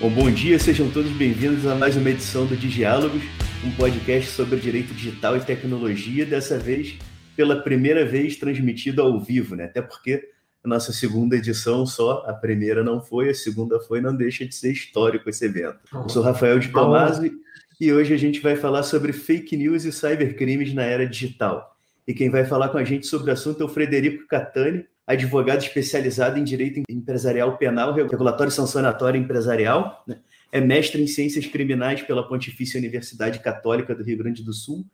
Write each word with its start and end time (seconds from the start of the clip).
Bom, 0.00 0.10
bom 0.10 0.30
dia, 0.30 0.58
sejam 0.58 0.90
todos 0.90 1.10
bem-vindos 1.12 1.64
a 1.66 1.74
mais 1.76 1.96
uma 1.96 2.10
edição 2.10 2.44
do 2.46 2.56
Digiálogos, 2.56 3.22
um 3.64 3.70
podcast 3.76 4.28
sobre 4.32 4.58
direito 4.58 4.92
digital 4.92 5.36
e 5.36 5.40
tecnologia, 5.40 6.26
dessa 6.26 6.58
vez 6.58 6.98
pela 7.36 7.62
primeira 7.62 8.04
vez 8.04 8.36
transmitido 8.36 9.00
ao 9.00 9.20
vivo, 9.20 9.54
né? 9.54 9.64
Até 9.64 9.80
porque 9.80 10.28
a 10.64 10.68
nossa 10.68 10.92
segunda 10.92 11.36
edição 11.36 11.86
só, 11.86 12.24
a 12.26 12.32
primeira 12.32 12.82
não 12.82 13.00
foi, 13.00 13.30
a 13.30 13.34
segunda 13.34 13.78
foi, 13.80 14.00
não 14.00 14.14
deixa 14.14 14.44
de 14.44 14.54
ser 14.54 14.72
histórico 14.72 15.30
esse 15.30 15.44
evento. 15.44 15.78
Eu 15.92 16.08
sou 16.08 16.22
Rafael 16.22 16.58
de 16.58 16.68
Tomasi 16.68 17.32
e 17.80 17.92
hoje 17.92 18.12
a 18.12 18.18
gente 18.18 18.40
vai 18.40 18.56
falar 18.56 18.82
sobre 18.82 19.12
fake 19.12 19.56
news 19.56 19.84
e 19.84 19.92
cybercrimes 19.92 20.74
na 20.74 20.82
era 20.82 21.06
digital. 21.06 21.76
E 22.06 22.12
quem 22.12 22.30
vai 22.30 22.44
falar 22.44 22.68
com 22.70 22.78
a 22.78 22.84
gente 22.84 23.06
sobre 23.06 23.30
o 23.30 23.32
assunto 23.32 23.62
é 23.62 23.64
o 23.64 23.68
Frederico 23.68 24.26
Catani, 24.26 24.84
advogado 25.06 25.62
especializado 25.62 26.38
em 26.38 26.44
direito 26.44 26.82
empresarial 26.88 27.56
penal, 27.58 27.92
regulatório 27.92 28.50
e 28.50 28.54
sancionatório 28.54 29.20
empresarial, 29.20 30.02
né? 30.06 30.18
é 30.50 30.60
mestre 30.60 31.02
em 31.02 31.06
ciências 31.06 31.46
criminais 31.46 32.02
pela 32.02 32.26
Pontifícia 32.26 32.78
Universidade 32.78 33.40
Católica 33.40 33.94
do 33.94 34.02
Rio 34.02 34.18
Grande 34.18 34.42
do 34.42 34.52
Sul 34.52 34.86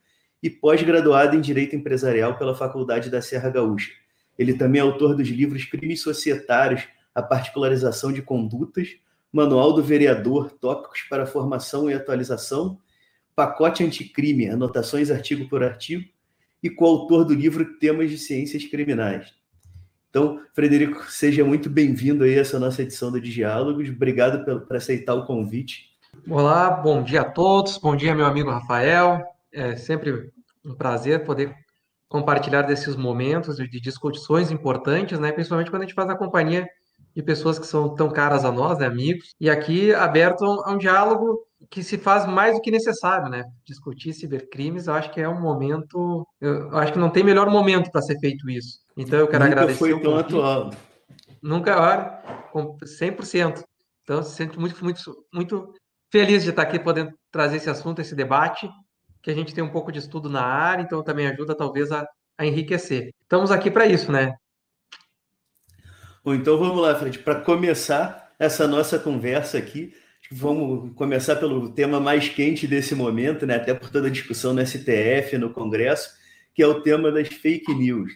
e 0.43 0.49
pós-graduado 0.49 1.37
em 1.37 1.41
direito 1.41 1.77
empresarial 1.77 2.37
pela 2.39 2.55
Faculdade 2.55 3.11
da 3.11 3.21
Serra 3.21 3.51
Gaúcha. 3.51 3.93
Ele 4.39 4.55
também 4.55 4.81
é 4.81 4.83
autor 4.83 5.15
dos 5.15 5.29
livros 5.29 5.65
Crimes 5.65 6.01
Societários, 6.01 6.89
a 7.15 7.23
Particularização 7.23 8.13
de 8.13 8.23
Condutas, 8.23 8.89
Manual 9.33 9.75
do 9.75 9.83
Vereador, 9.83 10.51
Tópicos 10.51 11.03
para 11.03 11.27
Formação 11.27 11.91
e 11.91 11.95
Atualização, 11.95 12.79
Pacote 13.37 13.85
Anticrime, 13.85 14.49
Anotações 14.49 15.11
artigo 15.11 15.49
por 15.49 15.63
artigo, 15.63 16.09
e 16.63 16.69
coautor 16.69 17.25
do 17.25 17.35
livro 17.35 17.79
Temas 17.79 18.11
de 18.11 18.19
Ciências 18.19 18.65
Criminais. 18.65 19.40
Então, 20.11 20.41
Frederico, 20.53 21.05
seja 21.05 21.45
muito 21.45 21.71
bem-vindo 21.71 22.25
aí 22.25 22.37
a 22.37 22.41
essa 22.41 22.59
nossa 22.59 22.83
edição 22.83 23.13
do 23.13 23.21
Diálogos. 23.21 23.89
Obrigado 23.89 24.45
por, 24.45 24.77
aceitar 24.77 25.15
o 25.15 25.25
convite. 25.25 25.89
Olá, 26.29 26.69
bom 26.69 27.01
dia 27.05 27.21
a 27.21 27.31
todos. 27.31 27.79
Bom 27.79 27.95
dia, 27.95 28.13
meu 28.13 28.27
amigo 28.27 28.51
Rafael. 28.51 29.23
É 29.53 29.77
sempre 29.77 30.33
um 30.65 30.75
prazer 30.75 31.25
poder 31.25 31.55
compartilhar 32.09 32.63
desses 32.63 32.97
momentos 32.97 33.57
de 33.57 33.81
discussões 33.81 34.51
importantes, 34.51 35.17
né? 35.21 35.31
Principalmente 35.31 35.71
quando 35.71 35.83
a 35.83 35.87
gente 35.87 35.95
faz 35.95 36.11
a 36.11 36.17
companhia 36.17 36.69
de 37.15 37.23
pessoas 37.23 37.57
que 37.57 37.67
são 37.67 37.95
tão 37.95 38.11
caras 38.11 38.45
a 38.45 38.51
nós, 38.51 38.81
né, 38.81 38.87
amigos. 38.87 39.37
E 39.41 39.49
aqui 39.49 39.95
aberto 39.95 40.45
a 40.45 40.73
um, 40.73 40.77
diálogo 40.77 41.47
que 41.71 41.85
se 41.85 41.97
faz 41.97 42.27
mais 42.27 42.57
do 42.57 42.61
que 42.61 42.71
necessário, 42.71 43.29
né? 43.31 43.45
Discutir 43.65 44.13
cibercrimes, 44.13 44.89
eu 44.89 44.95
acho 44.95 45.13
que 45.13 45.21
é 45.21 45.29
um 45.29 45.41
momento, 45.41 46.27
eu 46.41 46.77
acho 46.77 46.93
que 46.93 46.99
não 46.99 47.11
tem 47.11 47.23
melhor 47.23 47.49
momento 47.49 47.93
para 47.93 48.03
ser 48.03 48.19
feito 48.19 48.51
isso. 48.51 48.81
Então 48.97 49.21
eu 49.21 49.29
quero 49.29 49.45
Nunca 49.45 49.57
agradecer. 49.57 49.79
foi 49.79 50.01
tão 50.01 50.19
atual. 50.19 50.71
Nunca, 51.41 51.81
olha, 51.81 52.23
100%. 52.53 53.63
Então, 54.03 54.23
sinto 54.25 54.61
muito, 54.61 54.83
muito, 54.83 55.25
muito 55.33 55.73
feliz 56.11 56.43
de 56.43 56.51
estar 56.51 56.63
aqui 56.63 56.79
podendo 56.79 57.13
trazer 57.31 57.59
esse 57.59 57.71
assunto, 57.71 58.01
esse 58.01 58.17
debate, 58.17 58.69
que 59.23 59.31
a 59.31 59.35
gente 59.35 59.55
tem 59.55 59.63
um 59.63 59.71
pouco 59.71 59.93
de 59.93 60.01
estudo 60.01 60.29
na 60.29 60.43
área, 60.43 60.83
então 60.83 61.05
também 61.05 61.29
ajuda 61.29 61.55
talvez 61.55 61.93
a, 61.93 62.05
a 62.37 62.45
enriquecer. 62.45 63.15
Estamos 63.23 63.53
aqui 63.53 63.71
para 63.71 63.87
isso, 63.87 64.11
né? 64.11 64.35
Bom, 66.25 66.35
então 66.35 66.59
vamos 66.59 66.83
lá, 66.83 66.97
Fred. 66.97 67.21
Para 67.21 67.41
começar 67.41 68.33
essa 68.41 68.67
nossa 68.67 68.99
conversa 68.99 69.57
aqui, 69.57 69.95
vamos 70.31 70.93
começar 70.95 71.37
pelo 71.37 71.71
tema 71.71 71.99
mais 71.99 72.29
quente 72.29 72.67
desse 72.67 72.95
momento, 72.95 73.47
né? 73.47 73.57
até 73.57 73.75
por 73.75 73.91
toda 73.91 74.07
a 74.07 74.11
discussão 74.11 74.55
no 74.55 74.65
STF, 74.65 75.37
no 75.37 75.51
Congresso, 75.51 76.11
que 76.55 76.63
é 76.63 76.67
o 76.67 76.83
tema 76.83 77.11
das 77.11 77.29
fake 77.29 77.75
news. 77.75 78.13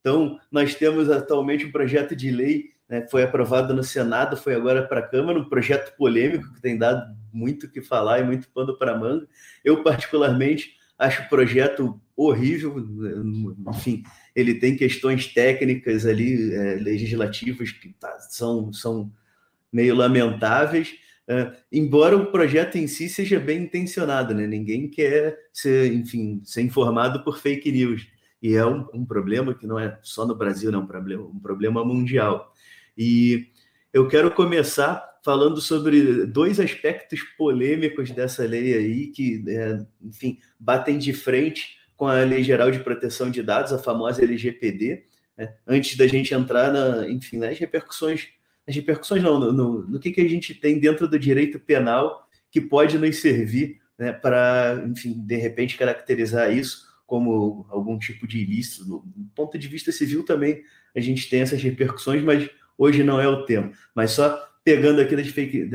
Então, 0.00 0.38
nós 0.50 0.74
temos 0.74 1.10
atualmente 1.10 1.64
um 1.64 1.70
projeto 1.70 2.16
de 2.16 2.30
lei, 2.30 2.70
né, 2.88 3.06
foi 3.08 3.22
aprovado 3.22 3.72
no 3.72 3.84
Senado, 3.84 4.36
foi 4.36 4.54
agora 4.54 4.82
para 4.82 5.00
a 5.00 5.06
Câmara, 5.06 5.38
um 5.38 5.48
projeto 5.48 5.94
polêmico 5.96 6.52
que 6.54 6.60
tem 6.60 6.76
dado 6.76 7.14
muito 7.32 7.66
o 7.66 7.70
que 7.70 7.80
falar 7.80 8.18
e 8.18 8.24
muito 8.24 8.48
pano 8.48 8.76
para 8.76 8.98
manga. 8.98 9.28
Eu, 9.62 9.84
particularmente, 9.84 10.74
acho 10.98 11.22
o 11.22 11.28
projeto 11.28 12.00
horrível, 12.16 12.76
enfim, 13.68 14.02
ele 14.34 14.54
tem 14.54 14.76
questões 14.76 15.32
técnicas 15.32 16.04
ali, 16.04 16.52
é, 16.52 16.74
legislativas, 16.74 17.70
que 17.70 17.90
tá, 17.92 18.18
são, 18.20 18.72
são 18.72 19.12
meio 19.72 19.94
lamentáveis, 19.94 20.94
é, 21.30 21.52
embora 21.70 22.16
o 22.16 22.32
projeto 22.32 22.76
em 22.76 22.88
si 22.88 23.08
seja 23.08 23.38
bem 23.38 23.62
intencionado, 23.62 24.34
né? 24.34 24.48
Ninguém 24.48 24.90
quer 24.90 25.38
ser, 25.52 25.92
enfim, 25.92 26.40
ser 26.42 26.60
informado 26.62 27.22
por 27.22 27.38
fake 27.38 27.70
news. 27.70 28.04
E 28.42 28.56
é 28.56 28.66
um, 28.66 28.84
um 28.92 29.06
problema 29.06 29.54
que 29.54 29.64
não 29.64 29.78
é 29.78 29.96
só 30.02 30.26
no 30.26 30.34
Brasil, 30.34 30.74
é 30.74 30.76
um 30.76 30.86
problema, 30.86 31.22
um 31.22 31.38
problema 31.38 31.84
mundial. 31.84 32.52
E 32.98 33.46
eu 33.92 34.08
quero 34.08 34.32
começar 34.32 35.08
falando 35.24 35.60
sobre 35.60 36.26
dois 36.26 36.58
aspectos 36.58 37.20
polêmicos 37.38 38.10
dessa 38.10 38.42
lei 38.42 38.74
aí, 38.74 39.06
que, 39.06 39.44
é, 39.46 39.86
enfim, 40.02 40.36
batem 40.58 40.98
de 40.98 41.12
frente 41.12 41.76
com 41.96 42.08
a 42.08 42.24
Lei 42.24 42.42
Geral 42.42 42.72
de 42.72 42.80
Proteção 42.80 43.30
de 43.30 43.40
Dados, 43.40 43.72
a 43.72 43.78
famosa 43.78 44.24
LGPD, 44.24 45.04
né? 45.38 45.54
antes 45.64 45.96
da 45.96 46.08
gente 46.08 46.34
entrar, 46.34 46.72
na, 46.72 47.08
enfim, 47.08 47.36
nas 47.36 47.56
repercussões, 47.56 48.26
nas 48.70 48.76
repercussões 48.76 49.22
não, 49.22 49.38
no, 49.38 49.52
no, 49.52 49.86
no 49.88 49.98
que, 49.98 50.12
que 50.12 50.20
a 50.20 50.28
gente 50.28 50.54
tem 50.54 50.78
dentro 50.78 51.08
do 51.08 51.18
direito 51.18 51.58
penal 51.58 52.26
que 52.50 52.60
pode 52.60 52.96
nos 52.96 53.16
servir 53.16 53.80
né, 53.98 54.12
para, 54.12 54.82
enfim, 54.88 55.14
de 55.26 55.36
repente 55.36 55.76
caracterizar 55.76 56.52
isso 56.52 56.88
como 57.06 57.66
algum 57.68 57.98
tipo 57.98 58.26
de 58.26 58.38
ilícito. 58.38 58.84
Do 58.84 59.04
ponto 59.34 59.58
de 59.58 59.66
vista 59.66 59.90
civil 59.90 60.24
também 60.24 60.62
a 60.94 61.00
gente 61.00 61.28
tem 61.28 61.40
essas 61.40 61.62
repercussões, 61.62 62.22
mas 62.22 62.48
hoje 62.78 63.02
não 63.02 63.20
é 63.20 63.28
o 63.28 63.44
tema. 63.44 63.72
Mas 63.94 64.12
só 64.12 64.48
pegando 64.64 65.00
aqui 65.00 65.16
das 65.16 65.26
fake, 65.26 65.70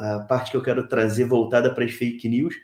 a 0.00 0.20
parte 0.20 0.50
que 0.50 0.56
eu 0.56 0.62
quero 0.62 0.88
trazer 0.88 1.24
voltada 1.24 1.74
para 1.74 1.84
as 1.84 1.92
fake 1.92 2.28
news, 2.28 2.54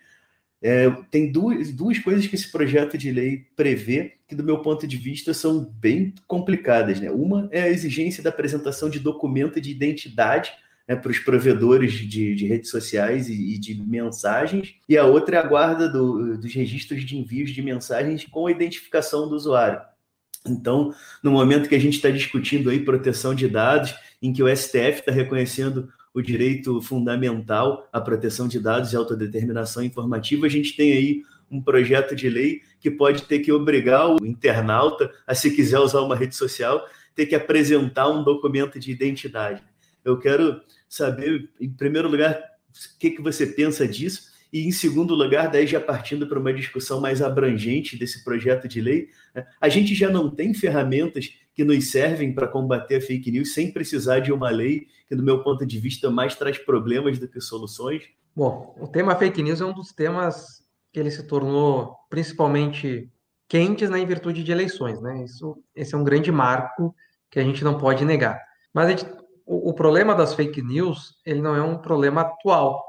é, 0.63 0.91
tem 1.11 1.31
duas, 1.31 1.71
duas 1.73 1.99
coisas 1.99 2.27
que 2.27 2.35
esse 2.35 2.51
projeto 2.51 2.97
de 2.97 3.11
lei 3.11 3.47
prevê 3.55 4.15
que, 4.27 4.35
do 4.35 4.43
meu 4.43 4.59
ponto 4.59 4.87
de 4.87 4.97
vista, 4.97 5.35
são 5.35 5.65
bem 5.65 6.15
complicadas. 6.27 7.01
Né? 7.01 7.11
Uma 7.11 7.49
é 7.53 7.63
a 7.63 7.69
exigência 7.69 8.23
da 8.23 8.31
apresentação 8.31 8.89
de 8.89 8.99
documento 8.99 9.61
de 9.61 9.71
identidade 9.71 10.53
né, 10.89 10.97
para 10.97 11.11
os 11.11 11.19
provedores 11.19 11.93
de, 11.93 12.35
de, 12.35 12.47
redes 12.47 12.71
sociais 12.71 13.29
e, 13.29 13.55
e, 13.55 13.59
de 13.59 13.75
mensagens, 13.83 14.75
e 14.89 14.97
a 14.97 15.05
outra 15.05 15.37
é 15.37 15.41
a 15.41 15.47
guarda 15.47 15.89
do, 15.89 16.39
dos 16.39 16.55
registros 16.55 17.05
de 17.05 17.17
envios 17.17 17.51
de 17.51 17.61
mensagens 17.63 18.25
com 18.25 18.47
a 18.47 18.51
identificação 18.51 19.29
do 19.29 19.35
usuário. 19.35 19.81
Então, 20.49 20.95
no 21.23 21.33
momento 21.33 21.69
que 21.69 21.75
a 21.75 21.81
gente 21.81 21.97
está 21.97 22.09
discutindo 22.09 22.71
aí 22.71 22.81
proteção 22.81 23.35
de 23.35 23.49
dados, 23.49 23.95
em 24.23 24.33
que 24.33 24.43
o 24.43 24.57
STF 24.57 25.01
está 25.01 25.13
reconhecendo 25.13 25.93
o 26.17 26.23
direito 26.23 26.81
fundamental 26.81 27.87
à 27.93 28.01
proteção 28.01 28.49
de 28.49 28.59
dados 28.59 28.91
e 28.91 28.97
autodeterminação 28.97 29.83
informativa, 29.83 30.47
a 30.47 30.49
gente 30.49 30.75
tem 30.75 30.95
aí 30.95 31.23
um 31.51 31.61
projeto 31.61 32.17
de 32.17 32.31
lei 32.31 32.63
que 32.81 32.91
pode 32.91 33.25
ter 33.25 33.41
que 33.41 33.53
obrigar 33.53 34.09
o 34.09 34.25
internauta 34.25 35.13
a, 35.27 35.35
se 35.35 35.55
quiser 35.55 35.79
usar 35.79 36.01
uma 36.01 36.17
rede 36.17 36.35
social, 36.35 36.83
ter 37.15 37.27
que 37.27 37.35
apresentar 37.35 38.09
um 38.09 38.25
documento 38.25 38.81
de 38.81 38.91
identidade. 38.91 39.63
Eu 40.03 40.19
quero 40.19 40.63
saber, 40.89 41.51
em 41.61 41.69
primeiro 41.69 42.09
lugar, 42.09 42.35
o 42.35 42.99
que, 42.99 43.11
que 43.11 43.21
você 43.21 43.47
pensa 43.47 43.87
disso, 43.87 44.35
e 44.51 44.67
em 44.67 44.73
segundo 44.73 45.15
lugar, 45.15 45.51
daí 45.51 45.67
já 45.67 45.81
partindo 45.81 46.27
para 46.27 46.39
uma 46.39 46.55
discussão 46.55 46.99
mais 46.99 47.21
abrangente 47.21 47.95
desse 47.99 48.25
projeto 48.25 48.67
de 48.67 48.81
lei, 48.81 49.11
né, 49.35 49.47
a 49.61 49.69
gente 49.69 49.95
já 49.95 50.09
não 50.09 50.31
tem 50.31 50.55
ferramentas 50.55 51.29
que 51.55 51.63
nos 51.63 51.91
servem 51.91 52.33
para 52.33 52.49
combater 52.49 52.97
a 52.97 53.01
fake 53.03 53.31
news 53.31 53.53
sem 53.53 53.71
precisar 53.71 54.21
de 54.21 54.33
uma 54.33 54.49
lei 54.49 54.87
que, 55.07 55.15
do 55.15 55.23
meu 55.23 55.43
ponto 55.43 55.65
de 55.65 55.79
vista, 55.79 56.11
mais 56.11 56.35
traz 56.35 56.59
problemas 56.59 57.19
do 57.19 57.29
que 57.29 57.41
soluções? 57.41 58.05
Bom, 58.35 58.75
o 58.81 58.87
tema 58.87 59.17
fake 59.17 59.43
news 59.43 59.61
é 59.61 59.65
um 59.65 59.73
dos 59.73 59.93
temas 59.93 60.65
que 60.93 61.01
ele 61.01 61.11
se 61.11 61.27
tornou 61.27 61.97
principalmente 62.11 63.11
quentes 63.49 63.89
né, 63.89 63.99
em 63.99 64.07
virtude 64.07 64.43
de 64.43 64.53
eleições, 64.53 65.01
né? 65.01 65.25
Isso, 65.25 65.57
esse 65.75 65.95
é 65.95 65.99
um 65.99 66.05
grande 66.05 66.33
marco 66.33 66.95
que 67.31 67.39
a 67.39 67.43
gente 67.43 67.63
não 67.63 67.79
pode 67.79 68.05
negar. 68.05 68.41
Mas 68.75 68.89
gente, 68.89 69.07
o, 69.45 69.71
o, 69.71 69.75
problema 69.75 70.15
das 70.15 70.35
fake 70.35 70.61
news, 70.63 71.15
ele 71.25 71.41
não 71.41 71.55
é 71.55 71.63
um 71.63 71.79
problema 71.79 72.23
atual. 72.23 72.85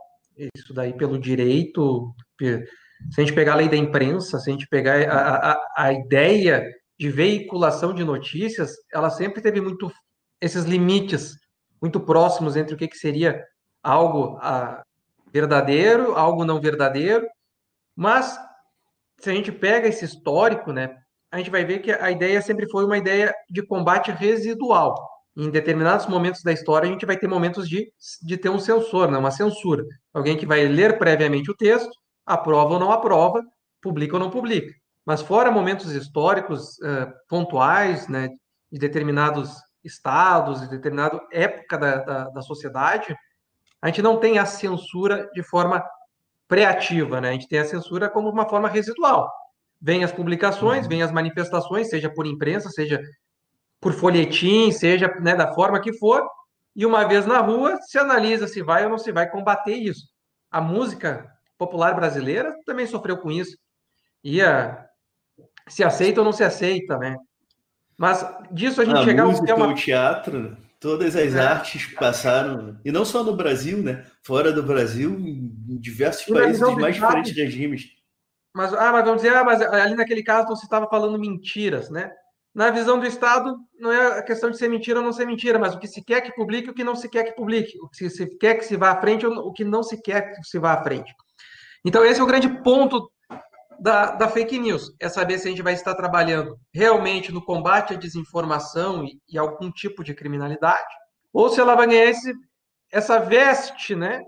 Isso 0.56 0.74
daí 0.74 0.94
pelo 0.94 1.20
direito, 1.20 2.14
se 2.40 3.22
a 3.22 3.24
gente 3.24 3.34
pegar 3.34 3.54
a 3.54 3.58
lei 3.58 3.70
da 3.70 3.78
imprensa, 3.78 4.40
se 4.40 4.50
a 4.50 4.54
gente 4.54 4.68
pegar 4.68 5.02
a, 5.10 5.52
a, 5.52 5.74
a 5.78 5.94
ideia 5.94 6.64
de 7.00 7.10
veiculação 7.10 7.94
de 7.94 8.04
notícias, 8.04 8.72
ela 8.92 9.10
sempre 9.10 9.42
teve 9.42 9.62
muito 9.62 9.92
esses 10.42 10.66
limites 10.66 11.36
muito 11.82 12.00
próximos 12.00 12.56
entre 12.56 12.74
o 12.74 12.78
que, 12.78 12.88
que 12.88 12.98
seria 12.98 13.44
algo 13.84 14.38
ah, 14.42 14.84
verdadeiro, 15.32 16.16
algo 16.16 16.44
não 16.44 16.60
verdadeiro, 16.60 17.28
mas 17.96 18.38
se 19.20 19.30
a 19.30 19.34
gente 19.34 19.52
pega 19.52 19.88
esse 19.88 20.06
histórico, 20.06 20.72
né, 20.72 20.98
a 21.32 21.38
gente 21.38 21.50
vai 21.50 21.66
ver 21.66 21.80
que 21.80 21.92
a 21.92 22.12
ideia 22.12 22.42
sempre 22.42 22.70
foi 22.70 22.86
uma 22.86 22.98
ideia 22.98 23.34
de 23.50 23.66
combate 23.66 24.12
residual. 24.12 24.96
Em 25.36 25.50
determinados 25.50 26.08
momentos 26.08 26.42
da 26.42 26.52
história, 26.52 26.88
a 26.88 26.92
gente 26.92 27.06
vai 27.06 27.18
ter 27.18 27.28
momentos 27.28 27.70
de, 27.70 27.92
de 28.24 28.38
ter 28.38 28.50
um 28.50 28.60
censor, 28.60 29.12
né, 29.12 29.18
uma 29.18 29.32
censura. 29.32 29.84
Alguém 30.14 30.38
que 30.38 30.46
vai 30.46 30.66
ler 30.68 30.98
previamente 30.98 31.52
o 31.52 31.56
texto, 31.56 31.92
aprova 32.26 32.74
ou 32.74 32.80
não 32.80 32.92
aprova, 32.92 33.44
publica 33.82 34.16
ou 34.16 34.20
não 34.20 34.30
publica. 34.30 34.74
Mas 35.06 35.22
fora 35.22 35.52
momentos 35.52 35.92
históricos 35.92 36.78
uh, 36.80 37.12
pontuais, 37.30 38.08
né, 38.08 38.30
de 38.72 38.80
determinados 38.80 39.56
estados, 39.88 40.62
de 40.62 40.70
determinada 40.70 41.20
época 41.32 41.78
da, 41.78 41.96
da, 41.98 42.24
da 42.30 42.42
sociedade, 42.42 43.16
A 43.82 43.88
gente 43.88 44.02
não 44.02 44.20
tem 44.20 44.38
a 44.38 44.46
censura 44.46 45.30
de 45.34 45.44
forma 45.44 45.84
preativa, 46.48 47.22
né? 47.22 47.30
A 47.30 47.32
gente 47.34 47.48
tem 47.48 47.60
a 47.60 47.66
censura 47.66 48.10
como 48.10 48.30
uma 48.30 48.48
forma 48.48 48.68
residual. 48.68 49.32
Vem 49.80 50.04
as 50.04 50.12
publicações, 50.12 50.84
uhum. 50.84 50.90
vem 50.90 51.04
as 51.04 51.12
manifestações, 51.12 51.90
seja 51.90 52.10
por 52.10 52.26
imprensa, 52.26 52.70
seja 52.70 53.00
por 53.80 53.94
folhetim, 53.94 54.72
seja 54.72 55.08
né, 55.20 55.36
da 55.36 55.54
forma 55.54 55.80
que 55.80 55.94
for, 55.94 56.28
e 56.76 56.86
uma 56.86 57.08
vez 57.08 57.26
na 57.26 57.40
rua 57.40 57.78
se 57.82 57.98
analisa 57.98 58.48
se 58.48 58.62
vai 58.62 58.84
ou 58.84 58.90
não 58.90 58.98
se 58.98 59.12
vai 59.12 59.30
combater 59.30 59.76
isso. 59.76 60.08
A 60.50 60.62
música 60.62 61.28
popular 61.58 61.96
brasileira 61.96 62.56
também 62.66 62.88
sofreu 62.88 63.18
com 63.18 63.32
isso. 63.32 63.58
Ia 64.24 64.86
se 65.68 65.84
aceita 65.84 66.22
ou 66.22 66.26
não 66.26 66.34
se 66.34 66.44
aceita, 66.44 66.98
né? 66.98 67.16
Mas 67.98 68.26
disso 68.52 68.82
a 68.82 68.86
gente 68.86 68.98
a 68.98 69.04
chegar 69.04 69.26
música, 69.26 69.52
ao 69.52 69.58
tema... 69.58 69.72
o 69.72 69.76
teatro, 69.76 70.58
todas 70.80 71.16
as 71.16 71.34
é. 71.34 71.40
artes 71.40 71.88
passaram, 71.96 72.80
e 72.86 72.92
não 72.92 73.04
só 73.04 73.24
no 73.24 73.36
Brasil, 73.36 73.82
né? 73.82 74.06
Fora 74.22 74.52
do 74.52 74.62
Brasil, 74.62 75.18
em 75.20 75.78
diversos 75.80 76.28
e 76.28 76.34
países 76.34 76.60
de 76.60 76.76
mais 76.76 76.96
diferentes 76.96 77.36
regimes. 77.36 77.98
Mas, 78.56 78.74
ah, 78.74 78.92
mas 78.92 79.06
vamos 79.06 79.22
dizer, 79.22 79.36
ah, 79.36 79.44
mas 79.44 79.62
ali 79.62 79.96
naquele 79.96 80.24
caso 80.24 80.48
você 80.48 80.66
estava 80.66 80.88
falando 80.88 81.20
mentiras, 81.20 81.90
né? 81.90 82.12
Na 82.54 82.72
visão 82.72 83.00
do 83.00 83.06
Estado, 83.06 83.56
não 83.80 83.92
é 83.92 84.18
a 84.20 84.24
questão 84.24 84.50
de 84.50 84.58
ser 84.58 84.68
mentira 84.68 85.00
ou 85.00 85.06
não 85.06 85.14
ser 85.14 85.26
mentira, 85.26 85.60
mas 85.60 85.76
o 85.76 85.80
que 85.80 85.88
se 85.88 86.04
quer 86.04 86.22
que 86.22 86.34
publique 86.34 86.68
e 86.68 86.72
o 86.72 86.74
que 86.74 86.84
não 86.84 86.96
se 86.96 87.08
quer 87.08 87.24
que 87.24 87.36
publique, 87.36 87.78
o 87.80 87.88
que 87.88 88.10
se 88.10 88.26
quer 88.38 88.56
que 88.56 88.66
se 88.66 88.76
vá 88.76 88.92
à 88.92 89.00
frente 89.00 89.28
ou 89.28 89.34
o 89.48 89.54
que 89.54 89.64
não 89.64 89.84
se 89.84 90.02
quer 90.02 90.34
que 90.34 90.44
se 90.44 90.58
vá 90.58 90.74
à 90.74 90.84
frente. 90.84 91.14
Então, 91.86 92.04
esse 92.04 92.20
é 92.20 92.24
o 92.24 92.28
grande 92.28 92.50
ponto 92.64 93.12
da, 93.80 94.12
da 94.12 94.30
fake 94.30 94.58
news, 94.58 94.94
é 95.00 95.10
saber 95.10 95.40
se 95.40 95.48
a 95.48 95.52
gente 95.52 95.62
vai 95.62 95.74
estar 95.74 95.96
trabalhando 95.96 96.58
realmente 96.74 97.32
no 97.32 97.44
combate 97.44 97.94
à 97.94 97.98
desinformação 97.98 99.04
e, 99.04 99.20
e 99.30 99.38
algum 99.38 99.72
tipo 99.72 100.04
de 100.04 100.14
criminalidade, 100.14 100.94
ou 101.32 101.50
se 101.50 101.60
ela 101.60 101.76
vai 101.76 101.88
ganhar 101.88 102.06
esse, 102.06 102.34
essa 102.92 103.20
veste, 103.20 103.96
né, 103.96 104.22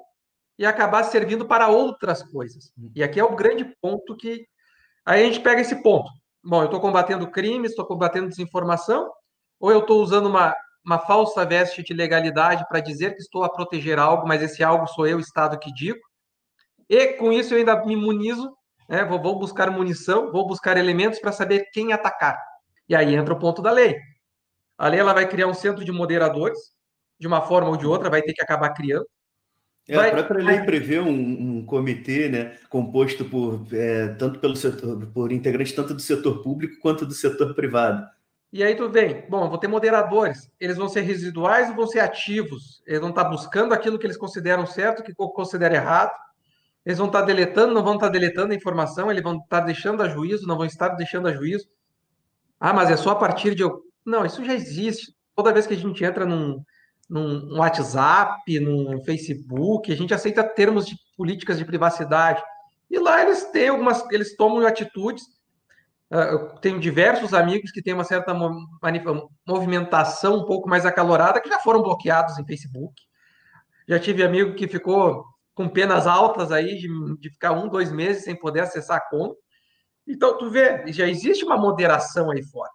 e 0.58 0.66
acabar 0.66 1.04
servindo 1.04 1.48
para 1.48 1.70
outras 1.70 2.22
coisas. 2.22 2.72
E 2.94 3.02
aqui 3.02 3.18
é 3.18 3.24
o 3.24 3.36
grande 3.36 3.64
ponto 3.82 4.16
que 4.18 4.46
aí 5.06 5.24
a 5.24 5.26
gente 5.26 5.40
pega 5.40 5.62
esse 5.62 5.82
ponto. 5.82 6.12
Bom, 6.44 6.62
eu 6.62 6.66
estou 6.66 6.82
combatendo 6.82 7.32
crimes, 7.32 7.72
estou 7.72 7.86
combatendo 7.86 8.28
desinformação, 8.28 9.10
ou 9.58 9.72
eu 9.72 9.80
estou 9.80 10.02
usando 10.04 10.28
uma, 10.28 10.54
uma 10.86 11.00
falsa 11.00 11.46
veste 11.46 11.82
de 11.82 11.94
legalidade 11.94 12.68
para 12.68 12.82
dizer 12.82 13.16
que 13.16 13.22
estou 13.22 13.44
a 13.46 13.50
proteger 13.50 13.98
algo, 14.00 14.28
mas 14.28 14.42
esse 14.42 14.62
algo 14.62 14.86
sou 14.88 15.08
eu, 15.08 15.20
Estado, 15.20 15.58
que 15.58 15.74
digo. 15.74 16.00
E 16.90 17.14
com 17.14 17.32
isso 17.32 17.54
eu 17.54 17.60
ainda 17.60 17.86
me 17.86 17.94
imunizo, 17.94 18.52
né? 18.90 19.06
vou, 19.06 19.22
vou 19.22 19.38
buscar 19.38 19.70
munição, 19.70 20.32
vou 20.32 20.48
buscar 20.48 20.76
elementos 20.76 21.20
para 21.20 21.32
saber 21.32 21.70
quem 21.72 21.94
atacar. 21.94 22.42
E 22.88 22.96
aí 22.96 23.16
entra 23.16 23.34
o 23.34 23.40
ponto 23.40 23.62
da 23.62 23.72
lei. 23.72 23.96
A 24.78 24.88
lei 24.88 25.00
ela 25.00 25.14
vai 25.14 25.28
criar 25.28 25.48
um 25.48 25.54
centro 25.54 25.86
de 25.86 25.92
moderadores, 25.92 26.58
de 27.20 27.28
uma 27.28 27.42
forma 27.42 27.70
ou 27.70 27.78
de 27.78 27.86
outra, 27.86 28.10
vai 28.10 28.22
ter 28.22 28.34
que 28.34 28.42
acabar 28.42 28.70
criando. 28.72 29.08
É, 29.88 29.96
vai, 29.96 30.10
a 30.10 30.12
própria 30.12 30.44
lei 30.44 30.62
prevê 30.62 31.00
um, 31.00 31.10
um, 31.10 31.66
comitê, 31.66 32.30
né, 32.30 32.58
composto 32.70 33.26
por 33.26 33.66
é, 33.72 34.10
tanto 34.10 34.40
pelo 34.40 34.56
setor, 34.56 35.08
por 35.08 35.32
integrantes 35.32 35.74
tanto 35.74 35.94
do 35.94 36.02
setor 36.02 36.44
público 36.44 36.80
quanto 36.80 37.06
do 37.06 37.14
setor 37.14 37.56
privado. 37.56 38.08
E 38.52 38.64
aí 38.64 38.76
tu 38.76 38.90
vem, 38.90 39.26
bom, 39.30 39.48
vou 39.50 39.58
ter 39.58 39.68
moderadores, 39.68 40.52
eles 40.60 40.78
vão 40.78 40.90
ser 40.90 41.02
residuais 41.02 41.70
ou 41.70 41.76
vão 41.76 41.88
ser 41.88 42.00
ativos? 42.00 42.82
Eles 42.86 43.00
vão 43.00 43.10
estar 43.10 43.26
buscando 43.26 43.74
aquilo 43.74 44.00
que 44.00 44.08
eles 44.08 44.18
consideram 44.18 44.66
certo, 44.66 45.04
que 45.04 45.14
consideram 45.14 45.76
errado. 45.76 46.12
Eles 46.90 46.98
vão 46.98 47.06
estar 47.06 47.22
deletando, 47.22 47.72
não 47.72 47.84
vão 47.84 47.94
estar 47.94 48.10
deletando 48.10 48.52
a 48.52 48.56
informação, 48.56 49.12
eles 49.12 49.22
vão 49.22 49.38
estar 49.38 49.60
deixando 49.60 50.02
a 50.02 50.10
juízo, 50.10 50.48
não 50.48 50.58
vão 50.58 50.66
estar 50.66 50.90
deixando 50.90 51.28
a 51.28 51.32
juízo. 51.32 51.68
Ah, 52.60 52.74
mas 52.74 52.90
é 52.90 52.98
só 52.98 53.12
a 53.12 53.16
partir 53.16 53.54
de 53.54 53.64
Não, 54.04 54.26
isso 54.26 54.44
já 54.44 54.56
existe. 54.56 55.14
Toda 55.36 55.54
vez 55.54 55.68
que 55.68 55.76
a 55.76 55.78
gente 55.78 56.04
entra 56.04 56.26
num, 56.26 56.64
num 57.08 57.60
WhatsApp, 57.60 58.60
num 58.60 59.04
Facebook, 59.04 59.94
a 59.94 59.96
gente 59.96 60.16
aceita 60.16 60.44
termos 60.44 60.88
de 60.88 60.96
políticas 61.16 61.60
de 61.60 61.66
privacidade. 61.66 62.42
E 62.90 62.98
lá 62.98 63.22
eles 63.22 63.44
têm 63.52 63.68
algumas, 63.68 64.04
eles 64.12 64.36
tomam 64.36 64.66
atitudes. 64.66 65.24
Ah, 66.10 66.24
eu 66.24 66.56
tenho 66.56 66.80
diversos 66.80 67.36
amigos 67.36 67.70
que 67.70 67.84
têm 67.84 67.94
uma 67.94 68.04
certa 68.04 68.34
movimentação 69.46 70.38
um 70.38 70.46
pouco 70.46 70.68
mais 70.68 70.88
acalorada 70.88 71.40
que 71.40 71.50
já 71.50 71.60
foram 71.60 71.84
bloqueados 71.84 72.40
em 72.40 72.46
Facebook. 72.48 73.00
Já 73.88 74.00
tive 74.00 74.24
amigo 74.24 74.56
que 74.56 74.68
ficou 74.68 75.24
com 75.60 75.68
penas 75.68 76.08
altas 76.08 76.54
aí 76.54 76.78
de, 76.78 76.88
de 77.20 77.30
ficar 77.30 77.52
um, 77.52 77.68
dois 77.68 77.92
meses 77.92 78.24
sem 78.24 78.34
poder 78.34 78.62
acessar 78.62 78.96
a 78.96 79.10
conta. 79.10 79.36
Então, 80.08 80.38
tu 80.38 80.50
vê, 80.50 80.90
já 80.94 81.06
existe 81.06 81.44
uma 81.44 81.58
moderação 81.58 82.32
aí 82.32 82.42
fora. 82.42 82.72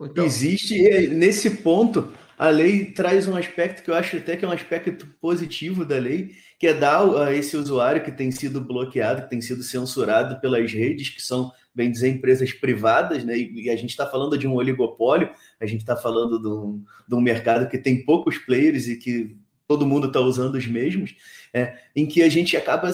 Então, 0.00 0.24
existe, 0.24 1.06
nesse 1.06 1.48
ponto, 1.58 2.12
a 2.36 2.48
lei 2.48 2.86
traz 2.86 3.28
um 3.28 3.36
aspecto 3.36 3.80
que 3.80 3.92
eu 3.92 3.94
acho 3.94 4.16
até 4.16 4.36
que 4.36 4.44
é 4.44 4.48
um 4.48 4.50
aspecto 4.50 5.06
positivo 5.20 5.84
da 5.84 5.98
lei, 5.98 6.32
que 6.58 6.66
é 6.66 6.74
dar 6.74 7.08
a 7.28 7.32
esse 7.32 7.56
usuário 7.56 8.02
que 8.02 8.10
tem 8.10 8.32
sido 8.32 8.60
bloqueado, 8.60 9.22
que 9.22 9.30
tem 9.30 9.40
sido 9.40 9.62
censurado 9.62 10.40
pelas 10.40 10.72
redes, 10.72 11.10
que 11.10 11.22
são, 11.22 11.52
bem 11.72 11.92
dizer, 11.92 12.08
empresas 12.08 12.52
privadas, 12.52 13.22
né? 13.22 13.38
E 13.38 13.70
a 13.70 13.76
gente 13.76 13.90
está 13.90 14.04
falando 14.04 14.36
de 14.36 14.48
um 14.48 14.54
oligopólio, 14.56 15.30
a 15.60 15.66
gente 15.66 15.82
está 15.82 15.94
falando 15.94 16.42
de 16.42 16.48
um, 16.48 16.82
de 17.06 17.14
um 17.14 17.20
mercado 17.20 17.68
que 17.68 17.78
tem 17.78 18.04
poucos 18.04 18.36
players 18.36 18.88
e 18.88 18.96
que 18.96 19.38
todo 19.68 19.86
mundo 19.86 20.06
está 20.06 20.20
usando 20.20 20.54
os 20.54 20.66
mesmos, 20.66 21.14
é, 21.52 21.76
em 21.94 22.06
que 22.06 22.22
a 22.22 22.28
gente 22.28 22.56
acaba 22.56 22.90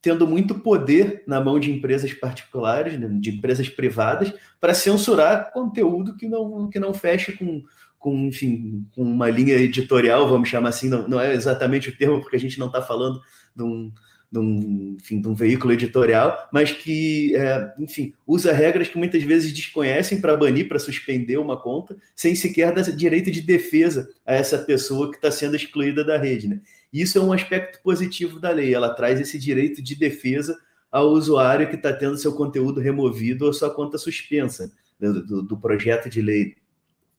tendo 0.00 0.26
muito 0.26 0.54
poder 0.54 1.22
na 1.26 1.40
mão 1.40 1.58
de 1.58 1.70
empresas 1.70 2.12
particulares, 2.12 2.98
né, 2.98 3.08
de 3.20 3.30
empresas 3.30 3.68
privadas, 3.68 4.32
para 4.60 4.74
censurar 4.74 5.52
conteúdo 5.52 6.16
que 6.16 6.28
não, 6.28 6.68
que 6.68 6.78
não 6.78 6.94
fecha 6.94 7.32
com, 7.32 7.62
com, 7.98 8.26
enfim, 8.26 8.86
com 8.94 9.02
uma 9.02 9.28
linha 9.28 9.54
editorial, 9.54 10.28
vamos 10.28 10.48
chamar 10.48 10.70
assim, 10.70 10.88
não, 10.88 11.08
não 11.08 11.20
é 11.20 11.34
exatamente 11.34 11.88
o 11.88 11.96
termo, 11.96 12.20
porque 12.20 12.36
a 12.36 12.40
gente 12.40 12.58
não 12.58 12.68
está 12.68 12.80
falando 12.80 13.20
de 13.54 13.62
um, 13.62 13.92
de 14.30 14.38
um, 14.38 14.96
enfim, 15.00 15.20
de 15.20 15.28
um 15.28 15.34
veículo 15.34 15.72
editorial, 15.72 16.48
mas 16.52 16.70
que, 16.70 17.34
é, 17.34 17.74
enfim, 17.78 18.12
usa 18.26 18.52
regras 18.52 18.88
que 18.88 18.98
muitas 18.98 19.22
vezes 19.22 19.52
desconhecem 19.52 20.20
para 20.20 20.36
banir, 20.36 20.68
para 20.68 20.78
suspender 20.78 21.38
uma 21.38 21.56
conta, 21.56 21.96
sem 22.14 22.34
sequer 22.34 22.72
dar 22.74 22.82
direito 22.82 23.30
de 23.30 23.40
defesa 23.40 24.08
a 24.26 24.34
essa 24.34 24.58
pessoa 24.58 25.10
que 25.10 25.16
está 25.16 25.30
sendo 25.30 25.56
excluída 25.56 26.04
da 26.04 26.18
rede. 26.18 26.46
Né? 26.46 26.60
Isso 26.92 27.18
é 27.18 27.20
um 27.22 27.32
aspecto 27.32 27.82
positivo 27.82 28.38
da 28.38 28.50
lei, 28.50 28.74
ela 28.74 28.94
traz 28.94 29.18
esse 29.18 29.38
direito 29.38 29.82
de 29.82 29.94
defesa 29.94 30.58
ao 30.92 31.08
usuário 31.08 31.68
que 31.68 31.76
está 31.76 31.92
tendo 31.92 32.18
seu 32.18 32.34
conteúdo 32.34 32.80
removido 32.80 33.46
ou 33.46 33.52
sua 33.52 33.70
conta 33.70 33.96
suspensa 33.96 34.72
né, 35.00 35.08
do, 35.10 35.42
do 35.42 35.56
projeto 35.56 36.10
de 36.10 36.20
lei. 36.20 36.56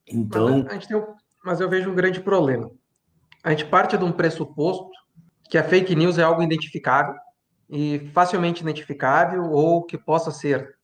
Então. 0.06 0.64
Mas, 0.64 0.90
um, 0.90 1.02
mas 1.44 1.60
eu 1.60 1.68
vejo 1.68 1.90
um 1.90 1.94
grande 1.94 2.20
problema. 2.20 2.70
A 3.42 3.50
gente 3.50 3.64
parte 3.64 3.96
de 3.96 4.04
um 4.04 4.12
pressuposto 4.12 4.90
que 5.50 5.58
a 5.58 5.64
fake 5.64 5.96
news 5.96 6.16
é 6.16 6.22
algo 6.22 6.42
identificável 6.42 7.14
e 7.68 8.08
facilmente 8.14 8.62
identificável 8.62 9.50
ou 9.50 9.84
que 9.84 9.98
possa 9.98 10.30
ser. 10.30 10.76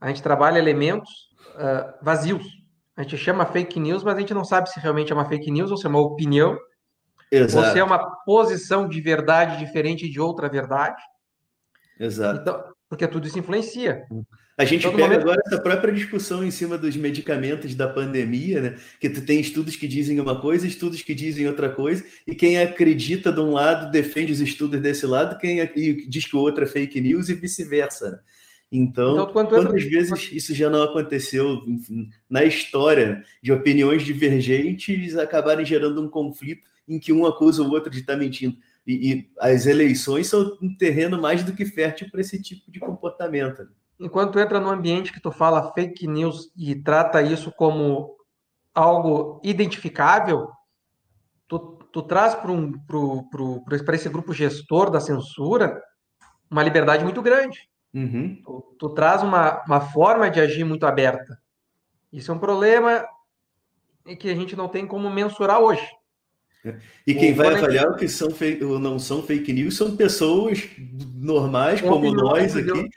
A 0.00 0.08
gente 0.08 0.22
trabalha 0.22 0.58
elementos 0.58 1.10
uh, 1.54 2.04
vazios. 2.04 2.44
A 2.96 3.02
gente 3.02 3.16
chama 3.16 3.46
fake 3.46 3.78
news, 3.78 4.02
mas 4.02 4.16
a 4.16 4.20
gente 4.20 4.34
não 4.34 4.44
sabe 4.44 4.68
se 4.70 4.80
realmente 4.80 5.12
é 5.12 5.14
uma 5.14 5.28
fake 5.28 5.50
news 5.50 5.70
ou 5.70 5.76
se 5.76 5.86
é 5.86 5.88
uma 5.88 6.00
opinião, 6.00 6.58
Exato. 7.30 7.64
ou 7.66 7.72
se 7.72 7.78
é 7.78 7.84
uma 7.84 7.98
posição 8.24 8.88
de 8.88 9.00
verdade 9.00 9.64
diferente 9.64 10.10
de 10.10 10.20
outra 10.20 10.48
verdade. 10.48 11.00
Exato. 11.98 12.40
Então, 12.40 12.64
porque 12.88 13.06
tudo 13.06 13.26
isso 13.26 13.38
influencia. 13.38 14.04
A 14.56 14.64
gente 14.64 14.82
Todo 14.82 14.94
pega 14.94 15.08
momento... 15.08 15.22
agora 15.22 15.42
essa 15.44 15.60
própria 15.60 15.92
discussão 15.92 16.44
em 16.44 16.50
cima 16.50 16.78
dos 16.78 16.96
medicamentos 16.96 17.74
da 17.74 17.88
pandemia, 17.88 18.60
né? 18.60 18.76
Que 19.00 19.10
tu 19.10 19.20
tem 19.20 19.40
estudos 19.40 19.74
que 19.74 19.88
dizem 19.88 20.20
uma 20.20 20.40
coisa, 20.40 20.66
estudos 20.66 21.02
que 21.02 21.12
dizem 21.12 21.48
outra 21.48 21.68
coisa, 21.68 22.04
e 22.24 22.36
quem 22.36 22.58
acredita 22.58 23.32
de 23.32 23.40
um 23.40 23.50
lado 23.50 23.90
defende 23.90 24.32
os 24.32 24.40
estudos 24.40 24.80
desse 24.80 25.06
lado, 25.06 25.38
quem 25.38 25.58
diz 26.08 26.26
que 26.26 26.36
o 26.36 26.38
outro 26.38 26.62
é 26.62 26.66
fake 26.66 27.00
news 27.00 27.28
e 27.28 27.34
vice-versa. 27.34 28.12
Né? 28.12 28.18
Então, 28.70 29.14
então 29.14 29.32
quantas 29.32 29.82
vezes 29.82 30.32
isso 30.32 30.54
já 30.54 30.70
não 30.70 30.84
aconteceu 30.84 31.62
enfim, 31.66 32.08
na 32.30 32.44
história 32.44 33.24
de 33.42 33.50
opiniões 33.50 34.04
divergentes 34.04 35.16
acabarem 35.16 35.66
gerando 35.66 36.00
um 36.00 36.08
conflito 36.08 36.66
em 36.86 37.00
que 37.00 37.12
um 37.12 37.26
acusa 37.26 37.62
o 37.62 37.70
outro 37.70 37.90
de 37.90 38.00
estar 38.00 38.12
tá 38.12 38.18
mentindo? 38.18 38.56
E, 38.86 39.12
e 39.12 39.30
as 39.40 39.66
eleições 39.66 40.28
são 40.28 40.56
um 40.62 40.76
terreno 40.76 41.20
mais 41.20 41.42
do 41.42 41.52
que 41.52 41.64
fértil 41.64 42.08
para 42.08 42.20
esse 42.20 42.40
tipo 42.40 42.70
de 42.70 42.78
comportamento. 42.78 43.62
Né? 43.62 43.68
Enquanto 43.98 44.38
entra 44.38 44.60
no 44.60 44.70
ambiente 44.70 45.12
que 45.12 45.20
tu 45.20 45.30
fala 45.30 45.72
fake 45.72 46.06
news 46.06 46.50
e 46.56 46.74
trata 46.74 47.22
isso 47.22 47.52
como 47.52 48.16
algo 48.74 49.40
identificável, 49.44 50.48
tu, 51.46 51.58
tu 51.92 52.02
traz 52.02 52.34
para 52.34 52.50
um, 52.50 52.72
esse 53.92 54.08
grupo 54.08 54.32
gestor 54.32 54.90
da 54.90 55.00
censura 55.00 55.80
uma 56.50 56.62
liberdade 56.62 57.04
muito 57.04 57.22
grande. 57.22 57.68
Uhum. 57.92 58.40
Tu, 58.44 58.76
tu, 58.78 58.88
traz 58.90 59.22
uma, 59.22 59.62
uma 59.64 59.80
forma 59.80 60.28
de 60.28 60.40
agir 60.40 60.64
muito 60.64 60.84
aberta. 60.84 61.38
Isso 62.12 62.30
é 62.30 62.34
um 62.34 62.38
problema 62.38 63.06
que 64.18 64.28
a 64.28 64.34
gente 64.34 64.56
não 64.56 64.68
tem 64.68 64.86
como 64.86 65.08
mensurar 65.08 65.60
hoje. 65.60 65.88
E 67.06 67.14
quem 67.14 67.34
vai 67.34 67.54
avaliar 67.54 67.88
o 67.88 67.96
que 67.96 68.08
são 68.08 68.30
fake, 68.30 68.64
ou 68.64 68.78
não 68.78 68.98
são 68.98 69.22
fake 69.22 69.52
news 69.52 69.76
são 69.76 69.96
pessoas 69.96 70.66
normais, 71.14 71.80
como 71.80 72.12
nós 72.12 72.56
aqui, 72.56 72.88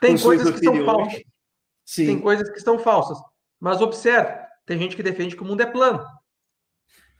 tem 0.00 0.18
coisas 0.18 0.50
que 0.50 0.68
opiniões. 0.68 0.84
são 0.84 0.94
falsas. 0.94 1.22
Sim. 1.84 2.06
Tem 2.06 2.20
coisas 2.20 2.50
que 2.50 2.58
estão 2.58 2.78
falsas. 2.78 3.18
Mas 3.58 3.80
observe, 3.80 4.32
tem 4.64 4.78
gente 4.78 4.96
que 4.96 5.02
defende 5.02 5.36
que 5.36 5.42
o 5.42 5.44
mundo 5.44 5.60
é 5.60 5.66
plano. 5.66 6.04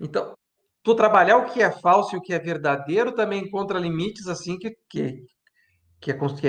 Então, 0.00 0.34
tu 0.82 0.94
trabalhar 0.94 1.36
o 1.36 1.46
que 1.46 1.62
é 1.62 1.70
falso 1.70 2.14
e 2.14 2.18
o 2.18 2.22
que 2.22 2.32
é 2.32 2.38
verdadeiro 2.38 3.12
também 3.12 3.44
encontra 3.44 3.78
limites 3.78 4.26
assim 4.26 4.58
que 4.58 4.76
que 4.88 5.26
que 6.00 6.10
é, 6.10 6.14
que 6.14 6.46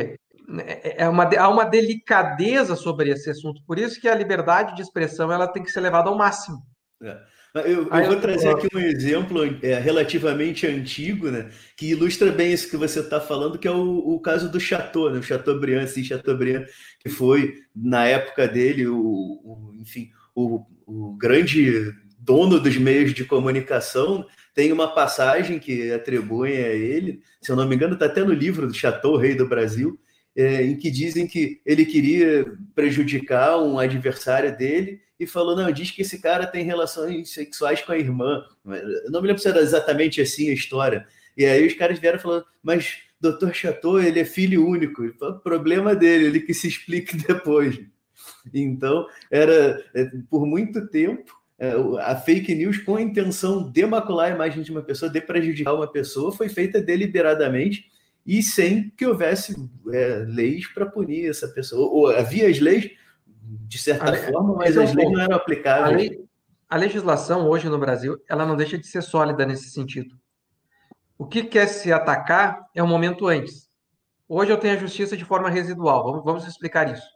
é, 0.59 1.03
é 1.03 1.09
uma 1.09 1.23
há 1.37 1.49
uma 1.49 1.65
delicadeza 1.65 2.75
sobre 2.75 3.09
esse 3.09 3.29
assunto. 3.29 3.61
Por 3.65 3.77
isso 3.77 3.99
que 3.99 4.07
a 4.07 4.15
liberdade 4.15 4.75
de 4.75 4.81
expressão 4.81 5.31
ela 5.31 5.47
tem 5.47 5.63
que 5.63 5.71
ser 5.71 5.81
levada 5.81 6.09
ao 6.09 6.17
máximo. 6.17 6.59
É. 7.01 7.19
Eu, 7.53 7.89
eu 7.89 8.05
vou 8.05 8.15
trazer 8.15 8.47
aqui 8.47 8.67
um 8.73 8.79
exemplo 8.79 9.41
é, 9.61 9.77
relativamente 9.77 10.65
antigo, 10.65 11.29
né, 11.29 11.49
que 11.75 11.87
ilustra 11.87 12.31
bem 12.31 12.53
isso 12.53 12.69
que 12.69 12.77
você 12.77 13.01
está 13.01 13.19
falando, 13.19 13.59
que 13.59 13.67
é 13.67 13.71
o, 13.71 13.97
o, 13.97 14.19
caso 14.21 14.49
do 14.49 14.57
Chateau, 14.57 15.09
né, 15.09 15.19
o 15.19 15.23
Chateaubriand, 15.23 15.85
sim, 15.87 16.01
Chateaubriand, 16.01 16.65
que 16.97 17.09
foi, 17.09 17.55
na 17.75 18.05
época 18.05 18.47
dele, 18.47 18.87
o, 18.87 18.97
o 18.97 19.73
enfim, 19.81 20.09
o, 20.33 20.65
o 20.85 21.13
grande 21.17 21.93
dono 22.17 22.57
dos 22.57 22.77
meios 22.77 23.13
de 23.13 23.25
comunicação, 23.25 24.25
tem 24.53 24.71
uma 24.71 24.87
passagem 24.87 25.59
que 25.59 25.91
atribuem 25.91 26.55
a 26.55 26.69
ele, 26.69 27.21
se 27.41 27.51
eu 27.51 27.57
não 27.57 27.67
me 27.67 27.75
engano, 27.75 27.95
está 27.95 28.05
até 28.05 28.23
no 28.23 28.33
livro 28.33 28.65
do 28.65 28.73
Chateau, 28.73 29.17
Rei 29.17 29.35
do 29.35 29.47
Brasil, 29.47 29.99
é, 30.35 30.63
em 30.63 30.77
que 30.77 30.89
dizem 30.89 31.27
que 31.27 31.59
ele 31.65 31.85
queria 31.85 32.45
prejudicar 32.73 33.57
um 33.61 33.77
adversário 33.77 34.55
dele 34.55 35.01
e 35.21 35.27
falou: 35.27 35.55
não, 35.55 35.71
diz 35.71 35.91
que 35.91 36.01
esse 36.01 36.19
cara 36.19 36.47
tem 36.47 36.63
relações 36.63 37.29
sexuais 37.29 37.81
com 37.81 37.91
a 37.91 37.97
irmã. 37.97 38.43
Eu 38.65 39.11
não 39.11 39.21
me 39.21 39.27
lembro 39.27 39.41
se 39.41 39.47
era 39.47 39.59
exatamente 39.59 40.19
assim 40.19 40.49
a 40.49 40.53
história. 40.53 41.07
E 41.37 41.45
aí 41.45 41.65
os 41.65 41.75
caras 41.75 41.99
vieram 41.99 42.17
falando, 42.17 42.45
mas 42.61 42.97
doutor 43.19 43.53
Chateau, 43.53 44.01
ele 44.01 44.19
é 44.19 44.25
filho 44.25 44.67
único. 44.67 45.03
Problema 45.43 45.95
dele, 45.95 46.25
ele 46.25 46.39
que 46.39 46.55
se 46.55 46.67
explique 46.67 47.15
depois. 47.27 47.79
Então, 48.51 49.05
era 49.29 49.83
é, 49.93 50.05
por 50.27 50.45
muito 50.45 50.87
tempo 50.87 51.31
é, 51.59 51.71
a 51.99 52.15
fake 52.15 52.55
news 52.55 52.79
com 52.79 52.95
a 52.95 53.01
intenção 53.01 53.71
de 53.71 53.85
macular 53.85 54.31
a 54.31 54.35
imagem 54.35 54.63
de 54.63 54.71
uma 54.71 54.81
pessoa, 54.81 55.11
de 55.11 55.21
prejudicar 55.21 55.75
uma 55.75 55.87
pessoa, 55.87 56.31
foi 56.31 56.49
feita 56.49 56.81
deliberadamente 56.81 57.85
e 58.25 58.41
sem 58.41 58.89
que 58.97 59.05
houvesse 59.05 59.55
é, 59.91 60.25
leis 60.27 60.65
para 60.67 60.87
punir 60.87 61.29
essa 61.29 61.47
pessoa. 61.47 61.87
Ou, 61.87 62.07
havia 62.07 62.49
as 62.49 62.59
leis, 62.59 62.89
de 63.41 63.77
certa 63.77 64.13
forma, 64.13 64.55
mas 64.55 64.77
as 64.77 64.93
leis 64.93 65.11
não 65.11 65.19
eram 65.19 65.35
aplicáveis. 65.35 65.93
A, 65.93 65.97
lei, 65.97 66.25
a, 66.69 66.77
legislação 66.77 67.47
hoje 67.49 67.67
no 67.67 67.79
Brasil, 67.79 68.17
ela 68.29 68.45
não 68.45 68.55
deixa 68.55 68.77
de 68.77 68.85
ser 68.85 69.01
sólida 69.01 69.45
nesse 69.45 69.71
sentido. 69.71 70.15
O 71.17 71.25
que 71.25 71.43
quer 71.43 71.67
se 71.67 71.91
atacar 71.91 72.67
é 72.73 72.81
o 72.81 72.87
momento 72.87 73.27
antes. 73.27 73.69
Hoje 74.27 74.51
eu 74.51 74.57
tenho 74.57 74.75
a 74.75 74.79
justiça 74.79 75.17
de 75.17 75.25
forma 75.25 75.49
residual. 75.49 76.03
Vamos, 76.03 76.23
vamos 76.23 76.47
explicar 76.47 76.91
isso. 76.91 77.07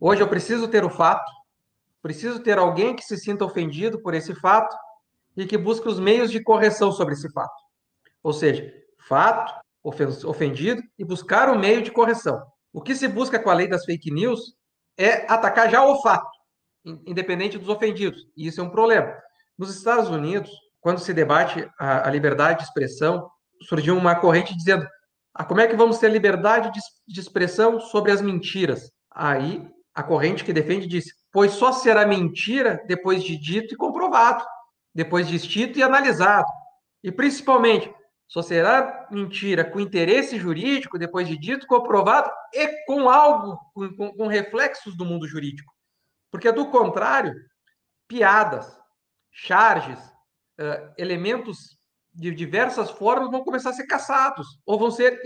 Hoje 0.00 0.20
eu 0.20 0.28
preciso 0.28 0.68
ter 0.68 0.84
o 0.84 0.90
fato, 0.90 1.30
preciso 2.02 2.40
ter 2.40 2.58
alguém 2.58 2.94
que 2.94 3.02
se 3.02 3.16
sinta 3.16 3.44
ofendido 3.44 4.00
por 4.02 4.14
esse 4.14 4.34
fato 4.34 4.76
e 5.36 5.46
que 5.46 5.56
busque 5.56 5.88
os 5.88 5.98
meios 5.98 6.30
de 6.30 6.42
correção 6.42 6.92
sobre 6.92 7.14
esse 7.14 7.30
fato. 7.32 7.54
Ou 8.22 8.32
seja, 8.32 8.72
fato, 9.08 9.54
ofendido 9.82 10.82
e 10.98 11.04
buscar 11.04 11.48
o 11.48 11.58
meio 11.58 11.82
de 11.82 11.90
correção. 11.90 12.42
O 12.72 12.82
que 12.82 12.94
se 12.94 13.08
busca 13.08 13.38
com 13.38 13.50
a 13.50 13.54
lei 13.54 13.68
das 13.68 13.84
fake 13.84 14.10
news 14.10 14.57
é 14.98 15.24
atacar 15.32 15.70
já 15.70 15.84
o 15.84 16.02
fato, 16.02 16.28
independente 17.06 17.56
dos 17.56 17.68
ofendidos. 17.68 18.26
E 18.36 18.46
isso 18.46 18.60
é 18.60 18.64
um 18.64 18.70
problema. 18.70 19.14
Nos 19.56 19.74
Estados 19.74 20.10
Unidos, 20.10 20.50
quando 20.80 20.98
se 20.98 21.14
debate 21.14 21.68
a, 21.78 22.08
a 22.08 22.10
liberdade 22.10 22.58
de 22.58 22.64
expressão, 22.64 23.30
surgiu 23.62 23.96
uma 23.96 24.16
corrente 24.16 24.56
dizendo: 24.56 24.86
ah, 25.34 25.44
como 25.44 25.60
é 25.60 25.66
que 25.66 25.76
vamos 25.76 25.98
ter 25.98 26.10
liberdade 26.10 26.72
de, 26.72 26.80
de 27.06 27.20
expressão 27.20 27.78
sobre 27.80 28.10
as 28.10 28.20
mentiras? 28.20 28.90
Aí 29.10 29.64
a 29.94 30.02
corrente 30.02 30.44
que 30.44 30.52
defende 30.52 30.86
disse: 30.86 31.12
pois 31.32 31.52
só 31.52 31.72
será 31.72 32.06
mentira 32.06 32.82
depois 32.86 33.22
de 33.22 33.36
dito 33.36 33.74
e 33.74 33.76
comprovado, 33.76 34.44
depois 34.94 35.28
de 35.28 35.38
dito 35.38 35.78
e 35.78 35.82
analisado. 35.82 36.46
E 37.02 37.12
principalmente, 37.12 37.92
só 38.28 38.42
será 38.42 39.08
mentira 39.10 39.64
com 39.64 39.80
interesse 39.80 40.38
jurídico, 40.38 40.98
depois 40.98 41.26
de 41.26 41.36
dito, 41.36 41.66
comprovado 41.66 42.30
e 42.52 42.84
com 42.84 43.08
algo, 43.08 43.58
com, 43.72 43.96
com, 43.96 44.12
com 44.12 44.26
reflexos 44.26 44.94
do 44.96 45.04
mundo 45.04 45.26
jurídico. 45.26 45.72
Porque, 46.30 46.52
do 46.52 46.70
contrário, 46.70 47.34
piadas, 48.06 48.70
charges, 49.32 49.98
uh, 50.60 50.92
elementos 50.98 51.78
de 52.12 52.30
diversas 52.34 52.90
formas 52.90 53.30
vão 53.30 53.42
começar 53.42 53.70
a 53.70 53.72
ser 53.72 53.86
caçados, 53.86 54.46
ou 54.66 54.78
vão 54.78 54.90
ser, 54.90 55.20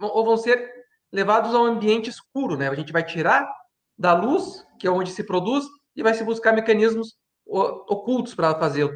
ou 0.00 0.24
vão 0.24 0.36
ser 0.36 0.68
levados 1.12 1.54
ao 1.54 1.64
ambiente 1.64 2.10
escuro. 2.10 2.56
Né? 2.56 2.68
A 2.68 2.74
gente 2.74 2.92
vai 2.92 3.04
tirar 3.04 3.48
da 3.96 4.14
luz, 4.14 4.66
que 4.80 4.86
é 4.86 4.90
onde 4.90 5.12
se 5.12 5.22
produz, 5.22 5.64
e 5.94 6.02
vai 6.02 6.14
se 6.14 6.24
buscar 6.24 6.52
mecanismos 6.52 7.16
ocultos 7.46 8.34
para 8.34 8.58
fazê-lo. 8.58 8.92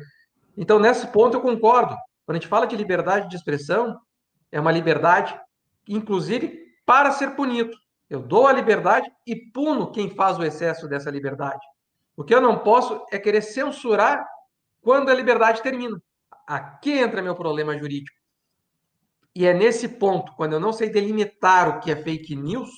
Então, 0.57 0.79
nesse 0.79 1.07
ponto, 1.07 1.37
eu 1.37 1.41
concordo. 1.41 1.97
Quando 2.25 2.37
a 2.37 2.41
gente 2.41 2.49
fala 2.49 2.67
de 2.67 2.77
liberdade 2.77 3.29
de 3.29 3.37
expressão, 3.37 4.01
é 4.51 4.61
uma 4.61 4.73
liberdade, 4.73 5.39
inclusive, 5.89 6.67
para 6.85 7.11
ser 7.13 7.35
punido. 7.35 7.73
Eu 8.09 8.21
dou 8.21 8.47
a 8.47 8.53
liberdade 8.53 9.11
e 9.27 9.35
puno 9.35 9.91
quem 9.91 10.11
faz 10.11 10.39
o 10.39 10.45
excesso 10.45 10.87
dessa 10.87 11.11
liberdade. 11.11 11.65
O 12.17 12.23
que 12.23 12.35
eu 12.35 12.41
não 12.41 12.59
posso 12.59 13.05
é 13.11 13.19
querer 13.19 13.41
censurar 13.41 14.27
quando 14.83 15.11
a 15.11 15.15
liberdade 15.15 15.63
termina. 15.63 16.01
Aqui 16.47 16.93
entra 16.93 17.23
meu 17.23 17.35
problema 17.35 17.77
jurídico. 17.79 18.17
E 19.35 19.47
é 19.47 19.55
nesse 19.55 19.89
ponto, 19.89 20.35
quando 20.37 20.53
eu 20.53 20.61
não 20.61 20.73
sei 20.73 20.91
delimitar 20.91 21.69
o 21.69 21.81
que 21.81 21.91
é 21.91 21.97
fake 21.97 22.37
news, 22.37 22.71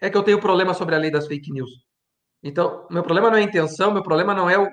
é 0.00 0.08
que 0.08 0.16
eu 0.16 0.22
tenho 0.22 0.40
problema 0.40 0.72
sobre 0.72 0.94
a 0.94 0.98
lei 0.98 1.10
das 1.10 1.26
fake 1.26 1.52
news. 1.52 1.70
Então, 2.42 2.86
meu 2.90 3.02
problema 3.02 3.28
não 3.28 3.36
é 3.36 3.40
a 3.40 3.44
intenção, 3.44 3.92
meu 3.92 4.02
problema 4.02 4.34
não 4.34 4.48
é 4.48 4.58
o, 4.58 4.72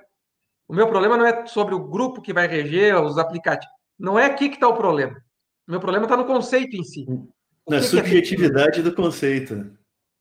o 0.67 0.73
meu 0.73 0.87
problema 0.87 1.17
não 1.17 1.25
é 1.25 1.45
sobre 1.45 1.73
o 1.73 1.87
grupo 1.87 2.21
que 2.21 2.33
vai 2.33 2.47
reger 2.47 3.01
os 3.01 3.17
aplicativos. 3.17 3.73
Não 3.97 4.19
é 4.19 4.25
aqui 4.25 4.49
que 4.49 4.55
está 4.55 4.67
o 4.67 4.75
problema. 4.75 5.15
O 5.67 5.71
meu 5.71 5.79
problema 5.79 6.05
está 6.05 6.17
no 6.17 6.25
conceito 6.25 6.75
em 6.75 6.83
si. 6.83 7.05
Na 7.67 7.81
subjetividade 7.81 8.79
é 8.79 8.83
do 8.83 8.93
conceito. 8.93 9.71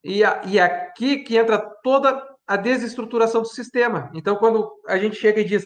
E, 0.03 0.23
a, 0.23 0.41
e 0.45 0.59
aqui 0.59 1.17
que 1.19 1.37
entra 1.37 1.59
toda 1.83 2.25
a 2.45 2.55
desestruturação 2.55 3.41
do 3.41 3.47
sistema. 3.47 4.09
Então, 4.13 4.37
quando 4.37 4.71
a 4.87 4.97
gente 4.97 5.17
chega 5.17 5.41
e 5.41 5.45
diz, 5.45 5.65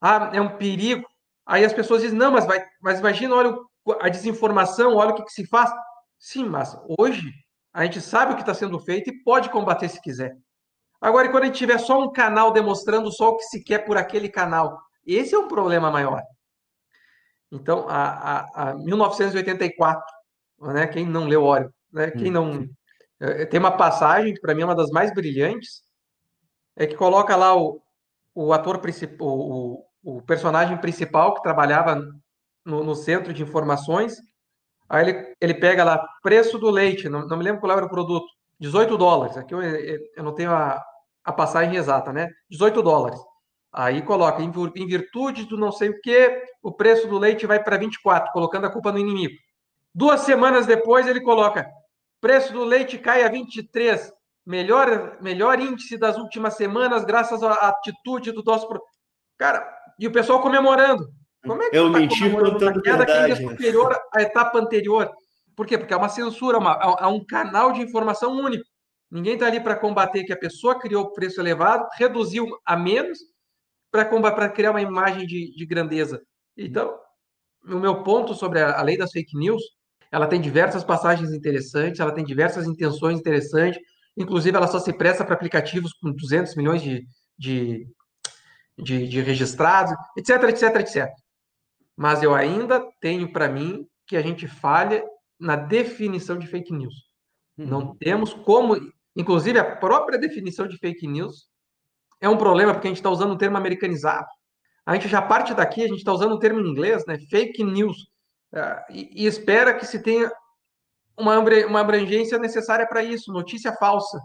ah, 0.00 0.30
é 0.34 0.40
um 0.40 0.56
perigo, 0.56 1.06
aí 1.46 1.64
as 1.64 1.72
pessoas 1.72 2.02
dizem, 2.02 2.18
não, 2.18 2.30
mas, 2.30 2.46
vai, 2.46 2.62
mas 2.80 3.00
imagina, 3.00 3.34
olha 3.34 3.56
a 4.00 4.08
desinformação, 4.08 4.96
olha 4.96 5.10
o 5.10 5.14
que, 5.14 5.24
que 5.24 5.32
se 5.32 5.46
faz. 5.46 5.70
Sim, 6.18 6.44
mas 6.44 6.76
hoje 6.98 7.32
a 7.72 7.84
gente 7.84 8.00
sabe 8.00 8.32
o 8.32 8.36
que 8.36 8.42
está 8.42 8.52
sendo 8.52 8.78
feito 8.78 9.08
e 9.08 9.22
pode 9.22 9.48
combater 9.48 9.88
se 9.88 10.00
quiser. 10.00 10.36
Agora, 11.00 11.26
e 11.26 11.30
quando 11.30 11.44
a 11.44 11.46
gente 11.46 11.58
tiver 11.58 11.78
só 11.78 11.98
um 12.00 12.12
canal 12.12 12.52
demonstrando 12.52 13.10
só 13.10 13.30
o 13.30 13.36
que 13.36 13.44
se 13.44 13.64
quer 13.64 13.78
por 13.86 13.96
aquele 13.96 14.28
canal, 14.28 14.78
esse 15.06 15.34
é 15.34 15.38
um 15.38 15.48
problema 15.48 15.90
maior. 15.90 16.22
Então, 17.50 17.88
a, 17.88 18.40
a, 18.54 18.70
a 18.70 18.74
1984, 18.74 20.02
né, 20.60 20.86
quem 20.86 21.06
não 21.06 21.26
leu 21.26 21.42
Óleo, 21.42 21.72
né, 21.92 22.10
quem 22.10 22.30
não. 22.30 22.68
É, 23.18 23.44
tem 23.46 23.58
uma 23.58 23.76
passagem 23.76 24.34
que 24.34 24.40
para 24.40 24.54
mim 24.54 24.62
é 24.62 24.64
uma 24.66 24.74
das 24.74 24.90
mais 24.90 25.12
brilhantes, 25.12 25.82
é 26.76 26.86
que 26.86 26.94
coloca 26.94 27.34
lá 27.34 27.56
o, 27.56 27.82
o 28.34 28.52
ator 28.52 28.78
principal, 28.78 29.26
o, 29.26 29.84
o 30.02 30.22
personagem 30.22 30.78
principal 30.78 31.34
que 31.34 31.42
trabalhava 31.42 31.96
no, 32.64 32.84
no, 32.84 32.94
centro 32.94 33.34
de 33.34 33.42
informações. 33.42 34.16
Aí 34.88 35.08
ele, 35.08 35.34
ele 35.40 35.54
pega 35.54 35.84
lá 35.84 36.06
preço 36.22 36.58
do 36.58 36.70
leite, 36.70 37.08
não, 37.08 37.26
não 37.26 37.36
me 37.36 37.44
lembro 37.44 37.60
qual 37.60 37.76
era 37.76 37.86
o 37.86 37.90
produto, 37.90 38.26
18 38.60 38.96
dólares. 38.96 39.36
Aqui 39.36 39.54
eu, 39.54 39.60
eu 39.62 40.22
não 40.22 40.34
tenho 40.34 40.52
a, 40.52 40.82
a 41.24 41.32
passagem 41.32 41.76
exata, 41.76 42.12
né? 42.12 42.28
18 42.50 42.82
dólares. 42.82 43.20
Aí 43.72 44.02
coloca, 44.02 44.42
em 44.42 44.86
virtude 44.86 45.44
do 45.44 45.56
não 45.56 45.70
sei 45.70 45.90
o 45.90 46.00
que, 46.00 46.42
o 46.62 46.72
preço 46.72 47.06
do 47.06 47.18
leite 47.18 47.46
vai 47.46 47.62
para 47.62 47.76
24, 47.76 48.32
colocando 48.32 48.66
a 48.66 48.70
culpa 48.70 48.90
no 48.90 48.98
inimigo. 48.98 49.34
Duas 49.94 50.22
semanas 50.22 50.66
depois, 50.66 51.06
ele 51.06 51.20
coloca, 51.20 51.68
preço 52.20 52.52
do 52.52 52.64
leite 52.64 52.98
cai 52.98 53.22
a 53.22 53.28
23, 53.28 54.12
melhor, 54.44 55.18
melhor 55.20 55.60
índice 55.60 55.96
das 55.96 56.16
últimas 56.16 56.54
semanas, 56.54 57.04
graças 57.04 57.42
à 57.42 57.52
atitude 57.68 58.32
do 58.32 58.42
nosso. 58.42 58.68
Cara, 59.38 59.66
e 59.98 60.06
o 60.06 60.12
pessoal 60.12 60.40
comemorando. 60.40 61.08
Como 61.44 61.62
é 61.62 61.70
que 61.70 61.76
Eu 61.76 61.90
tá 61.90 61.98
menti 61.98 62.30
contando 62.30 62.82
queda 62.82 63.04
verdade. 63.04 63.26
que 63.26 63.32
é 63.32 63.48
superior 63.50 63.96
à 64.14 64.22
etapa 64.22 64.58
anterior? 64.58 65.10
Por 65.56 65.66
quê? 65.66 65.78
Porque 65.78 65.94
é 65.94 65.96
uma 65.96 66.08
censura, 66.08 66.58
uma, 66.58 66.78
é 67.00 67.06
um 67.06 67.24
canal 67.24 67.72
de 67.72 67.80
informação 67.82 68.32
único. 68.32 68.64
Ninguém 69.10 69.34
está 69.34 69.46
ali 69.46 69.60
para 69.60 69.76
combater 69.76 70.24
que 70.24 70.32
a 70.32 70.38
pessoa 70.38 70.78
criou 70.78 71.04
o 71.04 71.12
preço 71.12 71.40
elevado, 71.40 71.88
reduziu 71.98 72.46
a 72.64 72.76
menos 72.76 73.18
para 73.90 74.48
criar 74.48 74.70
uma 74.70 74.80
imagem 74.80 75.26
de, 75.26 75.52
de, 75.52 75.66
grandeza. 75.66 76.22
Então, 76.56 76.96
o 77.64 77.76
meu 77.76 78.04
ponto 78.04 78.34
sobre 78.34 78.60
a, 78.60 78.78
a, 78.78 78.82
lei 78.82 78.96
das 78.96 79.10
fake 79.10 79.36
news, 79.36 79.60
ela 80.12 80.28
tem 80.28 80.40
diversas 80.40 80.84
passagens 80.84 81.32
interessantes, 81.32 81.98
ela 81.98 82.12
tem 82.12 82.24
diversas 82.24 82.66
intenções 82.66 83.18
interessantes, 83.18 83.80
inclusive 84.16 84.56
ela 84.56 84.68
só 84.68 84.78
se 84.78 84.92
presta 84.92 85.24
para 85.24 85.34
aplicativos 85.34 85.92
com 85.94 86.12
200 86.12 86.54
milhões 86.54 86.80
de, 86.80 87.04
de, 87.36 87.88
de, 88.78 89.08
de 89.08 89.20
registrados, 89.20 89.92
etc, 90.16 90.42
etc, 90.44 90.76
etc. 90.76 91.08
Mas 91.96 92.22
eu 92.22 92.32
ainda 92.32 92.80
tenho 93.00 93.32
para 93.32 93.48
mim 93.48 93.84
que 94.06 94.16
a 94.16 94.22
gente 94.22 94.46
falha 94.46 95.04
na 95.38 95.56
definição 95.56 96.38
de 96.38 96.46
fake 96.46 96.72
news. 96.72 96.94
Não 97.56 97.80
uhum. 97.80 97.96
temos 97.96 98.32
como 98.32 98.76
Inclusive, 99.16 99.58
a 99.58 99.76
própria 99.76 100.18
definição 100.18 100.66
de 100.66 100.78
fake 100.78 101.06
news 101.06 101.48
é 102.20 102.28
um 102.28 102.36
problema, 102.36 102.72
porque 102.72 102.86
a 102.86 102.90
gente 102.90 102.98
está 102.98 103.10
usando 103.10 103.32
um 103.32 103.38
termo 103.38 103.56
americanizado. 103.56 104.28
a 104.86 104.94
gente 104.94 105.08
já 105.08 105.22
parte 105.22 105.54
daqui, 105.54 105.82
a 105.82 105.88
gente 105.88 105.98
está 105.98 106.12
usando 106.12 106.34
um 106.34 106.38
termo 106.38 106.60
em 106.60 106.68
inglês, 106.68 107.04
né? 107.06 107.18
Fake 107.30 107.62
news, 107.64 107.96
uh, 108.54 108.80
e, 108.90 109.24
e, 109.24 109.26
espera 109.26 109.74
que 109.74 109.86
se 109.86 110.02
tenha 110.02 110.30
uma, 111.16 111.38
uma 111.38 111.80
abrangência 111.80 112.38
necessária 112.38 112.86
para 112.86 113.02
isso, 113.02 113.32
notícia 113.32 113.72
falsa. 113.74 114.18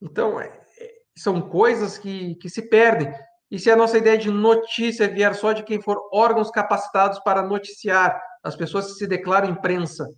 Então, 0.00 0.40
é, 0.40 0.46
é, 0.78 0.92
são 1.16 1.40
coisas 1.40 1.96
que, 1.96 2.34
que 2.36 2.48
se 2.50 2.68
perdem. 2.68 3.12
E 3.50 3.58
se 3.58 3.70
a 3.70 3.76
nossa 3.76 3.98
ideia 3.98 4.18
de 4.18 4.30
notícia 4.30 5.08
vier 5.08 5.34
só 5.34 5.52
de 5.52 5.62
quem 5.62 5.80
for 5.80 5.98
órgãos 6.12 6.50
capacitados 6.50 7.18
para 7.20 7.42
noticiar, 7.42 8.20
as 8.42 8.56
pessoas 8.56 8.86
que 8.86 8.92
se 8.94 9.06
declaram 9.06 9.48
imprensa, 9.48 10.08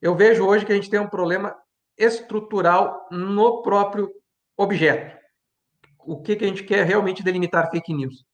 eu 0.00 0.16
vejo 0.16 0.44
hoje 0.44 0.66
que 0.66 0.72
a 0.72 0.74
gente 0.74 0.90
tem 0.90 0.98
um 0.98 1.08
problema 1.08 1.54
estrutural 2.02 3.06
no 3.10 3.62
próprio 3.62 4.10
objeto. 4.56 5.16
O 6.04 6.20
que, 6.20 6.34
que 6.34 6.44
a 6.44 6.48
gente 6.48 6.64
quer 6.64 6.84
realmente 6.84 7.22
delimitar 7.22 7.70
fake 7.70 7.94
news? 7.94 8.24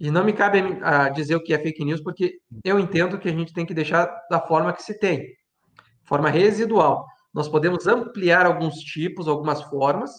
E 0.00 0.10
não 0.10 0.24
me 0.24 0.32
cabe 0.32 0.60
a 0.82 1.08
dizer 1.08 1.36
o 1.36 1.42
que 1.42 1.54
é 1.54 1.58
fake 1.58 1.84
news, 1.84 2.00
porque 2.00 2.38
eu 2.64 2.78
entendo 2.78 3.18
que 3.18 3.28
a 3.28 3.32
gente 3.32 3.52
tem 3.52 3.66
que 3.66 3.74
deixar 3.74 4.06
da 4.30 4.40
forma 4.40 4.72
que 4.72 4.82
se 4.82 4.98
tem, 4.98 5.26
forma 6.04 6.30
residual. 6.30 7.06
Nós 7.32 7.48
podemos 7.48 7.86
ampliar 7.86 8.46
alguns 8.46 8.76
tipos, 8.76 9.28
algumas 9.28 9.62
formas, 9.62 10.10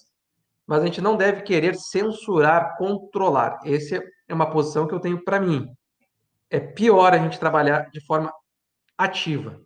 mas 0.68 0.82
a 0.82 0.86
gente 0.86 1.02
não 1.02 1.18
deve 1.18 1.42
querer 1.42 1.76
censurar, 1.76 2.78
controlar. 2.78 3.60
Essa 3.66 4.02
é 4.28 4.34
uma 4.34 4.50
posição 4.50 4.88
que 4.88 4.94
eu 4.94 5.00
tenho 5.00 5.24
para 5.24 5.40
mim. 5.40 5.68
É 6.50 6.60
pior 6.60 7.14
a 7.14 7.18
gente 7.18 7.40
trabalhar 7.40 7.90
de 7.90 8.06
forma 8.06 8.32
ativa. 8.98 9.62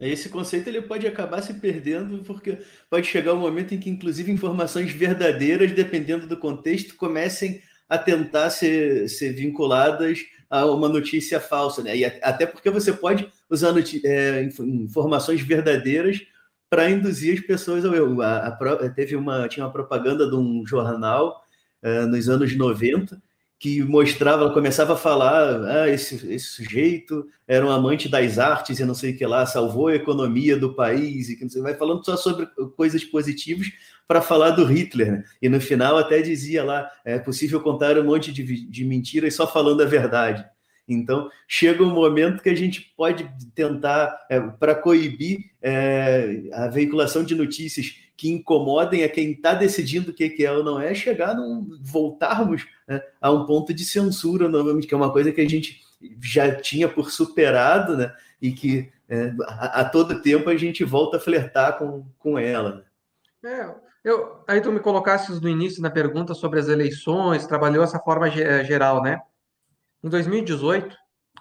Esse 0.00 0.30
conceito 0.30 0.68
ele 0.68 0.80
pode 0.80 1.06
acabar 1.06 1.42
se 1.42 1.54
perdendo 1.54 2.22
porque 2.24 2.58
pode 2.88 3.06
chegar 3.06 3.34
um 3.34 3.40
momento 3.40 3.74
em 3.74 3.78
que, 3.78 3.90
inclusive, 3.90 4.32
informações 4.32 4.90
verdadeiras, 4.90 5.72
dependendo 5.72 6.26
do 6.26 6.38
contexto, 6.38 6.96
comecem 6.96 7.60
a 7.88 7.98
tentar 7.98 8.48
ser, 8.50 9.08
ser 9.08 9.32
vinculadas 9.32 10.20
a 10.48 10.64
uma 10.64 10.88
notícia 10.88 11.38
falsa, 11.38 11.82
né? 11.82 11.96
E 11.96 12.04
até 12.04 12.46
porque 12.46 12.70
você 12.70 12.92
pode 12.92 13.30
usar 13.48 13.74
é, 14.04 14.48
informações 14.60 15.42
verdadeiras 15.42 16.20
para 16.70 16.88
induzir 16.88 17.34
as 17.38 17.44
pessoas 17.44 17.84
ao 17.84 17.94
erro. 17.94 18.22
A, 18.22 18.46
a, 18.46 18.88
teve 18.88 19.16
uma, 19.16 19.48
tinha 19.48 19.66
uma 19.66 19.72
propaganda 19.72 20.28
de 20.28 20.36
um 20.36 20.64
jornal 20.66 21.44
uh, 21.82 22.06
nos 22.06 22.28
anos 22.28 22.56
90 22.56 23.20
que 23.60 23.82
mostrava, 23.82 24.50
começava 24.54 24.94
a 24.94 24.96
falar, 24.96 25.62
ah, 25.64 25.88
esse, 25.90 26.14
esse 26.32 26.46
sujeito 26.46 27.26
era 27.46 27.64
um 27.64 27.70
amante 27.70 28.08
das 28.08 28.38
artes 28.38 28.80
e 28.80 28.84
não 28.86 28.94
sei 28.94 29.12
o 29.12 29.18
que 29.18 29.26
lá, 29.26 29.44
salvou 29.44 29.88
a 29.88 29.94
economia 29.94 30.56
do 30.56 30.74
país, 30.74 31.28
e 31.28 31.36
que 31.36 31.42
não 31.42 31.50
sei, 31.50 31.60
vai 31.60 31.74
falando 31.74 32.02
só 32.02 32.16
sobre 32.16 32.46
coisas 32.74 33.04
positivas 33.04 33.70
para 34.08 34.22
falar 34.22 34.52
do 34.52 34.64
Hitler. 34.64 35.12
Né? 35.12 35.24
E 35.42 35.48
no 35.50 35.60
final 35.60 35.98
até 35.98 36.22
dizia 36.22 36.64
lá, 36.64 36.90
é 37.04 37.18
possível 37.18 37.60
contar 37.60 37.98
um 37.98 38.04
monte 38.04 38.32
de, 38.32 38.42
de 38.66 38.82
mentiras 38.82 39.34
só 39.34 39.46
falando 39.46 39.82
a 39.82 39.86
verdade. 39.86 40.42
Então, 40.88 41.28
chega 41.46 41.84
um 41.84 41.94
momento 41.94 42.42
que 42.42 42.48
a 42.48 42.56
gente 42.56 42.94
pode 42.96 43.30
tentar, 43.54 44.26
é, 44.30 44.40
para 44.40 44.74
coibir 44.74 45.50
é, 45.60 46.44
a 46.54 46.66
veiculação 46.68 47.22
de 47.22 47.34
notícias 47.34 47.94
que 48.20 48.30
incomodem 48.30 49.02
a 49.02 49.08
quem 49.08 49.30
está 49.30 49.54
decidindo 49.54 50.10
o 50.10 50.14
que, 50.14 50.28
que 50.28 50.44
é 50.44 50.52
ou 50.52 50.62
não 50.62 50.78
é, 50.78 50.94
chegar 50.94 51.34
num, 51.34 51.78
voltarmos 51.80 52.66
né, 52.86 53.02
a 53.18 53.30
um 53.30 53.46
ponto 53.46 53.72
de 53.72 53.82
censura, 53.82 54.46
novamente, 54.46 54.86
que 54.86 54.92
é 54.92 54.96
uma 54.96 55.10
coisa 55.10 55.32
que 55.32 55.40
a 55.40 55.48
gente 55.48 55.80
já 56.22 56.54
tinha 56.54 56.86
por 56.86 57.10
superado, 57.10 57.96
né, 57.96 58.14
e 58.38 58.52
que 58.52 58.92
é, 59.08 59.32
a, 59.44 59.80
a, 59.80 59.84
todo 59.86 60.20
tempo 60.20 60.50
a 60.50 60.56
gente 60.58 60.84
volta 60.84 61.16
a 61.16 61.20
flertar 61.20 61.78
com, 61.78 62.04
com 62.18 62.38
ela. 62.38 62.84
Né? 63.42 63.52
É, 63.52 63.74
eu, 64.04 64.44
aí 64.46 64.60
tu 64.60 64.70
me 64.70 64.80
colocasses 64.80 65.40
no 65.40 65.48
início 65.48 65.80
na 65.80 65.88
pergunta 65.88 66.34
sobre 66.34 66.60
as 66.60 66.68
eleições, 66.68 67.46
trabalhou 67.46 67.82
essa 67.82 67.98
forma 67.98 68.30
geral, 68.30 69.00
né? 69.02 69.18
Em 70.04 70.10
2018, 70.10 70.94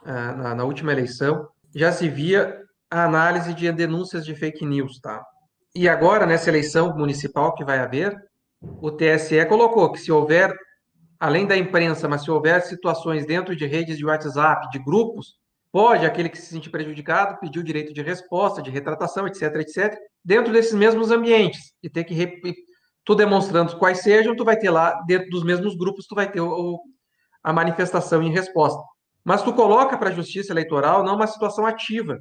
ah, 0.05 0.31
na, 0.31 0.55
na 0.55 0.63
última 0.63 0.93
eleição, 0.93 1.49
já 1.75 1.91
se 1.91 2.07
via 2.07 2.63
a 2.89 3.03
análise 3.03 3.53
de 3.53 3.69
denúncias 3.69 4.25
de 4.25 4.33
fake 4.33 4.65
news, 4.65 4.97
tá? 5.01 5.21
E 5.79 5.87
agora, 5.87 6.25
nessa 6.25 6.49
eleição 6.49 6.93
municipal 6.93 7.55
que 7.55 7.63
vai 7.63 7.79
haver, 7.79 8.13
o 8.81 8.91
TSE 8.91 9.45
colocou 9.45 9.89
que 9.93 9.97
se 9.97 10.11
houver, 10.11 10.53
além 11.17 11.47
da 11.47 11.55
imprensa, 11.55 12.05
mas 12.05 12.21
se 12.21 12.29
houver 12.29 12.61
situações 12.63 13.25
dentro 13.25 13.55
de 13.55 13.65
redes 13.65 13.97
de 13.97 14.05
WhatsApp, 14.05 14.69
de 14.71 14.79
grupos, 14.83 15.35
pode 15.71 16.05
aquele 16.05 16.27
que 16.27 16.37
se 16.37 16.47
sentir 16.47 16.69
prejudicado 16.69 17.39
pedir 17.39 17.59
o 17.59 17.63
direito 17.63 17.93
de 17.93 18.01
resposta, 18.01 18.61
de 18.61 18.69
retratação, 18.69 19.25
etc, 19.25 19.55
etc, 19.55 19.97
dentro 20.21 20.51
desses 20.51 20.73
mesmos 20.73 21.11
ambientes. 21.11 21.71
E 21.81 21.89
ter 21.89 22.03
que, 22.03 22.35
tu 23.05 23.15
demonstrando 23.15 23.77
quais 23.77 24.01
sejam, 24.01 24.35
tu 24.35 24.43
vai 24.43 24.57
ter 24.57 24.71
lá, 24.71 25.01
dentro 25.07 25.29
dos 25.29 25.45
mesmos 25.45 25.77
grupos, 25.77 26.05
tu 26.07 26.13
vai 26.13 26.29
ter 26.29 26.41
o, 26.41 26.77
a 27.41 27.53
manifestação 27.53 28.21
em 28.21 28.33
resposta. 28.33 28.83
Mas 29.23 29.43
tu 29.43 29.53
coloca 29.53 29.97
para 29.97 30.09
a 30.09 30.13
justiça 30.13 30.51
eleitoral 30.51 31.05
não 31.05 31.15
uma 31.15 31.25
situação 31.25 31.65
ativa, 31.65 32.19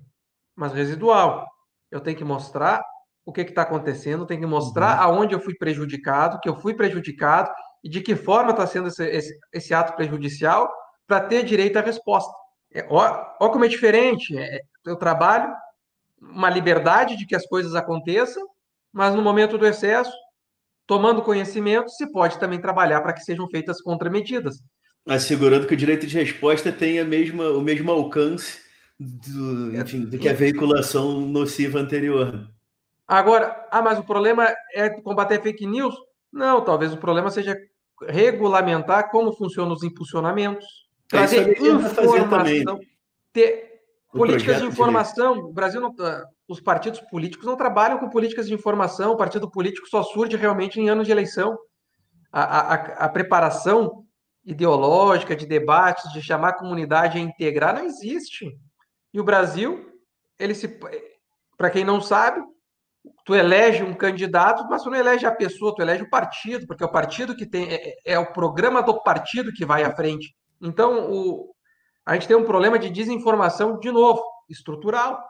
mas 0.54 0.72
residual. 0.72 1.44
Eu 1.90 1.98
tenho 2.00 2.16
que 2.16 2.22
mostrar 2.22 2.80
o 3.28 3.32
que 3.32 3.42
está 3.42 3.62
acontecendo, 3.62 4.26
tenho 4.26 4.40
que 4.40 4.46
mostrar 4.46 4.96
uhum. 4.96 5.04
aonde 5.04 5.34
eu 5.34 5.40
fui 5.40 5.54
prejudicado, 5.54 6.40
que 6.40 6.48
eu 6.48 6.56
fui 6.56 6.74
prejudicado 6.74 7.50
e 7.84 7.88
de 7.88 8.00
que 8.00 8.16
forma 8.16 8.52
está 8.52 8.66
sendo 8.66 8.88
esse, 8.88 9.04
esse, 9.04 9.38
esse, 9.52 9.74
ato 9.74 9.94
prejudicial 9.94 10.72
para 11.06 11.20
ter 11.20 11.44
direito 11.44 11.76
à 11.76 11.82
resposta. 11.82 12.32
É, 12.72 12.86
ó, 12.88 13.26
ó 13.40 13.48
como 13.50 13.64
é 13.64 13.68
diferente. 13.68 14.36
É, 14.36 14.60
eu 14.86 14.96
trabalho 14.96 15.52
uma 16.20 16.48
liberdade 16.48 17.16
de 17.16 17.26
que 17.26 17.36
as 17.36 17.46
coisas 17.46 17.74
aconteçam, 17.74 18.42
mas 18.92 19.14
no 19.14 19.22
momento 19.22 19.58
do 19.58 19.66
excesso, 19.66 20.12
tomando 20.86 21.22
conhecimento, 21.22 21.90
se 21.90 22.10
pode 22.10 22.38
também 22.38 22.60
trabalhar 22.60 23.02
para 23.02 23.12
que 23.12 23.20
sejam 23.20 23.48
feitas 23.48 23.82
contramedidas 23.82 24.56
assegurando 25.06 25.66
que 25.66 25.72
o 25.72 25.76
direito 25.76 26.06
de 26.06 26.18
resposta 26.18 26.70
tenha 26.70 27.02
mesma, 27.02 27.48
o 27.50 27.62
mesmo 27.62 27.90
alcance 27.90 28.58
do, 28.98 29.74
enfim, 29.74 30.04
do 30.04 30.18
que 30.18 30.28
a 30.28 30.34
veiculação 30.34 31.22
nociva 31.22 31.78
anterior. 31.78 32.50
Agora, 33.08 33.66
ah, 33.70 33.80
mas 33.80 33.98
o 33.98 34.04
problema 34.04 34.54
é 34.74 34.90
combater 35.00 35.40
fake 35.40 35.66
news? 35.66 35.96
Não, 36.30 36.62
talvez 36.62 36.92
o 36.92 36.98
problema 36.98 37.30
seja 37.30 37.56
regulamentar 38.06 39.10
como 39.10 39.32
funcionam 39.32 39.72
os 39.72 39.82
impulsionamentos, 39.82 40.66
é 41.10 41.16
trazer 41.16 41.58
informação, 41.58 42.78
ter 43.32 43.80
políticas 44.12 44.58
de 44.58 44.66
informação. 44.66 45.38
O 45.38 45.52
Brasil 45.52 45.80
não, 45.80 45.94
ah, 46.00 46.24
os 46.46 46.60
partidos 46.60 47.00
políticos 47.00 47.46
não 47.46 47.56
trabalham 47.56 47.98
com 47.98 48.10
políticas 48.10 48.46
de 48.46 48.52
informação. 48.52 49.12
O 49.12 49.16
partido 49.16 49.50
político 49.50 49.88
só 49.88 50.02
surge 50.02 50.36
realmente 50.36 50.78
em 50.78 50.90
anos 50.90 51.06
de 51.06 51.12
eleição. 51.12 51.58
A, 52.30 52.42
a, 52.42 52.74
a 52.74 53.08
preparação 53.08 54.04
ideológica, 54.44 55.34
de 55.34 55.46
debates, 55.46 56.12
de 56.12 56.22
chamar 56.22 56.50
a 56.50 56.58
comunidade 56.58 57.18
a 57.18 57.20
integrar, 57.20 57.74
não 57.74 57.84
existe. 57.84 58.54
E 59.14 59.20
o 59.20 59.24
Brasil, 59.24 59.92
ele 60.38 60.54
se. 60.54 60.68
Para 61.56 61.70
quem 61.70 61.84
não 61.84 62.00
sabe, 62.00 62.40
tu 63.24 63.34
elege 63.34 63.82
um 63.82 63.94
candidato, 63.94 64.66
mas 64.68 64.82
tu 64.82 64.90
não 64.90 64.98
elege 64.98 65.26
a 65.26 65.34
pessoa, 65.34 65.74
tu 65.74 65.82
elege 65.82 66.02
o 66.02 66.10
partido, 66.10 66.66
porque 66.66 66.82
é 66.82 66.86
o 66.86 66.92
partido 66.92 67.36
que 67.36 67.46
tem. 67.46 67.72
É, 67.72 67.94
é 68.04 68.18
o 68.18 68.32
programa 68.32 68.82
do 68.82 69.02
partido 69.02 69.52
que 69.52 69.64
vai 69.64 69.84
à 69.84 69.94
frente. 69.94 70.34
Então, 70.60 71.10
o, 71.10 71.54
a 72.06 72.14
gente 72.14 72.26
tem 72.28 72.36
um 72.36 72.44
problema 72.44 72.78
de 72.78 72.90
desinformação, 72.90 73.78
de 73.78 73.90
novo, 73.90 74.22
estrutural. 74.48 75.22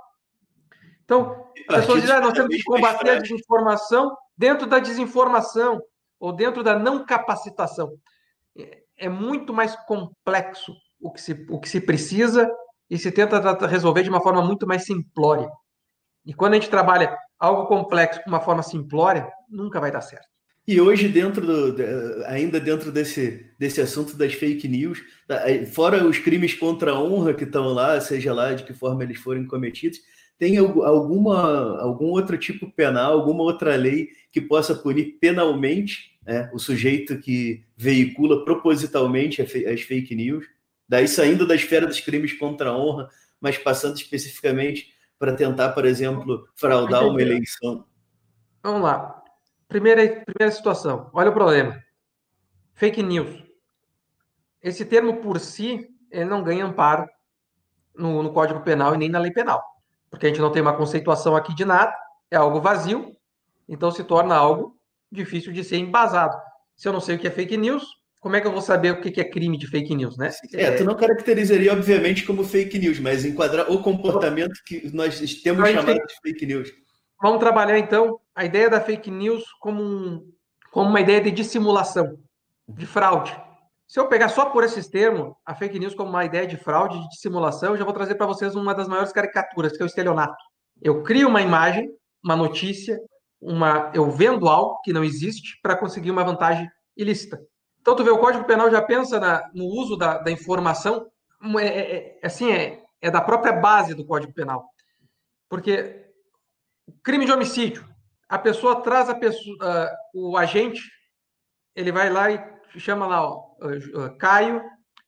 Então, 1.04 1.44
as 1.68 1.80
pessoas 1.80 2.02
dizem, 2.02 2.16
ah, 2.16 2.20
nós 2.20 2.32
temos 2.32 2.54
que 2.54 2.62
combater 2.62 3.10
a 3.10 3.18
desinformação 3.18 4.14
dentro 4.36 4.66
da 4.66 4.78
desinformação, 4.78 5.80
ou 6.20 6.32
dentro 6.32 6.62
da 6.62 6.78
não 6.78 7.04
capacitação 7.04 7.90
é 8.98 9.08
muito 9.08 9.54
mais 9.54 9.76
complexo 9.86 10.74
o 11.00 11.12
que 11.12 11.20
se, 11.20 11.46
o 11.48 11.60
que 11.60 11.68
se 11.68 11.80
precisa 11.80 12.50
e 12.90 12.98
se 12.98 13.12
tenta 13.12 13.38
resolver 13.66 14.02
de 14.02 14.10
uma 14.10 14.20
forma 14.20 14.42
muito 14.42 14.66
mais 14.66 14.84
simplória. 14.84 15.48
E 16.26 16.34
quando 16.34 16.54
a 16.54 16.56
gente 16.56 16.68
trabalha 16.68 17.16
algo 17.38 17.66
complexo 17.66 18.22
com 18.22 18.30
uma 18.30 18.40
forma 18.40 18.62
simplória, 18.62 19.28
nunca 19.48 19.80
vai 19.80 19.90
dar 19.90 20.00
certo. 20.00 20.28
E 20.66 20.78
hoje, 20.82 21.08
dentro 21.08 21.46
do, 21.46 22.24
ainda 22.26 22.60
dentro 22.60 22.92
desse, 22.92 23.46
desse 23.58 23.80
assunto 23.80 24.14
das 24.14 24.34
fake 24.34 24.68
news, 24.68 25.02
tá, 25.26 25.40
fora 25.72 26.06
os 26.06 26.18
crimes 26.18 26.52
contra 26.52 26.90
a 26.90 27.02
honra 27.02 27.32
que 27.32 27.44
estão 27.44 27.68
lá, 27.68 27.98
seja 28.02 28.34
lá 28.34 28.52
de 28.52 28.64
que 28.64 28.74
forma 28.74 29.02
eles 29.02 29.18
forem 29.18 29.46
cometidos, 29.46 29.98
tem 30.38 30.58
alguma, 30.58 31.80
algum 31.80 32.06
outro 32.10 32.36
tipo 32.36 32.70
penal, 32.70 33.14
alguma 33.14 33.42
outra 33.42 33.74
lei 33.76 34.10
que 34.30 34.42
possa 34.42 34.74
punir 34.74 35.16
penalmente 35.18 36.18
né, 36.24 36.50
o 36.52 36.58
sujeito 36.58 37.18
que 37.18 37.64
veicula 37.74 38.44
propositalmente 38.44 39.40
as 39.40 39.80
fake 39.80 40.14
news, 40.14 40.44
daí 40.86 41.08
saindo 41.08 41.46
da 41.46 41.54
esfera 41.54 41.86
dos 41.86 42.00
crimes 42.00 42.34
contra 42.34 42.68
a 42.68 42.78
honra, 42.78 43.08
mas 43.40 43.56
passando 43.56 43.96
especificamente 43.96 44.92
para 45.18 45.34
tentar, 45.34 45.70
por 45.70 45.84
exemplo, 45.84 46.48
fraudar 46.54 47.06
uma 47.06 47.20
eleição. 47.20 47.84
Vamos 48.62 48.82
lá. 48.82 49.22
Primeira, 49.66 50.24
primeira 50.24 50.54
situação. 50.54 51.10
Olha 51.12 51.30
o 51.30 51.34
problema. 51.34 51.82
Fake 52.74 53.02
news. 53.02 53.42
Esse 54.62 54.84
termo 54.84 55.18
por 55.18 55.40
si, 55.40 55.88
ele 56.10 56.24
não 56.24 56.42
ganha 56.42 56.64
amparo 56.64 57.06
no, 57.94 58.22
no 58.22 58.32
Código 58.32 58.60
Penal 58.60 58.94
e 58.94 58.98
nem 58.98 59.08
na 59.08 59.18
lei 59.18 59.32
penal. 59.32 59.62
Porque 60.10 60.26
a 60.26 60.28
gente 60.28 60.40
não 60.40 60.52
tem 60.52 60.62
uma 60.62 60.76
conceituação 60.76 61.36
aqui 61.36 61.54
de 61.54 61.64
nada, 61.64 61.94
é 62.30 62.36
algo 62.36 62.60
vazio, 62.60 63.14
então 63.68 63.90
se 63.90 64.04
torna 64.04 64.34
algo 64.34 64.78
difícil 65.10 65.52
de 65.52 65.62
ser 65.64 65.76
embasado. 65.78 66.36
Se 66.76 66.88
eu 66.88 66.92
não 66.92 67.00
sei 67.00 67.16
o 67.16 67.18
que 67.18 67.26
é 67.26 67.30
fake 67.30 67.56
news, 67.56 67.84
como 68.20 68.34
é 68.36 68.40
que 68.40 68.46
eu 68.46 68.52
vou 68.52 68.60
saber 68.60 68.92
o 68.92 69.00
que 69.00 69.20
é 69.20 69.24
crime 69.24 69.56
de 69.56 69.66
fake 69.66 69.94
news, 69.94 70.16
né? 70.16 70.30
É, 70.54 70.72
tu 70.72 70.84
não 70.84 70.96
caracterizaria, 70.96 71.72
obviamente, 71.72 72.24
como 72.24 72.42
fake 72.42 72.78
news, 72.78 72.98
mas 72.98 73.24
enquadrar 73.24 73.70
o 73.70 73.80
comportamento 73.80 74.60
que 74.66 74.90
nós 74.92 75.18
temos 75.42 75.68
chamado 75.68 75.86
tem... 75.86 76.04
de 76.04 76.14
fake 76.22 76.46
news. 76.46 76.72
Vamos 77.22 77.38
trabalhar, 77.38 77.78
então, 77.78 78.18
a 78.34 78.44
ideia 78.44 78.68
da 78.68 78.80
fake 78.80 79.10
news 79.10 79.44
como, 79.60 79.82
um, 79.82 80.32
como 80.72 80.90
uma 80.90 81.00
ideia 81.00 81.20
de 81.20 81.30
dissimulação, 81.30 82.18
de 82.68 82.86
fraude. 82.86 83.36
Se 83.86 83.98
eu 83.98 84.08
pegar 84.08 84.28
só 84.28 84.46
por 84.46 84.64
esses 84.64 84.86
termos, 84.88 85.32
a 85.46 85.54
fake 85.54 85.78
news 85.78 85.94
como 85.94 86.10
uma 86.10 86.24
ideia 86.24 86.46
de 86.46 86.56
fraude, 86.56 87.00
de 87.00 87.08
dissimulação, 87.08 87.70
eu 87.70 87.76
já 87.78 87.84
vou 87.84 87.94
trazer 87.94 88.16
para 88.16 88.26
vocês 88.26 88.54
uma 88.54 88.74
das 88.74 88.86
maiores 88.86 89.12
caricaturas, 89.12 89.76
que 89.76 89.82
é 89.82 89.84
o 89.84 89.86
estelionato. 89.86 90.36
Eu 90.82 91.02
crio 91.02 91.28
uma 91.28 91.40
imagem, 91.40 91.88
uma 92.22 92.36
notícia, 92.36 92.98
uma, 93.40 93.90
eu 93.94 94.10
vendo 94.10 94.48
algo 94.48 94.80
que 94.82 94.92
não 94.92 95.02
existe 95.02 95.58
para 95.62 95.76
conseguir 95.76 96.10
uma 96.10 96.24
vantagem 96.24 96.68
ilícita. 96.96 97.40
Então, 97.88 97.96
tu 97.96 98.04
vê, 98.04 98.10
o 98.10 98.18
Código 98.18 98.44
Penal 98.44 98.70
já 98.70 98.82
pensa 98.82 99.18
na, 99.18 99.50
no 99.54 99.64
uso 99.64 99.96
da, 99.96 100.18
da 100.18 100.30
informação, 100.30 101.10
é, 101.58 101.64
é, 101.64 102.18
é, 102.20 102.26
assim, 102.26 102.52
é, 102.52 102.84
é 103.00 103.10
da 103.10 103.18
própria 103.18 103.50
base 103.50 103.94
do 103.94 104.04
Código 104.04 104.34
Penal. 104.34 104.68
Porque 105.48 106.04
crime 107.02 107.24
de 107.24 107.32
homicídio, 107.32 107.88
a 108.28 108.38
pessoa 108.38 108.82
traz 108.82 109.08
a 109.08 109.14
pessoa, 109.14 109.56
uh, 110.14 110.28
o 110.28 110.36
agente, 110.36 110.82
ele 111.74 111.90
vai 111.90 112.10
lá 112.10 112.30
e 112.30 112.38
chama 112.76 113.06
lá 113.06 113.22
ó, 113.22 113.54
uh, 113.62 114.18
Caio 114.18 114.62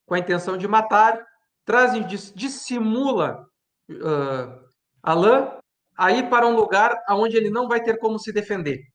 com 0.06 0.14
a 0.14 0.18
intenção 0.18 0.56
de 0.56 0.66
matar, 0.66 1.22
traz 1.66 1.92
e 1.92 2.00
dissimula 2.34 3.46
uh, 3.90 4.70
Alain 5.02 5.50
aí 5.98 6.22
para 6.30 6.46
um 6.46 6.56
lugar 6.56 6.98
onde 7.10 7.36
ele 7.36 7.50
não 7.50 7.68
vai 7.68 7.82
ter 7.82 7.98
como 7.98 8.18
se 8.18 8.32
defender. 8.32 8.89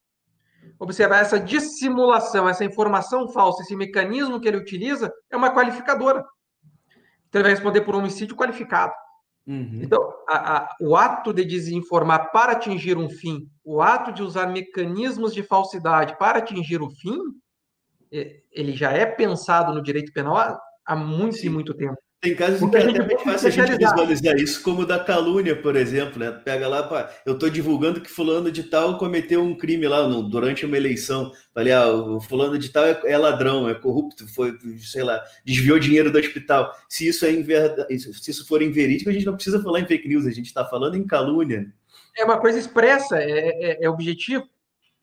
Observar 0.80 1.20
essa 1.20 1.40
dissimulação, 1.40 2.48
essa 2.48 2.66
informação 2.66 3.28
falsa, 3.30 3.64
esse 3.64 3.76
mecanismo 3.76 4.40
que 4.40 4.48
ele 4.48 4.58
utiliza 4.58 5.12
é 5.32 5.38
uma 5.38 5.54
qualificadora. 5.54 6.24
Então 7.28 7.42
ele 7.42 7.44
vai 7.44 7.52
responder 7.52 7.82
por 7.82 7.96
homicídio 7.96 8.36
qualificado. 8.36 8.94
Uhum. 9.48 9.80
Então, 9.84 10.02
a, 10.28 10.58
a, 10.58 10.76
o 10.82 10.96
ato 10.96 11.32
de 11.32 11.46
desinformar 11.46 12.32
para 12.32 12.54
atingir 12.54 12.98
um 12.98 13.10
fim, 13.10 13.48
o 13.64 13.82
ato 13.82 14.12
de 14.12 14.24
usar 14.24 14.48
mecanismos 14.48 15.34
de 15.34 15.44
falsidade 15.44 16.18
para 16.18 16.40
atingir 16.40 16.82
o 16.82 16.90
fim, 16.90 17.20
ele 18.52 18.74
já 18.74 18.92
é 18.92 19.06
pensado 19.06 19.74
no 19.74 19.84
direito 19.84 20.12
penal 20.14 20.38
há, 20.38 20.60
há 20.86 20.96
muito 20.96 21.38
Sim. 21.38 21.48
e 21.48 21.50
muito 21.50 21.74
tempo. 21.74 21.98
Tem 22.26 22.36
casos 22.36 22.60
em 22.60 22.70
que 22.72 22.78
é 22.78 22.90
até 22.90 23.04
bem 23.04 23.20
fácil 23.20 23.48
a 23.50 23.52
gente 23.52 23.78
visualizar 23.78 24.36
isso, 24.38 24.64
como 24.64 24.84
da 24.84 24.98
calúnia, 24.98 25.56
por 25.56 25.76
exemplo, 25.76 26.18
né? 26.18 26.32
Pega 26.32 26.68
lá, 26.68 26.82
pá, 26.82 27.14
eu 27.24 27.34
estou 27.34 27.52
divulgando 27.52 28.02
que 28.02 28.10
fulano 28.10 28.52
de 28.52 28.64
tal 28.64 28.98
cometeu 28.98 29.44
um 29.44 29.56
crime 29.56 29.88
lá 29.88 30.08
no, 30.08 30.24
durante 30.24 30.66
uma 30.66 30.76
eleição. 30.76 31.32
Falei, 31.54 31.72
ah, 31.72 31.88
o 31.88 32.20
fulano 32.20 32.58
de 32.58 32.70
tal 32.70 32.84
é, 32.84 33.00
é, 33.06 33.16
ladrão, 33.16 33.70
é 33.70 33.76
corrupto, 33.76 34.28
foi, 34.28 34.58
sei 34.80 35.04
lá, 35.04 35.24
desviou 35.46 35.78
dinheiro 35.78 36.12
do 36.12 36.18
hospital. 36.18 36.76
Se 36.90 37.08
isso 37.08 37.28
é 37.28 37.32
inver... 37.32 37.76
se 37.90 38.32
isso 38.32 38.48
for 38.48 38.60
inverídico, 38.64 39.12
a 39.12 39.14
gente 39.14 39.28
não 39.28 39.36
precisa 39.36 39.62
falar 39.62 39.82
em 39.82 39.88
fake 39.88 40.08
news, 40.08 40.26
a 40.26 40.32
gente 40.32 40.48
está 40.48 40.66
falando 40.66 40.96
em 40.96 41.06
calúnia. 41.06 41.72
É 42.18 42.26
uma 42.26 42.40
coisa 42.40 42.58
expressa, 42.58 43.20
é, 43.20 43.30
é, 43.30 43.86
é 43.86 43.90
objetivo. 43.90 44.50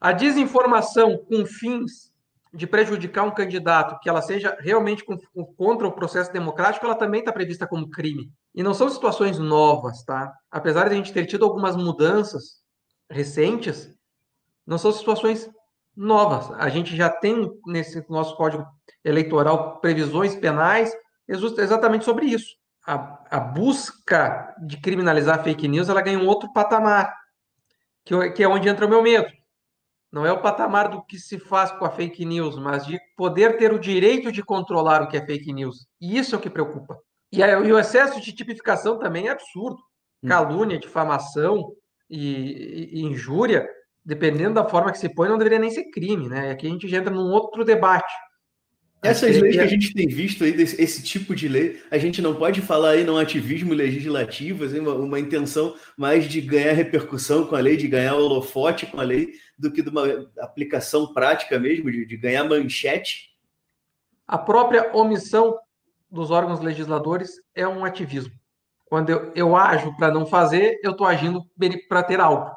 A 0.01 0.11
desinformação 0.11 1.17
com 1.17 1.47
fins 1.47 2.12
de 2.53 2.67
prejudicar 2.67 3.25
um 3.25 3.31
candidato, 3.31 3.99
que 4.01 4.09
ela 4.09 4.21
seja 4.21 4.57
realmente 4.61 5.05
com, 5.05 5.17
com, 5.17 5.45
contra 5.55 5.89
o 5.89 5.93
processo 5.93 6.33
democrático, 6.33 6.85
ela 6.85 6.95
também 6.95 7.21
está 7.21 7.33
prevista 7.33 7.67
como 7.67 7.89
crime. 7.89 8.31
E 8.55 8.63
não 8.63 8.75
são 8.75 8.91
situações 8.91 9.39
novas, 9.39 10.05
tá? 10.05 10.33
Apesar 10.51 10.89
de 10.89 10.95
a 10.95 10.97
gente 10.97 11.13
ter 11.13 11.25
tido 11.25 11.45
algumas 11.45 11.75
mudanças 11.77 12.61
recentes, 13.11 13.91
não 14.67 14.77
são 14.77 14.93
situações 14.93 15.51
novas. 15.97 16.51
A 16.59 16.69
gente 16.69 16.95
já 16.95 17.09
tem 17.09 17.51
nesse 17.67 18.05
nosso 18.11 18.37
código 18.37 18.67
eleitoral 19.03 19.81
previsões 19.81 20.37
penais 20.37 20.93
exatamente 21.27 22.05
sobre 22.05 22.27
isso. 22.27 22.55
A, 22.87 23.19
a 23.31 23.41
busca 23.41 24.55
de 24.67 24.77
criminalizar 24.79 25.43
fake 25.43 25.69
news 25.69 25.89
ela 25.89 26.03
ganha 26.03 26.19
um 26.19 26.27
outro 26.27 26.53
patamar, 26.53 27.15
que, 28.05 28.31
que 28.31 28.43
é 28.43 28.49
onde 28.49 28.69
entra 28.69 28.87
o 28.87 28.91
meu 28.91 29.03
medo 29.03 29.31
não 30.13 30.27
é 30.27 30.33
o 30.33 30.43
patamar 30.43 30.89
do 30.89 31.03
que 31.03 31.19
se 31.19 31.39
faz 31.39 31.73
com 31.73 31.87
a 31.87 31.91
fake 31.91 32.25
news, 32.25 32.59
mas 32.59 32.85
de 32.85 33.01
poder 33.17 33.57
ter 33.57 33.73
o 33.73 33.79
direito 33.79 34.31
de 34.31 34.43
controlar 34.43 35.03
o 35.03 35.09
que 35.09 35.17
é 35.17 35.25
fake 35.25 35.53
news. 35.53 35.87
E 35.99 36.19
isso 36.19 36.35
é 36.35 36.39
o 36.39 36.41
que 36.41 36.51
preocupa. 36.51 36.99
E, 37.33 37.43
aí, 37.43 37.51
e 37.67 37.73
o 37.73 37.79
excesso 37.79 38.21
de 38.21 38.33
tipificação 38.33 38.99
também 38.99 39.29
é 39.29 39.31
absurdo. 39.31 39.79
Hum. 40.23 40.29
Calúnia, 40.29 40.79
difamação 40.79 41.73
e, 42.11 42.91
e, 42.93 43.03
injúria, 43.03 43.67
dependendo 44.05 44.55
da 44.55 44.69
forma 44.69 44.93
que 44.93 44.99
se 44.99 45.09
põe, 45.15 45.31
não 45.31 45.39
deveria 45.39 45.59
nem 45.59 45.71
ser 45.71 45.91
crime, 45.91 46.29
né? 46.29 46.51
Aqui 46.51 46.67
a 46.67 46.71
gente 46.71 46.87
já 46.89 46.99
entra 46.99 47.13
num 47.13 47.31
outro 47.31 47.65
debate. 47.65 48.13
Essas 49.03 49.37
leis 49.37 49.57
que 49.57 49.61
a 49.61 49.67
gente 49.67 49.93
tem 49.93 50.07
visto 50.07 50.45
aí, 50.45 50.53
desse, 50.53 50.81
esse 50.81 51.03
tipo 51.03 51.35
de 51.35 51.49
lei, 51.49 51.83
a 51.91 51.99
gente 51.99 52.23
não 52.23 52.37
pode 52.37 52.61
falar 52.61 52.91
aí 52.91 53.03
num 53.03 53.17
ativismo 53.17 53.75
legislativo, 53.75 54.65
assim, 54.65 54.79
uma, 54.79 54.95
uma, 54.95 55.19
intenção 55.19 55.75
mais 55.97 56.29
de 56.29 56.41
ganhar 56.41 56.73
repercussão 56.73 57.45
com 57.45 57.57
a 57.57 57.61
lei, 57.61 57.77
de 57.77 57.89
ganhar 57.89 58.15
holofote 58.15 58.87
com 58.87 59.01
a 59.01 59.03
lei, 59.03 59.33
do 59.59 59.73
que 59.73 59.83
de 59.83 59.89
uma 59.89 60.05
aplicação 60.39 61.13
prática 61.13 61.59
mesmo, 61.59 61.91
de, 61.91 62.07
de 62.07 62.17
ganhar 62.17 62.45
manchete? 62.45 63.33
A 64.25 64.39
própria 64.39 64.95
omissão 64.97 65.59
dos 66.09 66.31
órgãos 66.31 66.61
legisladores 66.61 67.33
é 67.57 67.67
um 67.67 67.85
ativismo. 67.85 68.33
Quando 68.87 69.11
eu, 69.11 69.33
eu 69.35 69.57
ajo 69.57 69.97
para 69.97 70.13
não 70.13 70.27
fazer, 70.27 70.79
eu 70.81 70.93
estou 70.93 71.09
agindo 71.09 71.45
para 71.89 72.05
ter 72.05 72.21
algo. 72.21 72.55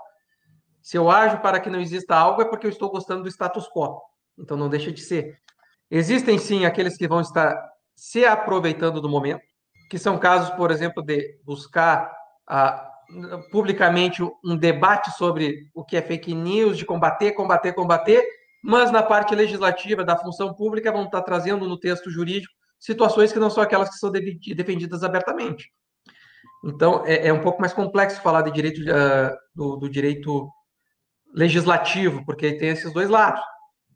Se 0.79 0.95
eu 0.95 1.09
ajo 1.09 1.39
para 1.39 1.59
que 1.59 1.71
não 1.71 1.79
exista 1.79 2.15
algo, 2.15 2.43
é 2.43 2.45
porque 2.45 2.67
eu 2.67 2.69
estou 2.69 2.91
gostando 2.91 3.23
do 3.23 3.29
status 3.29 3.67
quo. 3.67 3.99
Então 4.37 4.55
não 4.55 4.69
deixa 4.69 4.91
de 4.91 5.01
ser. 5.01 5.39
Existem 5.89 6.37
sim 6.37 6.65
aqueles 6.65 6.97
que 6.97 7.07
vão 7.07 7.21
estar 7.21 7.55
se 7.95 8.25
aproveitando 8.25 8.99
do 8.99 9.09
momento, 9.09 9.43
que 9.89 9.97
são 9.97 10.17
casos, 10.17 10.49
por 10.51 10.71
exemplo, 10.71 11.03
de 11.03 11.39
buscar 11.45 12.11
ah, 12.47 12.91
publicamente 13.51 14.23
um 14.43 14.57
debate 14.57 15.11
sobre 15.11 15.69
o 15.73 15.83
que 15.83 15.95
é 15.95 16.01
fake 16.01 16.33
news, 16.33 16.77
de 16.77 16.85
combater, 16.85 17.31
combater, 17.31 17.73
combater, 17.73 18.25
mas 18.63 18.91
na 18.91 19.03
parte 19.03 19.35
legislativa 19.35 20.03
da 20.03 20.17
função 20.17 20.53
pública 20.53 20.91
vão 20.91 21.05
estar 21.05 21.21
trazendo 21.21 21.67
no 21.67 21.79
texto 21.79 22.09
jurídico 22.09 22.53
situações 22.79 23.31
que 23.31 23.39
não 23.39 23.49
são 23.49 23.63
aquelas 23.63 23.89
que 23.89 23.95
são 23.95 24.11
defendidas 24.11 25.03
abertamente. 25.03 25.71
Então, 26.63 27.03
é, 27.05 27.27
é 27.27 27.33
um 27.33 27.41
pouco 27.41 27.61
mais 27.61 27.73
complexo 27.73 28.21
falar 28.21 28.41
de 28.41 28.51
direito, 28.51 28.81
uh, 28.81 29.35
do, 29.53 29.77
do 29.77 29.89
direito 29.89 30.49
legislativo, 31.33 32.25
porque 32.25 32.53
tem 32.53 32.69
esses 32.69 32.91
dois 32.91 33.09
lados. 33.09 33.41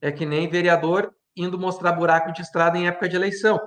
É 0.02 0.12
que 0.12 0.26
nem 0.26 0.48
vereador 0.48 1.12
indo 1.36 1.58
mostrar 1.58 1.92
buraco 1.94 2.32
de 2.32 2.42
estrada 2.42 2.78
em 2.78 2.88
época 2.88 3.08
de 3.10 3.16
eleição. 3.16 3.60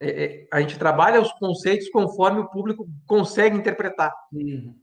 É, 0.00 0.24
é, 0.24 0.46
a 0.52 0.60
gente 0.60 0.78
trabalha 0.78 1.20
os 1.20 1.32
conceitos 1.32 1.88
conforme 1.90 2.40
o 2.40 2.48
público 2.48 2.88
consegue 3.06 3.56
interpretar. 3.56 4.12
Uhum. 4.32 4.74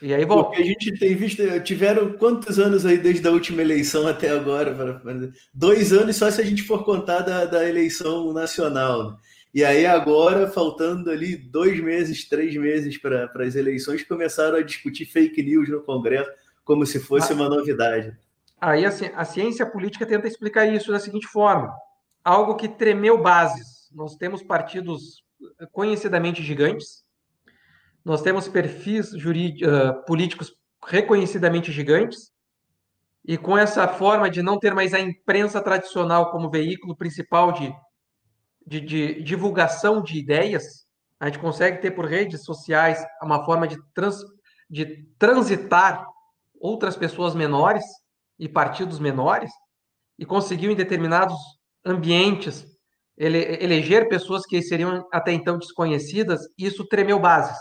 E 0.00 0.14
aí 0.14 0.24
volta. 0.24 0.50
Porque 0.50 0.62
a 0.62 0.66
gente 0.66 0.98
tem 0.98 1.14
visto, 1.14 1.42
tiveram 1.60 2.12
quantos 2.14 2.58
anos 2.58 2.86
aí 2.86 2.96
desde 2.96 3.26
a 3.28 3.30
última 3.30 3.60
eleição 3.60 4.06
até 4.06 4.30
agora? 4.30 5.02
Dois 5.52 5.92
anos 5.92 6.16
só 6.16 6.30
se 6.30 6.40
a 6.40 6.44
gente 6.44 6.62
for 6.62 6.84
contar 6.84 7.20
da, 7.20 7.44
da 7.44 7.68
eleição 7.68 8.32
nacional. 8.32 9.10
Né? 9.10 9.16
E 9.52 9.64
aí 9.64 9.84
agora, 9.84 10.48
faltando 10.48 11.10
ali 11.10 11.36
dois 11.36 11.78
meses, 11.80 12.26
três 12.26 12.54
meses 12.56 12.96
para 12.96 13.30
as 13.34 13.56
eleições, 13.56 14.04
começaram 14.04 14.56
a 14.56 14.62
discutir 14.62 15.04
fake 15.04 15.42
news 15.42 15.68
no 15.68 15.82
Congresso 15.82 16.30
como 16.64 16.86
se 16.86 17.00
fosse 17.00 17.32
ah. 17.32 17.36
uma 17.36 17.48
novidade. 17.48 18.16
Aí 18.60 18.84
assim, 18.84 19.06
a 19.14 19.24
ciência 19.24 19.64
política 19.64 20.06
tenta 20.06 20.28
explicar 20.28 20.66
isso 20.66 20.92
da 20.92 21.00
seguinte 21.00 21.26
forma: 21.26 21.74
algo 22.22 22.56
que 22.56 22.68
tremeu 22.68 23.20
bases. 23.20 23.88
Nós 23.92 24.16
temos 24.16 24.42
partidos 24.42 25.24
conhecidamente 25.72 26.42
gigantes, 26.42 27.02
nós 28.04 28.22
temos 28.22 28.46
perfis 28.46 29.12
uh, 29.12 30.04
políticos 30.06 30.52
reconhecidamente 30.86 31.72
gigantes, 31.72 32.30
e 33.24 33.36
com 33.36 33.56
essa 33.56 33.86
forma 33.88 34.30
de 34.30 34.42
não 34.42 34.58
ter 34.58 34.74
mais 34.74 34.94
a 34.94 35.00
imprensa 35.00 35.60
tradicional 35.60 36.30
como 36.30 36.50
veículo 36.50 36.96
principal 36.96 37.52
de, 37.52 37.74
de, 38.66 38.80
de 38.80 39.22
divulgação 39.22 40.02
de 40.02 40.18
ideias, 40.18 40.86
a 41.18 41.26
gente 41.26 41.38
consegue 41.38 41.78
ter 41.78 41.90
por 41.90 42.06
redes 42.06 42.44
sociais 42.44 43.04
uma 43.22 43.44
forma 43.44 43.68
de, 43.68 43.76
trans, 43.92 44.16
de 44.68 45.04
transitar 45.18 46.06
outras 46.58 46.96
pessoas 46.96 47.34
menores 47.34 47.84
e 48.40 48.48
partidos 48.48 48.98
menores 48.98 49.52
e 50.18 50.24
conseguiu, 50.24 50.72
em 50.72 50.74
determinados 50.74 51.36
ambientes, 51.84 52.66
ele, 53.16 53.38
eleger 53.62 54.08
pessoas 54.08 54.46
que 54.46 54.60
seriam 54.62 55.06
até 55.12 55.30
então 55.30 55.58
desconhecidas, 55.58 56.40
e 56.58 56.66
isso 56.66 56.86
tremeu 56.88 57.20
bases. 57.20 57.58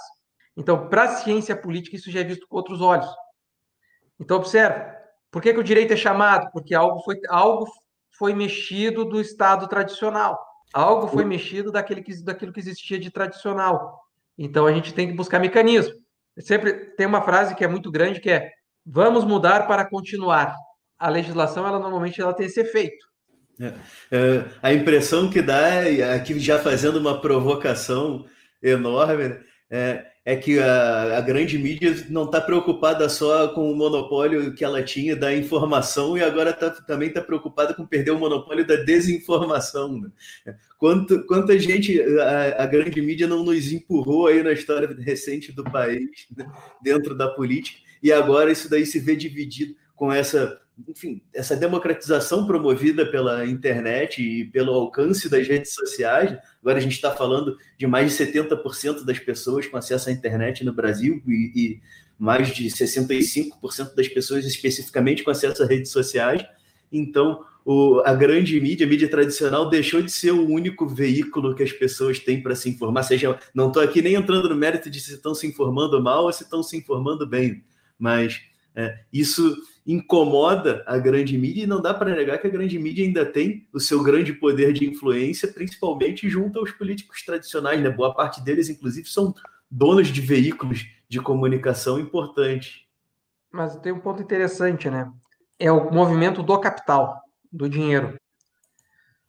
Então, 0.56 0.88
para 0.90 1.04
a 1.04 1.16
ciência 1.18 1.56
política, 1.56 1.98
isso 1.98 2.10
já 2.10 2.22
é 2.22 2.24
visto 2.24 2.48
com 2.48 2.56
outros 2.56 2.82
olhos. 2.82 3.10
Então, 4.20 4.38
observe, 4.38 4.82
por 5.30 5.42
que, 5.42 5.54
que 5.54 5.60
o 5.60 5.64
direito 5.64 5.94
é 5.94 5.98
chamado? 5.98 6.50
Porque 6.52 6.74
algo 6.74 7.02
foi, 7.02 7.16
algo 7.30 7.66
foi 8.18 8.34
mexido 8.34 9.06
do 9.06 9.20
Estado 9.20 9.68
tradicional. 9.68 10.40
Algo 10.74 11.08
foi 11.08 11.26
mexido 11.26 11.72
daquele 11.72 12.02
que, 12.02 12.24
daquilo 12.24 12.54
que 12.54 12.60
existia 12.60 13.00
de 13.00 13.12
tradicional. 13.12 14.02
Então, 14.38 14.66
a 14.66 14.74
gente 14.74 14.94
tem 14.94 15.08
que 15.08 15.14
buscar 15.14 15.40
mecanismo. 15.40 15.94
Sempre 16.40 16.74
tem 16.96 17.06
uma 17.06 17.22
frase 17.22 17.56
que 17.56 17.64
é 17.64 17.68
muito 17.68 17.92
grande, 17.92 18.22
que 18.22 18.30
é 18.30 18.50
vamos 18.86 19.24
mudar 19.24 19.68
para 19.68 19.90
continuar 19.90 20.56
a 21.00 21.10
legislação, 21.10 21.66
ela 21.66 21.80
normalmente 21.80 22.20
ela 22.20 22.34
tem 22.34 22.46
esse 22.46 22.60
efeito. 22.60 23.08
É, 23.60 23.74
é, 24.12 24.46
a 24.62 24.74
impressão 24.74 25.30
que 25.30 25.42
dá, 25.42 25.82
aqui 26.16 26.40
já 26.40 26.60
fazendo 26.60 26.98
uma 26.98 27.20
provocação 27.20 28.26
enorme, 28.62 29.38
é, 29.70 30.06
é 30.26 30.36
que 30.36 30.60
a, 30.60 31.18
a, 31.18 31.22
grande 31.22 31.58
mídia 31.58 32.06
não 32.10 32.26
está 32.26 32.40
preocupada 32.40 33.10
só 33.10 33.48
com 33.50 33.72
o 33.72 33.76
monopólio 33.76 34.54
que 34.54 34.64
ela 34.64 34.84
tinha 34.84 35.16
da 35.16 35.34
informação 35.36 36.18
e 36.18 36.24
agora 36.24 36.54
tá, 36.54 36.70
também 36.70 37.10
está 37.10 37.22
preocupada 37.22 37.74
com 37.74 37.86
perder 37.86 38.12
o 38.12 38.20
monopólio 38.20 38.66
da 38.66 38.76
desinformação. 38.76 40.00
Né? 40.00 40.10
Quanto, 40.78 41.26
quanta 41.26 41.58
gente 41.58 42.02
a, 42.20 42.64
a, 42.64 42.66
grande 42.66 43.02
mídia 43.02 43.28
não 43.28 43.44
nos 43.44 43.72
empurrou 43.72 44.28
aí 44.28 44.44
na 44.44 44.52
história 44.52 44.88
recente 45.00 45.52
do 45.52 45.64
país, 45.64 46.10
né? 46.36 46.50
dentro 46.82 47.16
da 47.16 47.28
política, 47.28 47.80
e 48.02 48.12
agora 48.12 48.52
isso 48.52 48.70
daí 48.70 48.86
se 48.86 49.00
vê 49.00 49.16
dividido 49.16 49.76
com 49.96 50.14
essa 50.14 50.60
enfim, 50.88 51.22
essa 51.34 51.56
democratização 51.56 52.46
promovida 52.46 53.06
pela 53.06 53.46
internet 53.46 54.22
e 54.22 54.46
pelo 54.46 54.74
alcance 54.74 55.30
das 55.30 55.48
redes 55.48 55.74
sociais, 55.74 56.38
agora 56.62 56.78
a 56.78 56.82
gente 56.82 56.94
está 56.94 57.12
falando 57.12 57.58
de 57.78 57.88
mais 57.88 58.16
de 58.16 58.26
70% 58.26 59.04
das 59.04 59.20
pessoas 59.20 59.68
com 59.68 59.78
acesso 59.78 60.10
à 60.10 60.12
internet 60.12 60.64
no 60.64 60.74
Brasil 60.74 61.22
e, 61.28 61.52
e 61.56 61.82
mais 62.18 62.54
de 62.54 62.66
65% 62.68 63.96
das 63.96 64.08
pessoas 64.08 64.46
especificamente 64.46 65.24
com 65.24 65.32
acesso 65.32 65.64
a 65.64 65.66
redes 65.66 65.92
sociais. 65.92 66.46
Então, 66.92 67.46
o, 67.66 68.02
a 68.06 68.14
grande 68.14 68.60
mídia, 68.60 68.86
a 68.86 68.90
mídia 68.90 69.10
tradicional, 69.10 69.70
deixou 69.70 70.02
de 70.02 70.12
ser 70.12 70.32
o 70.32 70.50
único 70.50 70.88
veículo 70.88 71.56
que 71.56 71.64
as 71.64 71.72
pessoas 71.72 72.20
têm 72.20 72.42
para 72.42 72.56
se 72.56 72.70
informar. 72.70 73.04
Seja, 73.04 73.40
não 73.54 73.68
estou 73.68 73.82
aqui 73.82 74.02
nem 74.02 74.16
entrando 74.16 74.50
no 74.50 74.56
mérito 74.56 74.90
de 74.90 75.00
se 75.00 75.14
estão 75.14 75.36
se 75.36 75.46
informando 75.48 76.02
mal 76.02 76.26
ou 76.26 76.34
se 76.34 76.44
estão 76.44 76.64
se 76.64 76.76
informando 76.76 77.28
bem, 77.28 77.64
mas 77.98 78.42
é, 78.76 79.00
isso 79.12 79.56
incomoda 79.92 80.84
a 80.86 81.00
grande 81.00 81.36
mídia 81.36 81.64
e 81.64 81.68
não 81.68 81.82
dá 81.82 81.96
para 81.96 82.14
negar 82.14 82.38
que 82.38 82.46
a 82.46 82.50
grande 82.50 82.78
mídia 82.78 83.04
ainda 83.04 83.26
tem 83.26 83.68
o 83.74 83.80
seu 83.80 84.04
grande 84.04 84.32
poder 84.34 84.72
de 84.72 84.88
influência, 84.88 85.52
principalmente 85.52 86.30
junto 86.30 86.60
aos 86.60 86.72
políticos 86.72 87.24
tradicionais. 87.26 87.82
Né? 87.82 87.90
Boa 87.90 88.14
parte 88.14 88.40
deles, 88.40 88.70
inclusive, 88.70 89.10
são 89.10 89.34
donos 89.70 90.10
de 90.10 90.22
veículos 90.22 90.86
de 91.08 91.20
comunicação 91.20 92.00
importantes. 92.00 92.84
Mas 93.52 93.76
tem 93.78 93.92
um 93.92 94.00
ponto 94.00 94.22
interessante, 94.22 94.92
né? 94.92 95.12
É 95.58 95.72
o 95.72 95.92
movimento 95.92 96.44
do 96.44 96.60
capital, 96.60 97.20
do 97.52 97.68
dinheiro. 97.68 98.16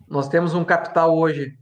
Nós 0.07 0.29
temos 0.29 0.53
um 0.53 0.63
capital 0.63 1.17
hoje, 1.17 1.57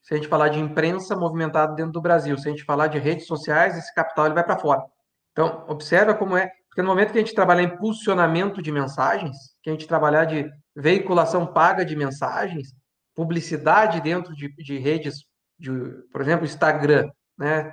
se 0.00 0.14
a 0.14 0.16
gente 0.16 0.28
falar 0.28 0.48
de 0.50 0.60
imprensa 0.60 1.16
movimentado 1.16 1.74
dentro 1.74 1.90
do 1.90 2.00
Brasil, 2.00 2.38
se 2.38 2.46
a 2.46 2.52
gente 2.52 2.62
falar 2.62 2.86
de 2.86 3.00
redes 3.00 3.26
sociais, 3.26 3.76
esse 3.76 3.92
capital 3.92 4.26
ele 4.26 4.34
vai 4.34 4.44
para 4.44 4.60
fora. 4.60 4.84
Então, 5.32 5.64
observa 5.66 6.14
como 6.14 6.36
é 6.36 6.52
porque 6.74 6.82
no 6.82 6.88
momento 6.88 7.12
que 7.12 7.18
a 7.18 7.20
gente 7.20 7.36
trabalhar 7.36 7.62
em 7.62 7.66
impulsionamento 7.66 8.60
de 8.60 8.72
mensagens, 8.72 9.36
que 9.62 9.70
a 9.70 9.72
gente 9.72 9.86
trabalhar 9.86 10.24
de 10.24 10.50
veiculação 10.74 11.46
paga 11.46 11.84
de 11.84 11.94
mensagens, 11.94 12.74
publicidade 13.14 14.00
dentro 14.00 14.34
de, 14.34 14.52
de 14.56 14.76
redes, 14.76 15.24
de, 15.56 15.70
por 16.10 16.20
exemplo, 16.20 16.44
Instagram, 16.44 17.08
né? 17.38 17.72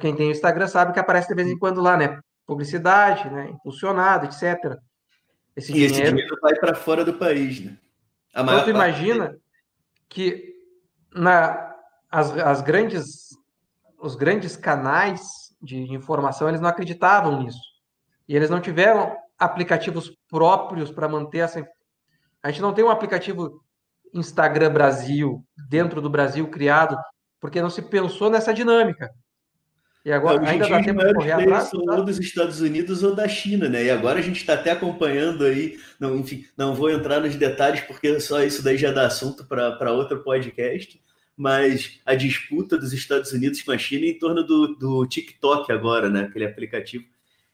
quem 0.00 0.16
tem 0.16 0.32
Instagram 0.32 0.66
sabe 0.66 0.92
que 0.92 0.98
aparece 0.98 1.28
de 1.28 1.34
vez 1.36 1.46
em 1.46 1.56
quando 1.56 1.80
lá, 1.80 1.96
né? 1.96 2.18
Publicidade, 2.44 3.30
né? 3.30 3.50
Impulsionado, 3.50 4.26
etc. 4.26 4.76
Esse 5.54 5.70
e 5.70 5.74
dinheiro... 5.74 5.94
esse 5.94 6.02
dinheiro 6.02 6.36
vai 6.42 6.56
para 6.56 6.74
fora 6.74 7.04
do 7.04 7.14
país, 7.14 7.60
né? 7.60 7.78
A 8.34 8.42
então, 8.42 8.64
tu 8.64 8.70
imagina 8.70 9.38
que 10.08 10.56
na, 11.14 11.72
as, 12.10 12.36
as 12.36 12.62
grandes, 12.62 13.28
os 14.00 14.16
grandes 14.16 14.56
canais 14.56 15.47
de 15.60 15.92
informação, 15.92 16.48
eles 16.48 16.60
não 16.60 16.68
acreditavam 16.68 17.42
nisso. 17.42 17.60
E 18.28 18.36
eles 18.36 18.50
não 18.50 18.60
tiveram 18.60 19.16
aplicativos 19.38 20.16
próprios 20.28 20.90
para 20.90 21.08
manter 21.08 21.38
essa. 21.38 21.66
A 22.42 22.50
gente 22.50 22.62
não 22.62 22.72
tem 22.72 22.84
um 22.84 22.90
aplicativo 22.90 23.62
Instagram 24.14 24.72
Brasil, 24.72 25.44
dentro 25.68 26.00
do 26.00 26.10
Brasil, 26.10 26.48
criado, 26.48 26.96
porque 27.40 27.60
não 27.60 27.70
se 27.70 27.82
pensou 27.82 28.30
nessa 28.30 28.52
dinâmica. 28.52 29.10
E 30.04 30.12
agora 30.12 30.40
não, 30.40 30.48
ainda 30.48 30.68
dá 30.68 30.82
tempo 30.82 31.04
de 31.04 31.14
correr 31.14 31.32
atrás. 31.32 31.64
São 31.64 31.84
tá? 31.84 31.96
ou 31.96 32.04
dos 32.04 32.18
Estados 32.18 32.60
Unidos 32.60 33.02
ou 33.02 33.14
da 33.14 33.28
China, 33.28 33.68
né? 33.68 33.84
E 33.84 33.90
agora 33.90 34.18
a 34.18 34.22
gente 34.22 34.36
está 34.36 34.54
até 34.54 34.70
acompanhando 34.70 35.44
aí, 35.44 35.76
não, 35.98 36.16
enfim, 36.16 36.46
não 36.56 36.74
vou 36.74 36.90
entrar 36.90 37.20
nos 37.20 37.36
detalhes 37.36 37.80
porque 37.82 38.18
só 38.20 38.42
isso 38.42 38.62
daí 38.62 38.78
já 38.78 38.90
dá 38.90 39.06
assunto 39.06 39.46
para 39.46 39.92
outro 39.92 40.22
podcast 40.22 41.00
mas 41.38 42.00
a 42.04 42.16
disputa 42.16 42.76
dos 42.76 42.92
Estados 42.92 43.30
Unidos 43.30 43.62
com 43.62 43.70
a 43.70 43.78
China 43.78 44.04
é 44.04 44.08
em 44.08 44.18
torno 44.18 44.42
do, 44.42 44.74
do 44.74 45.06
TikTok 45.06 45.70
agora, 45.70 46.10
né? 46.10 46.22
Aquele 46.22 46.44
aplicativo 46.44 47.04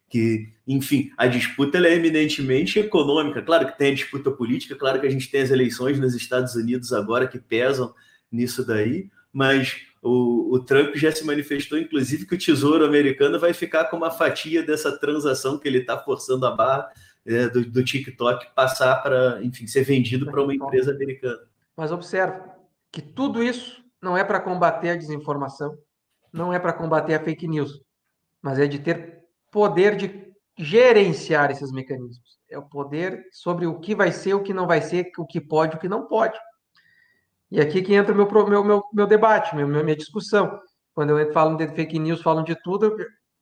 que, 0.08 0.48
enfim, 0.66 1.10
a 1.18 1.26
disputa 1.26 1.76
é 1.76 1.94
eminentemente 1.94 2.78
econômica. 2.78 3.42
Claro 3.42 3.66
que 3.66 3.76
tem 3.76 3.92
a 3.92 3.94
disputa 3.94 4.30
política, 4.30 4.74
claro 4.74 4.98
que 4.98 5.06
a 5.06 5.10
gente 5.10 5.30
tem 5.30 5.42
as 5.42 5.50
eleições 5.50 6.00
nos 6.00 6.14
Estados 6.14 6.54
Unidos 6.54 6.94
agora 6.94 7.28
que 7.28 7.38
pesam 7.38 7.94
nisso 8.32 8.64
daí, 8.66 9.10
mas 9.30 9.76
o, 10.02 10.54
o 10.54 10.60
Trump 10.60 10.94
já 10.96 11.12
se 11.12 11.24
manifestou, 11.26 11.78
inclusive, 11.78 12.24
que 12.24 12.34
o 12.34 12.38
Tesouro 12.38 12.86
americano 12.86 13.38
vai 13.38 13.52
ficar 13.52 13.84
com 13.84 13.98
uma 13.98 14.10
fatia 14.10 14.62
dessa 14.62 14.98
transação 14.98 15.58
que 15.58 15.68
ele 15.68 15.78
está 15.78 15.98
forçando 15.98 16.46
a 16.46 16.50
barra 16.50 16.90
é, 17.26 17.48
do, 17.48 17.64
do 17.66 17.84
TikTok 17.84 18.46
passar 18.54 19.02
para, 19.02 19.40
enfim, 19.42 19.66
ser 19.66 19.82
vendido 19.82 20.24
para 20.24 20.42
uma 20.42 20.54
empresa 20.54 20.90
americana. 20.90 21.40
Mas 21.76 21.90
observe, 21.90 22.38
que 22.94 23.02
tudo 23.02 23.42
isso 23.42 23.82
não 24.00 24.16
é 24.16 24.22
para 24.22 24.38
combater 24.38 24.90
a 24.90 24.96
desinformação, 24.96 25.76
não 26.32 26.52
é 26.52 26.60
para 26.60 26.72
combater 26.72 27.14
a 27.14 27.20
fake 27.20 27.48
news, 27.48 27.82
mas 28.40 28.56
é 28.56 28.68
de 28.68 28.78
ter 28.78 29.18
poder 29.50 29.96
de 29.96 30.32
gerenciar 30.56 31.50
esses 31.50 31.72
mecanismos. 31.72 32.38
É 32.48 32.56
o 32.56 32.62
poder 32.62 33.26
sobre 33.32 33.66
o 33.66 33.80
que 33.80 33.96
vai 33.96 34.12
ser, 34.12 34.34
o 34.34 34.44
que 34.44 34.54
não 34.54 34.68
vai 34.68 34.80
ser, 34.80 35.10
o 35.18 35.26
que 35.26 35.40
pode, 35.40 35.74
o 35.74 35.80
que 35.80 35.88
não 35.88 36.06
pode. 36.06 36.38
E 37.50 37.60
aqui 37.60 37.82
que 37.82 37.94
entra 37.94 38.14
o 38.14 38.16
meu, 38.16 38.28
meu, 38.48 38.64
meu, 38.64 38.84
meu 38.92 39.06
debate, 39.08 39.56
meu, 39.56 39.66
minha 39.66 39.96
discussão. 39.96 40.60
Quando 40.94 41.18
eu 41.18 41.32
falo 41.32 41.56
de 41.56 41.66
fake 41.74 41.98
news, 41.98 42.22
falam 42.22 42.44
de 42.44 42.54
tudo, 42.62 42.96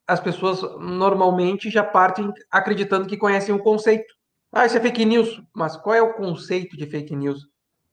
as 0.06 0.18
pessoas 0.18 0.62
normalmente 0.80 1.68
já 1.68 1.84
partem 1.84 2.32
acreditando 2.50 3.06
que 3.06 3.18
conhecem 3.18 3.54
o 3.54 3.62
conceito. 3.62 4.14
Ah, 4.50 4.64
isso 4.64 4.78
é 4.78 4.80
fake 4.80 5.04
news. 5.04 5.42
Mas 5.54 5.76
qual 5.76 5.94
é 5.94 6.00
o 6.00 6.14
conceito 6.14 6.74
de 6.74 6.86
fake 6.86 7.14
news? 7.14 7.51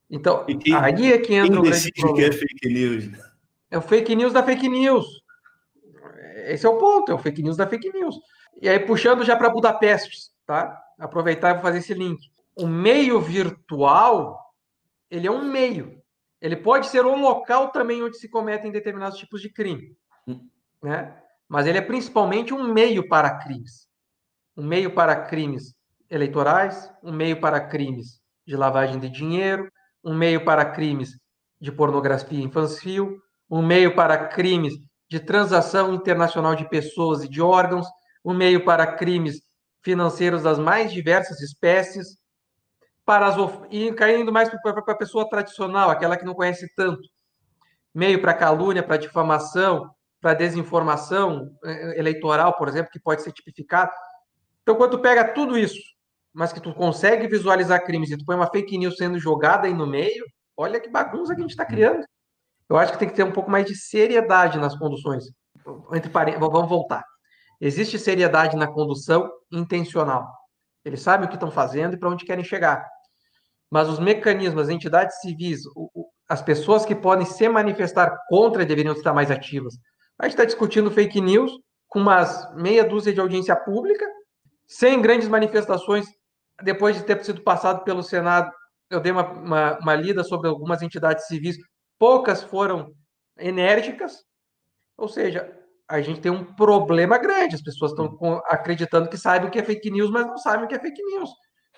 Então, 0.10 0.45
quem, 0.45 0.74
aí 0.76 1.12
é 1.13 1.17
que 1.19 1.36
entra 1.36 1.60
o 1.60 1.63
grande 1.63 1.91
problema. 1.91 2.17
que 2.17 2.26
é 2.26 2.32
fake 2.32 2.69
news? 2.69 3.19
É 3.69 3.78
o 3.78 3.82
fake 3.82 4.15
news 4.15 4.34
da 4.34 4.43
fake 4.43 4.67
news. 4.67 5.06
Esse 6.48 6.65
é 6.65 6.69
o 6.69 6.78
ponto, 6.78 7.12
é 7.12 7.15
o 7.15 7.19
fake 7.19 7.43
news 7.43 7.56
da 7.56 7.67
fake 7.67 7.91
news. 7.93 8.15
E 8.60 8.67
aí, 8.67 8.80
puxando 8.80 9.24
já 9.24 9.36
para 9.36 9.50
Budapeste, 9.50 10.32
tá? 10.45 10.82
Aproveitar 10.98 11.58
e 11.58 11.62
fazer 11.62 11.78
esse 11.78 11.93
link. 11.93 12.19
O 12.56 12.65
meio 12.65 13.22
virtual, 13.22 14.39
ele 15.12 15.28
é 15.28 15.32
um 15.32 15.45
meio. 15.45 16.02
Ele 16.41 16.56
pode 16.56 16.88
ser 16.88 17.06
um 17.06 17.22
local 17.22 17.69
também 17.69 18.02
onde 18.02 18.17
se 18.17 18.28
cometem 18.28 18.72
determinados 18.72 19.17
tipos 19.17 19.41
de 19.41 19.50
crime, 19.50 19.95
hum. 20.28 20.50
né? 20.82 21.15
Mas 21.48 21.67
ele 21.67 21.78
é 21.78 21.82
principalmente 21.82 22.54
um 22.54 22.74
meio 22.74 23.08
para 23.08 23.38
crimes. 23.39 23.88
Um 24.56 24.65
meio 24.65 24.93
para 24.93 25.15
crimes 25.15 25.76
eleitorais, 26.10 26.91
um 27.04 27.12
meio 27.12 27.39
para 27.39 27.60
crimes 27.60 28.22
de 28.45 28.56
lavagem 28.56 29.00
de 29.00 29.10
dinheiro, 29.10 29.72
um 30.04 30.14
meio 30.14 30.44
para 30.44 30.66
crimes 30.66 31.12
de 31.60 31.72
pornografia 31.72 32.44
infantil, 32.44 33.18
um 33.50 33.62
meio 33.62 33.96
para 33.96 34.28
crimes 34.28 34.74
de 35.10 35.20
transação 35.20 35.94
internacional 35.94 36.56
de 36.56 36.70
pessoas 36.70 37.24
e 37.24 37.30
de 37.30 37.42
órgãos, 37.42 37.88
um 38.24 38.34
meio 38.34 38.64
para 38.64 38.96
crimes 38.96 39.42
financeiros 39.82 40.44
das 40.44 40.60
mais 40.60 40.92
diversas 40.92 41.42
espécies, 41.42 42.18
para 43.06 43.28
as 43.28 43.38
of... 43.38 43.62
e 43.72 43.92
caindo 43.94 44.32
mais 44.32 44.50
para 44.50 44.72
a 44.72 44.98
pessoa 44.98 45.28
tradicional, 45.28 45.90
aquela 45.90 46.16
que 46.16 46.26
não 46.26 46.36
conhece 46.36 46.72
tanto, 46.76 47.02
meio 47.94 48.22
para 48.22 48.34
calúnia, 48.34 48.84
para 48.84 48.98
difamação, 48.98 49.90
para 50.22 50.36
desinformação 50.36 51.50
eh, 51.64 51.98
eleitoral, 51.98 52.56
por 52.56 52.68
exemplo, 52.68 52.92
que 52.92 53.00
pode 53.00 53.24
ser 53.24 53.32
tipificado. 53.32 53.92
Então, 54.62 54.76
quando 54.76 55.00
pega 55.00 55.34
tudo 55.34 55.58
isso 55.58 55.80
mas 56.34 56.54
que 56.54 56.62
tu 56.62 56.74
consegue 56.74 57.28
visualizar 57.28 57.84
crimes 57.84 58.12
e 58.12 58.18
tu 58.18 58.26
põe 58.26 58.36
uma 58.36 58.50
fake 58.50 58.78
news 58.78 58.98
sendo 58.98 59.20
jogada 59.20 59.68
aí 59.68 59.74
no 59.74 59.88
meio, 59.88 60.26
olha 60.56 60.80
que 60.80 60.89
bagunça 60.89 61.34
que 61.34 61.42
a 61.42 61.44
gente 61.44 61.52
está 61.52 61.65
criando. 61.65 62.04
Eu 62.70 62.78
acho 62.78 62.94
que 62.94 63.00
tem 63.00 63.10
que 63.10 63.15
ter 63.15 63.24
um 63.24 63.32
pouco 63.32 63.50
mais 63.50 63.65
de 63.65 63.76
seriedade 63.76 64.60
nas 64.60 64.78
conduções. 64.78 65.26
Entre 65.94 66.12
Vamos 66.38 66.70
voltar. 66.70 67.04
Existe 67.60 67.98
seriedade 67.98 68.56
na 68.56 68.68
condução 68.68 69.30
intencional. 69.52 70.28
Eles 70.86 71.02
sabem 71.02 71.26
o 71.26 71.30
que 71.30 71.36
estão 71.36 71.52
fazendo 71.52 71.96
e 71.96 72.00
para 72.00 72.10
onde 72.10 72.26
querem 72.26 72.44
chegar. 72.44 72.86
Mas 73.70 73.89
os 73.89 74.00
mecanismos, 74.00 74.63
as 74.63 74.70
entidades 74.70 75.20
civis, 75.20 75.62
as 76.28 76.42
pessoas 76.42 76.86
que 76.86 76.96
podem 76.96 77.26
se 77.26 77.50
manifestar 77.50 78.15
contra 78.30 78.65
deveriam 78.65 78.94
estar 78.94 79.13
mais 79.13 79.30
ativas. 79.30 79.76
A 80.18 80.26
gente 80.26 80.34
está 80.34 80.46
discutindo 80.46 80.92
fake 80.92 81.20
news 81.20 81.52
com 81.88 82.00
umas 82.00 82.54
meia 82.56 82.84
dúzia 82.84 83.13
de 83.13 83.20
audiência 83.20 83.56
pública, 83.56 84.06
sem 84.68 85.02
grandes 85.02 85.28
manifestações 85.28 86.06
depois 86.62 86.95
de 86.95 87.04
ter 87.04 87.24
sido 87.24 87.41
passado 87.41 87.84
pelo 87.84 88.04
Senado, 88.04 88.52
eu 88.89 89.00
dei 89.00 89.12
uma, 89.12 89.24
uma, 89.32 89.80
uma 89.80 89.95
lida 89.95 90.24
sobre 90.24 90.48
algumas 90.48 90.82
entidades 90.82 91.28
civis, 91.28 91.58
poucas 91.98 92.43
foram 92.43 92.91
enérgicas, 93.38 94.24
ou 94.98 95.08
seja, 95.08 95.50
a 95.88 96.02
gente 96.02 96.22
tem 96.22 96.32
um 96.32 96.43
problema 96.43 97.17
grande. 97.17 97.56
As 97.56 97.62
pessoas 97.62 97.91
estão 97.91 98.41
acreditando 98.45 99.10
que 99.10 99.17
sabem 99.17 99.48
o 99.48 99.52
que 99.52 99.60
é 99.60 99.63
fake 99.63 99.89
news, 99.89 100.12
mas 100.12 100.28
não 100.28 100.38
sabem 100.38 100.65
o 100.65 100.67
que 100.67 100.76
é 100.76 100.80
fake 100.80 101.02
news. 101.04 101.30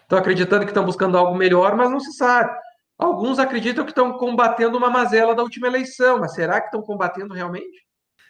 estão 0.01 0.17
acreditando 0.17 0.65
que 0.65 0.71
estão 0.71 0.85
buscando 0.85 1.17
algo 1.17 1.35
melhor, 1.35 1.75
mas 1.75 1.89
não 1.89 1.99
se 1.99 2.11
sabe. 2.13 2.51
Alguns 2.97 3.39
acreditam 3.39 3.85
que 3.85 3.91
estão 3.91 4.17
combatendo 4.17 4.77
uma 4.77 4.89
mazela 4.89 5.33
da 5.33 5.41
última 5.41 5.67
eleição, 5.67 6.19
mas 6.19 6.33
será 6.33 6.59
que 6.59 6.67
estão 6.67 6.81
combatendo 6.81 7.33
realmente? 7.33 7.85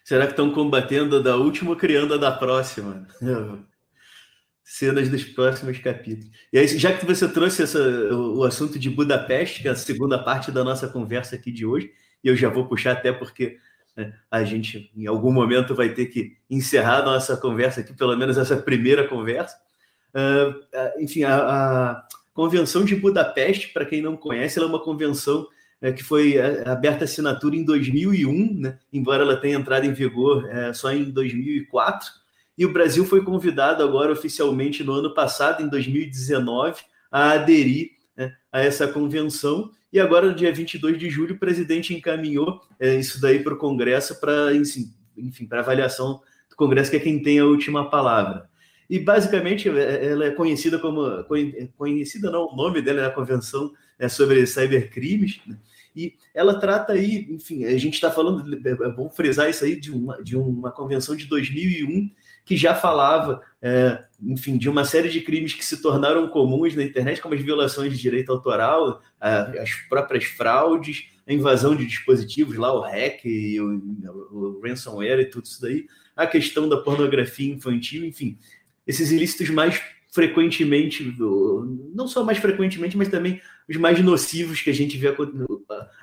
Será 0.05 0.25
que 0.25 0.31
estão 0.31 0.51
combatendo 0.51 1.21
da 1.21 1.35
última 1.35 1.75
criando 1.75 2.13
a 2.13 2.17
da 2.17 2.31
próxima? 2.31 3.05
Cenas 4.71 5.09
dos 5.09 5.25
próximos 5.25 5.77
capítulos. 5.79 6.31
E 6.51 6.57
aí, 6.57 6.65
já 6.65 6.95
que 6.95 7.05
você 7.05 7.27
trouxe 7.27 7.61
essa, 7.61 7.77
o, 8.15 8.41
assunto 8.45 8.79
de 8.79 8.89
Budapeste, 8.89 9.61
que 9.61 9.67
é 9.67 9.71
a 9.71 9.75
segunda 9.75 10.17
parte 10.17 10.49
da 10.49 10.63
nossa 10.63 10.87
conversa 10.87 11.35
aqui 11.35 11.51
de 11.51 11.65
hoje, 11.65 11.91
e 12.23 12.29
eu 12.29 12.37
já 12.37 12.47
vou 12.47 12.65
puxar 12.65 12.93
até 12.93 13.11
porque 13.11 13.57
né, 13.97 14.13
a 14.31 14.45
gente, 14.45 14.89
em 14.95 15.05
algum 15.07 15.29
momento, 15.29 15.75
vai 15.75 15.89
ter 15.89 16.05
que 16.05 16.37
encerrar 16.49 16.99
a 16.99 17.05
nossa 17.05 17.35
conversa 17.35 17.81
aqui, 17.81 17.93
pelo 17.93 18.15
menos 18.15 18.37
essa 18.37 18.55
primeira 18.55 19.05
conversa. 19.05 19.57
Uh, 20.15 21.03
enfim, 21.03 21.25
a, 21.25 21.35
a, 21.35 22.07
Convenção 22.33 22.85
de 22.85 22.95
Budapeste, 22.95 23.73
para 23.73 23.85
quem 23.85 24.01
não 24.01 24.15
conhece, 24.15 24.57
ela 24.57 24.69
é 24.69 24.69
uma 24.69 24.81
convenção 24.81 25.49
é, 25.81 25.91
que 25.91 26.01
foi 26.01 26.37
é, 26.37 26.65
aberta 26.65 27.03
assinatura 27.03 27.57
em 27.57 27.65
2001, 27.65 28.53
né, 28.53 28.79
embora 28.93 29.23
ela 29.23 29.35
tenha 29.35 29.57
entrado 29.57 29.85
em 29.85 29.91
vigor 29.91 30.49
é, 30.49 30.71
só 30.71 30.93
em 30.93 31.11
2004. 31.11 32.20
E 32.57 32.65
o 32.65 32.73
Brasil 32.73 33.05
foi 33.05 33.23
convidado 33.23 33.83
agora 33.83 34.11
oficialmente 34.11 34.83
no 34.83 34.93
ano 34.93 35.13
passado, 35.13 35.63
em 35.63 35.69
2019, 35.69 36.81
a 37.11 37.31
aderir 37.31 37.91
né, 38.15 38.35
a 38.51 38.61
essa 38.61 38.87
convenção. 38.87 39.71
E 39.91 39.99
agora, 39.99 40.27
no 40.27 40.35
dia 40.35 40.53
22 40.53 40.97
de 40.97 41.09
julho, 41.09 41.35
o 41.35 41.39
presidente 41.39 41.93
encaminhou 41.93 42.61
é, 42.79 42.95
isso 42.95 43.19
daí 43.19 43.43
para 43.43 43.53
o 43.53 43.57
Congresso, 43.57 44.19
para, 44.19 44.53
enfim, 45.17 45.45
para 45.47 45.59
avaliação 45.59 46.21
do 46.49 46.55
Congresso, 46.55 46.91
que 46.91 46.97
é 46.97 46.99
quem 46.99 47.21
tem 47.21 47.39
a 47.39 47.45
última 47.45 47.89
palavra. 47.89 48.49
E 48.91 48.99
basicamente 48.99 49.69
ela 49.69 50.25
é 50.25 50.31
conhecida 50.31 50.77
como 50.77 51.23
conhecida 51.77 52.29
não, 52.29 52.47
o 52.47 52.55
nome 52.57 52.81
dela 52.81 52.99
é 52.99 53.05
a 53.05 53.09
Convenção 53.09 53.71
é 53.97 54.09
sobre 54.09 54.45
Cybercrimes, 54.45 55.39
né? 55.47 55.57
e 55.95 56.15
ela 56.33 56.59
trata 56.59 56.91
aí, 56.91 57.25
enfim, 57.29 57.63
a 57.63 57.77
gente 57.77 57.93
está 57.93 58.11
falando, 58.11 58.43
vamos 58.93 59.15
frisar 59.15 59.49
isso 59.49 59.63
aí 59.63 59.79
de 59.79 59.91
uma, 59.91 60.21
de 60.21 60.35
uma 60.35 60.71
convenção 60.71 61.15
de 61.15 61.25
2001 61.25 62.11
que 62.51 62.57
já 62.57 62.75
falava, 62.75 63.41
é, 63.61 64.03
enfim, 64.21 64.57
de 64.57 64.67
uma 64.67 64.83
série 64.83 65.07
de 65.07 65.21
crimes 65.21 65.53
que 65.53 65.63
se 65.63 65.81
tornaram 65.81 66.27
comuns 66.27 66.75
na 66.75 66.83
internet, 66.83 67.21
como 67.21 67.33
as 67.33 67.41
violações 67.41 67.93
de 67.93 67.97
direito 67.97 68.29
autoral, 68.29 69.01
as 69.21 69.71
próprias 69.87 70.25
fraudes, 70.25 71.05
a 71.25 71.31
invasão 71.31 71.73
de 71.73 71.85
dispositivos 71.85 72.57
lá, 72.57 72.77
o 72.77 72.81
hack, 72.81 73.23
o, 73.23 74.57
o 74.57 74.61
ransomware 74.61 75.21
e 75.21 75.25
tudo 75.27 75.45
isso 75.45 75.61
daí, 75.61 75.87
a 76.13 76.27
questão 76.27 76.67
da 76.67 76.75
pornografia 76.75 77.53
infantil, 77.53 78.03
enfim, 78.03 78.37
esses 78.85 79.11
ilícitos 79.11 79.49
mais 79.49 79.81
frequentemente, 80.09 81.15
não 81.95 82.05
só 82.05 82.25
mais 82.25 82.37
frequentemente, 82.37 82.97
mas 82.97 83.07
também 83.07 83.41
os 83.69 83.77
mais 83.77 84.03
nocivos 84.03 84.59
que 84.59 84.69
a 84.69 84.73
gente 84.73 84.97
vê, 84.97 85.07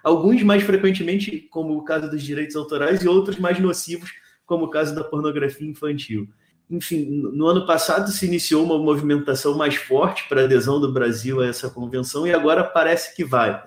alguns 0.03 0.43
mais 0.43 0.63
frequentemente, 0.63 1.47
como 1.51 1.77
o 1.77 1.85
caso 1.85 2.11
dos 2.11 2.23
direitos 2.23 2.57
autorais, 2.57 3.03
e 3.03 3.09
outros 3.09 3.39
mais 3.39 3.61
nocivos, 3.61 4.11
como 4.49 4.65
o 4.65 4.71
caso 4.71 4.95
da 4.95 5.05
pornografia 5.05 5.69
infantil. 5.69 6.27
Enfim, 6.71 7.05
no 7.33 7.47
ano 7.47 7.67
passado 7.67 8.11
se 8.11 8.27
iniciou 8.27 8.65
uma 8.65 8.79
movimentação 8.79 9.57
mais 9.57 9.77
forte 9.77 10.27
para 10.29 10.41
a 10.41 10.45
adesão 10.45 10.81
do 10.81 10.93
Brasil 10.93 11.41
a 11.41 11.47
essa 11.47 11.71
convenção 11.71 12.27
e 12.27 12.33
agora 12.33 12.65
parece 12.65 13.15
que 13.15 13.25
vai. 13.25 13.63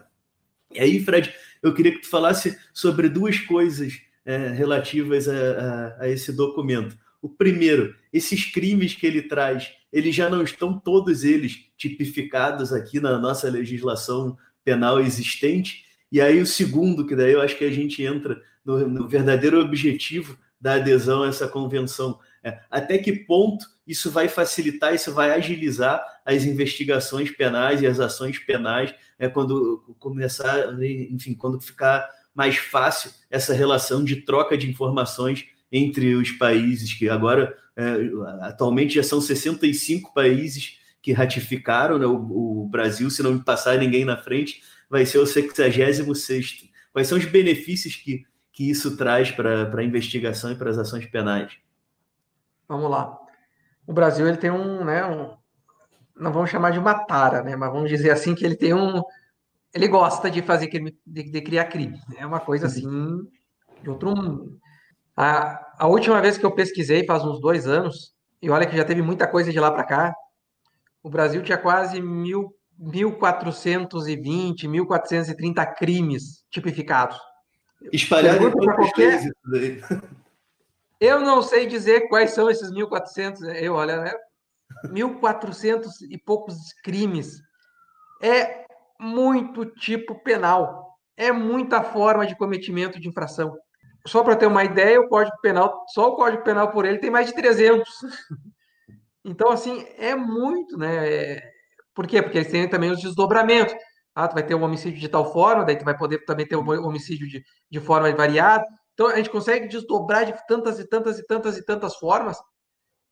E 0.73 0.79
aí, 0.79 1.03
Fred, 1.03 1.33
eu 1.61 1.73
queria 1.73 1.91
que 1.91 2.01
tu 2.01 2.09
falasse 2.09 2.57
sobre 2.73 3.07
duas 3.07 3.39
coisas 3.39 4.01
é, 4.25 4.49
relativas 4.49 5.27
a, 5.27 5.33
a, 5.33 6.03
a 6.03 6.09
esse 6.09 6.33
documento. 6.33 6.97
O 7.21 7.29
primeiro, 7.29 7.95
esses 8.11 8.45
crimes 8.45 8.95
que 8.95 9.05
ele 9.05 9.21
traz, 9.21 9.71
eles 9.93 10.15
já 10.15 10.29
não 10.29 10.41
estão 10.41 10.79
todos 10.79 11.23
eles 11.23 11.65
tipificados 11.77 12.73
aqui 12.73 12.99
na 12.99 13.19
nossa 13.19 13.49
legislação 13.49 14.35
penal 14.63 14.99
existente. 14.99 15.85
E 16.11 16.19
aí 16.19 16.41
o 16.41 16.45
segundo, 16.45 17.05
que 17.05 17.15
daí 17.15 17.33
eu 17.33 17.41
acho 17.41 17.57
que 17.57 17.65
a 17.65 17.71
gente 17.71 18.03
entra 18.03 18.41
no, 18.65 18.87
no 18.87 19.07
verdadeiro 19.07 19.59
objetivo 19.59 20.37
da 20.61 20.75
adesão 20.75 21.23
a 21.23 21.27
essa 21.27 21.47
convenção. 21.47 22.19
É, 22.43 22.59
até 22.69 22.97
que 22.97 23.11
ponto 23.11 23.65
isso 23.85 24.11
vai 24.11 24.27
facilitar, 24.27 24.93
isso 24.93 25.13
vai 25.13 25.31
agilizar 25.31 26.03
as 26.25 26.43
investigações 26.43 27.31
penais 27.31 27.81
e 27.81 27.87
as 27.87 27.99
ações 27.99 28.39
penais, 28.39 28.93
é, 29.17 29.27
quando 29.27 29.95
começar, 29.99 30.71
enfim, 30.81 31.33
quando 31.33 31.59
ficar 31.59 32.07
mais 32.33 32.57
fácil 32.57 33.11
essa 33.29 33.53
relação 33.53 34.03
de 34.03 34.17
troca 34.17 34.57
de 34.57 34.69
informações 34.69 35.45
entre 35.71 36.15
os 36.15 36.31
países, 36.31 36.93
que 36.93 37.09
agora, 37.09 37.57
é, 37.75 37.83
atualmente 38.41 38.95
já 38.95 39.03
são 39.03 39.19
65 39.19 40.13
países 40.13 40.77
que 41.01 41.11
ratificaram, 41.11 41.97
né? 41.97 42.05
o, 42.05 42.63
o, 42.63 42.67
Brasil, 42.69 43.09
se 43.09 43.23
não 43.23 43.39
passar 43.39 43.77
ninguém 43.77 44.05
na 44.05 44.17
frente, 44.17 44.61
vai 44.89 45.05
ser 45.05 45.17
o 45.17 45.25
66 45.25 46.69
Quais 46.93 47.07
são 47.07 47.17
os 47.17 47.25
benefícios 47.25 47.95
que, 47.95 48.25
que 48.51 48.69
isso 48.69 48.97
traz 48.97 49.31
para 49.31 49.71
a 49.75 49.83
investigação 49.83 50.51
e 50.51 50.55
para 50.55 50.69
as 50.69 50.77
ações 50.77 51.05
penais? 51.05 51.57
Vamos 52.67 52.89
lá. 52.89 53.17
O 53.85 53.93
Brasil 53.93 54.27
ele 54.27 54.37
tem 54.37 54.51
um, 54.51 54.83
né, 54.83 55.05
um, 55.05 55.35
não 56.15 56.31
vamos 56.31 56.49
chamar 56.49 56.71
de 56.71 56.79
uma 56.79 56.93
tara, 57.05 57.43
né, 57.43 57.55
mas 57.55 57.71
vamos 57.71 57.89
dizer 57.89 58.11
assim 58.11 58.35
que 58.35 58.45
ele 58.45 58.55
tem 58.55 58.73
um, 58.73 59.01
ele 59.73 59.87
gosta 59.87 60.29
de 60.29 60.41
fazer 60.41 60.67
crime, 60.67 60.97
de, 61.05 61.23
de 61.23 61.41
criar 61.41 61.65
crime. 61.65 61.99
É 62.17 62.25
uma 62.25 62.39
coisa 62.39 62.67
assim 62.67 63.27
de 63.81 63.89
outro 63.89 64.15
mundo. 64.15 64.59
A, 65.15 65.83
a 65.83 65.87
última 65.87 66.21
vez 66.21 66.37
que 66.37 66.45
eu 66.45 66.51
pesquisei, 66.51 67.05
faz 67.05 67.23
uns 67.23 67.39
dois 67.39 67.67
anos, 67.67 68.13
e 68.41 68.49
olha 68.49 68.65
que 68.65 68.77
já 68.77 68.85
teve 68.85 69.01
muita 69.01 69.27
coisa 69.27 69.51
de 69.51 69.59
lá 69.59 69.71
para 69.71 69.83
cá, 69.83 70.15
o 71.03 71.09
Brasil 71.09 71.41
tinha 71.41 71.57
quase 71.57 72.01
mil, 72.01 72.55
1.420, 72.79 74.67
1.430 74.67 75.75
crimes 75.75 76.43
tipificados. 76.49 77.17
Espalhado 77.91 78.47
em 78.47 78.51
qualquer... 78.51 79.31
Eu 80.99 81.19
não 81.19 81.41
sei 81.41 81.65
dizer 81.65 82.07
quais 82.09 82.29
são 82.29 82.47
esses 82.47 82.71
1.400, 82.71 83.41
eu, 83.55 83.73
olha, 83.73 84.01
né? 84.01 84.13
1.400 84.85 85.87
e 86.07 86.15
poucos 86.15 86.73
crimes. 86.83 87.41
É 88.21 88.65
muito 88.99 89.65
tipo 89.65 90.21
penal. 90.23 90.95
É 91.17 91.31
muita 91.31 91.81
forma 91.81 92.27
de 92.27 92.37
cometimento 92.37 92.99
de 92.99 93.09
infração 93.09 93.57
só 94.07 94.23
para 94.23 94.35
ter 94.35 94.47
uma 94.47 94.63
ideia, 94.63 94.99
o 94.99 95.07
Código 95.07 95.37
Penal, 95.41 95.85
só 95.89 96.09
o 96.09 96.15
Código 96.15 96.43
Penal 96.43 96.71
por 96.71 96.85
ele 96.85 96.97
tem 96.97 97.09
mais 97.09 97.27
de 97.27 97.35
300. 97.35 97.87
Então, 99.23 99.51
assim, 99.51 99.85
é 99.99 100.15
muito, 100.15 100.75
né? 100.79 101.07
É... 101.07 101.51
Por 101.93 102.07
quê? 102.07 102.23
Porque 102.23 102.39
eles 102.39 102.51
têm 102.51 102.67
também 102.67 102.89
os 102.89 102.99
desdobramentos. 102.99 103.71
Ah, 104.13 104.27
tu 104.27 104.33
vai 104.33 104.43
ter 104.43 104.55
um 104.55 104.63
homicídio 104.63 104.99
de 104.99 105.07
tal 105.07 105.31
forma, 105.31 105.63
daí 105.63 105.77
tu 105.77 105.85
vai 105.85 105.97
poder 105.97 106.25
também 106.25 106.45
ter 106.45 106.55
um 106.55 106.85
homicídio 106.85 107.27
de, 107.27 107.43
de 107.69 107.79
forma 107.79 108.11
variada. 108.13 108.65
Então, 108.93 109.07
a 109.07 109.15
gente 109.15 109.29
consegue 109.29 109.67
desdobrar 109.67 110.25
de 110.25 110.35
tantas 110.47 110.79
e 110.79 110.87
tantas 110.87 111.17
e 111.17 111.25
tantas 111.25 111.57
e 111.57 111.65
tantas 111.65 111.95
formas 111.95 112.37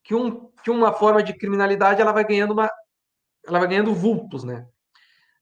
que, 0.04 0.14
um, 0.14 0.52
que 0.64 0.70
uma 0.70 0.94
forma 0.94 1.24
de 1.24 1.34
criminalidade 1.34 2.02
ela 2.02 2.12
vai 2.12 2.26
ganhando 2.26 2.52
uma 2.52 2.70
ela 3.48 3.60
vai 3.60 3.68
ganhando 3.68 3.94
vultos, 3.94 4.44
né? 4.44 4.68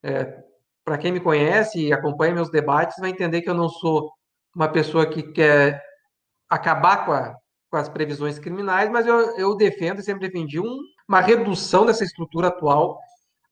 É, 0.04 0.44
para 0.86 0.98
quem 0.98 1.12
me 1.12 1.20
conhece 1.20 1.80
e 1.88 1.92
acompanha 1.92 2.34
meus 2.34 2.50
debates, 2.50 2.98
vai 3.00 3.10
entender 3.10 3.42
que 3.42 3.50
eu 3.50 3.54
não 3.54 3.68
sou 3.68 4.12
uma 4.56 4.70
pessoa 4.72 5.06
que 5.06 5.24
quer 5.24 5.84
acabar 6.50 7.06
com, 7.06 7.12
a, 7.12 7.36
com 7.70 7.78
as 7.78 7.90
previsões 7.90 8.40
criminais, 8.40 8.90
mas 8.90 9.06
eu, 9.06 9.38
eu 9.38 9.56
defendo 9.56 10.00
e 10.00 10.04
sempre 10.04 10.28
defendi 10.28 10.60
um, 10.60 10.78
uma 11.08 11.20
redução 11.20 11.86
dessa 11.86 12.04
estrutura 12.04 12.48
atual 12.48 13.00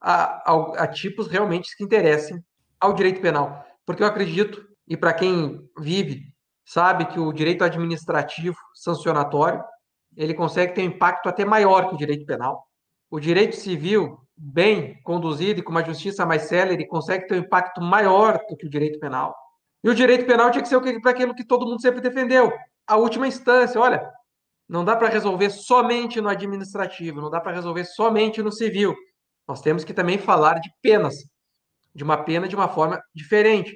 a, 0.05 0.51
a, 0.51 0.83
a 0.83 0.87
tipos 0.87 1.27
realmente 1.27 1.75
que 1.75 1.83
interessem 1.83 2.39
ao 2.79 2.93
direito 2.93 3.19
penal. 3.19 3.65
Porque 3.83 4.03
eu 4.03 4.07
acredito, 4.07 4.63
e 4.87 4.95
para 4.95 5.11
quem 5.13 5.67
vive, 5.79 6.31
sabe 6.63 7.05
que 7.05 7.19
o 7.19 7.33
direito 7.33 7.63
administrativo 7.63 8.55
sancionatório 8.75 9.63
ele 10.15 10.35
consegue 10.35 10.73
ter 10.73 10.81
um 10.83 10.85
impacto 10.85 11.27
até 11.27 11.43
maior 11.43 11.89
que 11.89 11.95
o 11.95 11.97
direito 11.97 12.25
penal. 12.25 12.63
O 13.09 13.19
direito 13.19 13.55
civil, 13.55 14.19
bem 14.37 15.01
conduzido 15.01 15.59
e 15.59 15.63
com 15.63 15.71
uma 15.71 15.83
justiça 15.83 16.23
mais 16.23 16.43
célere, 16.43 16.87
consegue 16.87 17.27
ter 17.27 17.33
um 17.33 17.39
impacto 17.39 17.81
maior 17.81 18.39
do 18.47 18.55
que 18.55 18.67
o 18.67 18.69
direito 18.69 18.99
penal. 18.99 19.35
E 19.83 19.89
o 19.89 19.95
direito 19.95 20.25
penal 20.25 20.51
tinha 20.51 20.61
que 20.61 20.69
ser 20.69 20.79
para 21.01 21.11
aquilo 21.11 21.33
que 21.33 21.45
todo 21.45 21.65
mundo 21.65 21.81
sempre 21.81 21.99
defendeu. 21.99 22.53
A 22.87 22.95
última 22.95 23.27
instância, 23.27 23.81
olha, 23.81 24.07
não 24.69 24.85
dá 24.85 24.95
para 24.95 25.09
resolver 25.09 25.49
somente 25.49 26.21
no 26.21 26.29
administrativo, 26.29 27.21
não 27.21 27.29
dá 27.29 27.41
para 27.41 27.53
resolver 27.53 27.85
somente 27.85 28.41
no 28.41 28.51
civil. 28.51 28.95
Nós 29.47 29.61
temos 29.61 29.83
que 29.83 29.93
também 29.93 30.17
falar 30.17 30.59
de 30.59 30.69
penas, 30.81 31.15
de 31.93 32.03
uma 32.03 32.17
pena 32.23 32.47
de 32.47 32.55
uma 32.55 32.67
forma 32.67 33.01
diferente. 33.13 33.75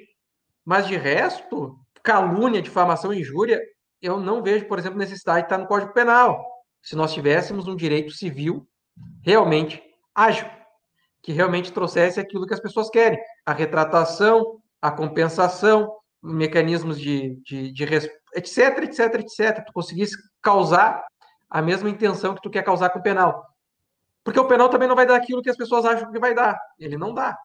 Mas 0.64 0.86
de 0.86 0.96
resto, 0.96 1.78
calúnia, 2.02 2.60
difamação, 2.62 3.14
injúria, 3.14 3.60
eu 4.02 4.18
não 4.18 4.42
vejo, 4.42 4.66
por 4.66 4.78
exemplo, 4.78 4.98
necessidade 4.98 5.40
de 5.40 5.46
estar 5.46 5.58
no 5.58 5.66
Código 5.66 5.92
Penal. 5.92 6.44
Se 6.82 6.96
nós 6.96 7.12
tivéssemos 7.12 7.68
um 7.68 7.76
direito 7.76 8.12
civil 8.12 8.66
realmente 9.22 9.82
ágil, 10.14 10.48
que 11.22 11.32
realmente 11.32 11.72
trouxesse 11.72 12.18
aquilo 12.18 12.46
que 12.46 12.54
as 12.54 12.60
pessoas 12.60 12.88
querem, 12.88 13.18
a 13.44 13.52
retratação, 13.52 14.60
a 14.80 14.90
compensação, 14.90 15.94
mecanismos 16.22 16.98
de, 16.98 17.36
de, 17.42 17.72
de 17.72 17.84
etc, 18.34 18.78
etc, 18.82 19.14
etc, 19.14 19.64
tu 19.64 19.72
conseguisse 19.72 20.16
causar 20.42 21.04
a 21.48 21.60
mesma 21.60 21.90
intenção 21.90 22.34
que 22.34 22.42
tu 22.42 22.50
quer 22.50 22.62
causar 22.62 22.90
com 22.90 22.98
o 22.98 23.02
penal. 23.02 23.44
Porque 24.30 24.38
o 24.38 24.46
penal 24.46 24.68
também 24.68 24.86
não 24.86 24.94
vai 24.94 25.04
dar 25.04 25.16
aquilo 25.16 25.42
que 25.42 25.50
as 25.50 25.56
pessoas 25.56 25.84
acham 25.84 26.12
que 26.12 26.18
vai 26.20 26.32
dar. 26.32 26.56
Ele 26.78 26.96
não 26.96 27.12
dá. 27.12 27.36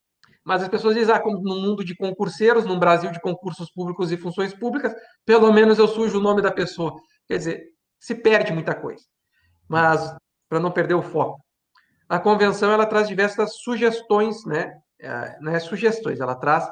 Mas 0.44 0.62
as 0.62 0.70
pessoas 0.70 0.94
dizem, 0.94 1.16
ah, 1.16 1.20
como 1.20 1.42
no 1.42 1.56
mundo 1.56 1.84
de 1.84 1.96
concurseiros, 1.96 2.64
no 2.64 2.78
Brasil 2.78 3.10
de 3.10 3.20
concursos 3.20 3.72
públicos 3.72 4.12
e 4.12 4.18
funções 4.18 4.54
públicas, 4.54 4.94
pelo 5.26 5.52
menos 5.52 5.80
eu 5.80 5.88
sujo 5.88 6.20
o 6.20 6.22
nome 6.22 6.44
da 6.44 6.52
pessoa. 6.52 6.96
Quer 7.28 7.40
dizer, 7.40 7.64
se 8.00 8.14
perde 8.14 8.54
muita 8.54 8.76
coisa. 8.76 9.04
Mas, 9.68 10.16
para 10.48 10.60
não 10.60 10.70
perder 10.70 10.94
o 10.94 11.02
foco, 11.02 11.44
a 12.08 12.20
convenção 12.20 12.72
ela 12.72 12.86
traz 12.86 13.08
diversas 13.08 13.56
sugestões, 13.64 14.46
né? 14.46 14.78
É, 15.00 15.40
não 15.42 15.52
é 15.52 15.60
sugestões, 15.60 16.20
ela 16.20 16.36
traz 16.36 16.70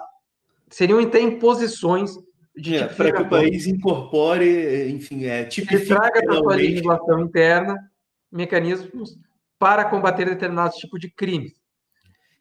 seriam 0.70 1.00
até 1.00 1.20
imposições 1.20 2.16
de 2.56 2.78
é, 2.78 2.88
para 2.88 3.12
que 3.12 3.22
o 3.24 3.30
país 3.30 3.66
incorpore, 3.66 4.92
enfim, 4.92 5.26
é, 5.26 5.44
tipifique 5.44 5.88
traga 5.88 6.22
para 6.24 6.34
a 6.34 6.38
sua 6.38 6.56
legislação 6.56 7.20
interna 7.20 7.76
mecanismos 8.32 9.18
para 9.64 9.86
combater 9.86 10.26
determinados 10.26 10.76
tipos 10.76 11.00
de 11.00 11.10
crimes. 11.10 11.54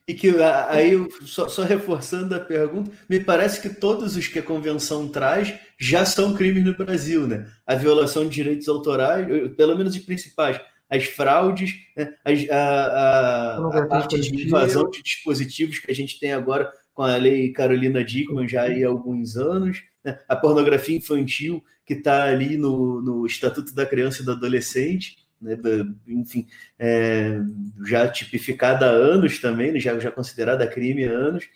E 0.09 0.13
que 0.13 0.35
aí, 0.69 1.09
só, 1.25 1.49
só, 1.49 1.63
reforçando 1.63 2.35
a 2.35 2.41
pergunta, 2.41 2.91
me 3.09 3.21
parece 3.21 3.63
que 3.63 3.69
todos 3.69 4.17
os 4.17 4.27
que 4.27 4.41
a 4.41 4.43
convenção 4.43 5.07
traz 5.07 5.55
já 5.79 6.05
são 6.05 6.35
crimes 6.35 6.65
no 6.65 6.77
Brasil, 6.77 7.25
né? 7.29 7.47
A 7.65 7.77
violação 7.77 8.25
de 8.25 8.31
direitos 8.31 8.67
autorais, 8.67 9.25
pelo 9.57 9.79
menos 9.79 9.95
os 9.95 10.03
principais, 10.03 10.61
as 10.91 11.05
fraudes, 11.05 11.77
né? 11.97 12.13
a, 12.25 12.57
a, 12.57 13.57
a, 13.57 13.79
a 13.79 13.87
parte 13.87 14.19
de 14.19 14.45
invasão 14.45 14.91
de 14.91 15.01
dispositivos 15.01 15.79
que 15.79 15.93
a 15.93 15.95
gente 15.95 16.19
tem 16.19 16.33
agora 16.33 16.73
com 16.93 17.05
a 17.05 17.15
lei 17.15 17.53
Carolina 17.53 18.03
Dickman 18.03 18.49
já 18.49 18.65
há 18.65 18.89
alguns 18.89 19.37
anos, 19.37 19.81
né? 20.05 20.19
a 20.29 20.35
pornografia 20.35 20.97
infantil 20.97 21.63
que 21.87 21.95
está 21.95 22.25
ali 22.25 22.57
no, 22.57 23.01
no 23.01 23.25
Estatuto 23.25 23.73
da 23.73 23.87
Criança 23.87 24.23
e 24.23 24.25
do 24.25 24.33
Adolescente, 24.33 25.22
né, 25.43 25.59
enfim, 26.07 26.47
é, 26.79 27.41
já 27.85 28.09
tipificada 28.09 28.87
há 28.87 28.91
anos 28.91 29.41
também, 29.41 29.73
né, 29.73 29.81
já, 29.81 29.99
já 29.99 30.11
considerada 30.11 30.67
crime 30.67 31.05
há 31.05 31.11
anos. 31.11 31.49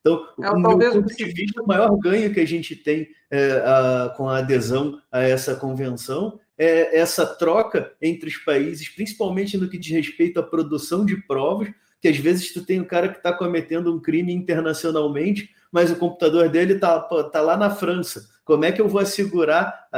Então, 0.00 0.26
é, 0.42 0.50
o 0.50 0.62
talvez 0.62 0.94
ponto 0.94 1.14
de 1.14 1.24
vista, 1.24 1.62
o 1.62 1.66
maior 1.66 1.96
ganho 1.98 2.32
que 2.34 2.40
a 2.40 2.46
gente 2.46 2.74
tem 2.74 3.08
é, 3.30 3.52
a, 3.64 4.14
com 4.16 4.28
a 4.28 4.38
adesão 4.38 5.00
a 5.10 5.22
essa 5.22 5.54
convenção 5.54 6.40
é 6.58 6.98
essa 6.98 7.24
troca 7.24 7.92
entre 8.00 8.28
os 8.28 8.36
países, 8.36 8.88
principalmente 8.88 9.56
no 9.56 9.68
que 9.68 9.78
diz 9.78 9.92
respeito 9.92 10.38
à 10.38 10.42
produção 10.42 11.04
de 11.04 11.16
provas, 11.16 11.68
que 12.00 12.08
às 12.08 12.16
vezes 12.16 12.52
tu 12.52 12.64
tem 12.64 12.80
um 12.80 12.84
cara 12.84 13.08
que 13.08 13.18
está 13.18 13.32
cometendo 13.32 13.94
um 13.94 14.00
crime 14.00 14.32
internacionalmente, 14.32 15.50
mas 15.72 15.90
o 15.90 15.96
computador 15.96 16.50
dele 16.50 16.74
está 16.74 17.00
tá 17.00 17.40
lá 17.40 17.56
na 17.56 17.70
França. 17.70 18.30
Como 18.44 18.64
é 18.64 18.70
que 18.70 18.80
eu 18.80 18.88
vou 18.88 19.00
assegurar 19.00 19.88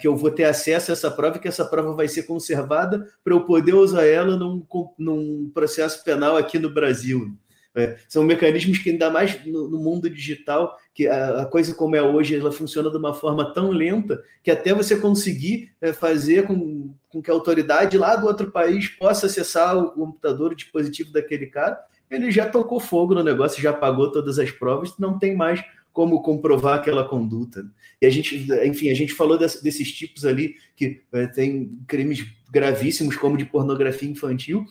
que 0.00 0.08
eu 0.08 0.16
vou 0.16 0.30
ter 0.30 0.44
acesso 0.44 0.90
a 0.90 0.94
essa 0.94 1.10
prova 1.10 1.36
e 1.36 1.40
que 1.40 1.46
essa 1.46 1.64
prova 1.64 1.94
vai 1.94 2.08
ser 2.08 2.24
conservada 2.24 3.06
para 3.22 3.32
eu 3.32 3.42
poder 3.42 3.74
usar 3.74 4.04
ela 4.04 4.36
num, 4.36 4.66
num 4.98 5.50
processo 5.54 6.02
penal 6.02 6.36
aqui 6.36 6.58
no 6.58 6.70
Brasil? 6.70 7.36
É, 7.76 7.96
são 8.08 8.22
mecanismos 8.22 8.78
que, 8.78 8.90
ainda 8.90 9.10
mais 9.10 9.44
no, 9.44 9.68
no 9.68 9.78
mundo 9.78 10.08
digital, 10.08 10.78
que 10.94 11.08
a, 11.08 11.42
a, 11.42 11.46
coisa 11.46 11.74
como 11.74 11.96
é 11.96 12.02
hoje, 12.02 12.36
ela 12.36 12.52
funciona 12.52 12.88
de 12.88 12.96
uma 12.96 13.12
forma 13.12 13.52
tão 13.52 13.70
lenta 13.70 14.22
que 14.44 14.50
até 14.50 14.72
você 14.72 14.96
conseguir 14.96 15.72
é, 15.80 15.92
fazer 15.92 16.46
com, 16.46 16.94
com 17.08 17.20
que 17.20 17.28
a 17.32 17.34
autoridade 17.34 17.98
lá 17.98 18.14
do 18.14 18.28
outro 18.28 18.52
país 18.52 18.88
possa 18.88 19.26
acessar 19.26 19.76
o 19.76 19.90
computador, 19.90 20.52
o 20.52 20.54
dispositivo 20.54 21.12
daquele 21.12 21.46
cara, 21.46 21.80
ele 22.10 22.30
já 22.30 22.48
tocou 22.48 22.80
fogo 22.80 23.14
no 23.14 23.22
negócio, 23.22 23.62
já 23.62 23.72
pagou 23.72 24.10
todas 24.10 24.38
as 24.38 24.50
provas, 24.50 24.96
não 24.98 25.18
tem 25.18 25.34
mais 25.36 25.64
como 25.92 26.22
comprovar 26.22 26.78
aquela 26.78 27.08
conduta. 27.08 27.64
E 28.02 28.06
a 28.06 28.10
gente, 28.10 28.46
enfim, 28.64 28.90
a 28.90 28.94
gente 28.94 29.14
falou 29.14 29.38
desse, 29.38 29.62
desses 29.62 29.92
tipos 29.92 30.24
ali 30.24 30.56
que 30.76 31.02
é, 31.12 31.26
tem 31.28 31.78
crimes 31.86 32.26
gravíssimos, 32.50 33.16
como 33.16 33.36
de 33.36 33.44
pornografia 33.44 34.10
infantil, 34.10 34.66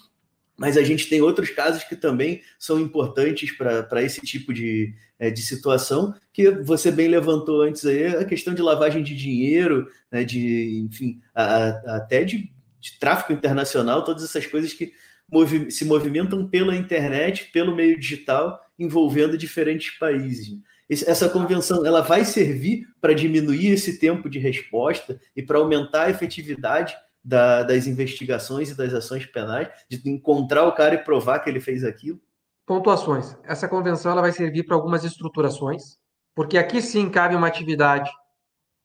mas 0.57 0.77
a 0.77 0.83
gente 0.83 1.09
tem 1.09 1.21
outros 1.21 1.49
casos 1.49 1.83
que 1.83 1.95
também 1.95 2.41
são 2.59 2.79
importantes 2.79 3.51
para 3.55 4.03
esse 4.03 4.21
tipo 4.21 4.53
de, 4.53 4.93
é, 5.17 5.31
de 5.31 5.41
situação, 5.41 6.13
que 6.31 6.51
você 6.51 6.91
bem 6.91 7.07
levantou 7.07 7.61
antes 7.61 7.85
aí, 7.85 8.07
a 8.07 8.25
questão 8.25 8.53
de 8.53 8.61
lavagem 8.61 9.01
de 9.01 9.15
dinheiro, 9.15 9.87
né, 10.11 10.23
de, 10.23 10.85
enfim, 10.85 11.19
a, 11.33 11.43
a, 11.43 11.95
até 11.97 12.23
de, 12.23 12.51
de, 12.79 12.99
tráfico 12.99 13.33
internacional, 13.33 14.03
todas 14.03 14.23
essas 14.23 14.45
coisas 14.45 14.73
que 14.73 14.93
movi 15.33 15.71
se 15.71 15.83
movimentam 15.83 16.47
pela 16.47 16.75
internet, 16.75 17.49
pelo 17.51 17.75
meio 17.75 17.99
digital, 17.99 18.61
envolvendo 18.77 19.37
diferentes 19.37 19.97
países. 19.97 20.55
Essa 20.89 21.27
convenção 21.27 21.83
ela 21.85 22.01
vai 22.01 22.23
servir 22.23 22.85
para 23.01 23.15
diminuir 23.15 23.71
esse 23.71 23.99
tempo 23.99 24.29
de 24.29 24.37
resposta 24.37 25.19
e 25.35 25.41
para 25.41 25.57
aumentar 25.57 26.03
a 26.03 26.09
efetividade 26.11 26.95
da, 27.23 27.63
das 27.63 27.87
investigações 27.87 28.69
e 28.69 28.75
das 28.75 28.93
ações 28.93 29.25
penais, 29.25 29.69
de 29.89 30.07
encontrar 30.07 30.65
o 30.67 30.73
cara 30.73 30.95
e 30.95 31.03
provar 31.03 31.39
que 31.39 31.49
ele 31.49 31.59
fez 31.59 31.83
aquilo? 31.83 32.21
Pontuações. 32.65 33.35
Essa 33.43 33.67
convenção 33.67 34.11
ela 34.11 34.21
vai 34.21 34.31
servir 34.31 34.63
para 34.63 34.75
algumas 34.75 35.03
estruturações, 35.03 35.97
porque 36.35 36.57
aqui 36.57 36.81
sim 36.81 37.09
cabe 37.09 37.35
uma 37.35 37.47
atividade 37.47 38.11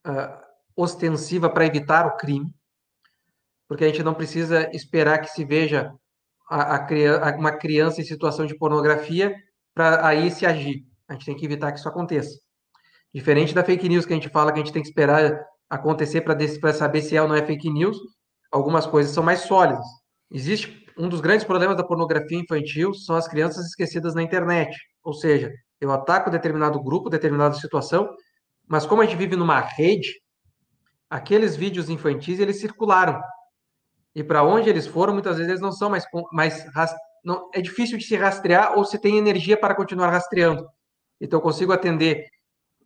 uh, 0.06 0.40
ostensiva 0.76 1.50
para 1.50 1.66
evitar 1.66 2.06
o 2.06 2.16
crime, 2.16 2.54
porque 3.68 3.84
a 3.84 3.88
gente 3.88 4.02
não 4.02 4.14
precisa 4.14 4.70
esperar 4.72 5.18
que 5.18 5.28
se 5.28 5.44
veja 5.44 5.92
a, 6.48 6.76
a, 6.76 7.36
uma 7.36 7.52
criança 7.52 8.00
em 8.00 8.04
situação 8.04 8.46
de 8.46 8.56
pornografia 8.56 9.34
para 9.74 10.06
aí 10.06 10.30
se 10.30 10.46
agir. 10.46 10.84
A 11.08 11.12
gente 11.12 11.26
tem 11.26 11.36
que 11.36 11.44
evitar 11.44 11.72
que 11.72 11.78
isso 11.78 11.88
aconteça. 11.88 12.38
Diferente 13.12 13.54
da 13.54 13.64
fake 13.64 13.88
news 13.88 14.04
que 14.04 14.12
a 14.12 14.16
gente 14.16 14.28
fala 14.28 14.52
que 14.52 14.60
a 14.60 14.62
gente 14.64 14.72
tem 14.72 14.82
que 14.82 14.88
esperar 14.88 15.40
acontecer 15.68 16.22
para 16.22 16.72
saber 16.72 17.02
se 17.02 17.16
é 17.16 17.22
ou 17.22 17.28
não 17.28 17.34
é 17.34 17.44
fake 17.44 17.70
news, 17.70 17.96
algumas 18.50 18.86
coisas 18.86 19.12
são 19.12 19.22
mais 19.22 19.40
sólidas. 19.40 19.84
Existe 20.30 20.86
um 20.98 21.08
dos 21.08 21.20
grandes 21.20 21.44
problemas 21.44 21.76
da 21.76 21.84
pornografia 21.84 22.38
infantil 22.38 22.92
são 22.92 23.16
as 23.16 23.28
crianças 23.28 23.66
esquecidas 23.66 24.14
na 24.14 24.22
internet. 24.22 24.76
Ou 25.02 25.14
seja, 25.14 25.52
eu 25.80 25.92
ataco 25.92 26.30
determinado 26.30 26.82
grupo, 26.82 27.08
determinada 27.08 27.54
situação, 27.54 28.08
mas 28.66 28.84
como 28.84 29.00
a 29.00 29.04
gente 29.04 29.16
vive 29.16 29.36
numa 29.36 29.60
rede, 29.60 30.12
aqueles 31.08 31.56
vídeos 31.56 31.88
infantis 31.88 32.40
eles 32.40 32.60
circularam. 32.60 33.20
E 34.18 34.24
para 34.24 34.42
onde 34.42 34.68
eles 34.68 34.84
foram, 34.84 35.12
muitas 35.12 35.36
vezes 35.36 35.48
eles 35.48 35.62
não 35.62 35.70
são 35.70 35.88
mais, 35.88 36.04
mais 36.32 36.66
não, 37.24 37.48
é 37.54 37.60
difícil 37.60 37.96
de 37.96 38.04
se 38.04 38.16
rastrear 38.16 38.76
ou 38.76 38.84
se 38.84 38.98
tem 38.98 39.16
energia 39.16 39.56
para 39.56 39.76
continuar 39.76 40.10
rastreando. 40.10 40.68
Então 41.20 41.38
eu 41.38 41.42
consigo 41.42 41.72
atender 41.72 42.26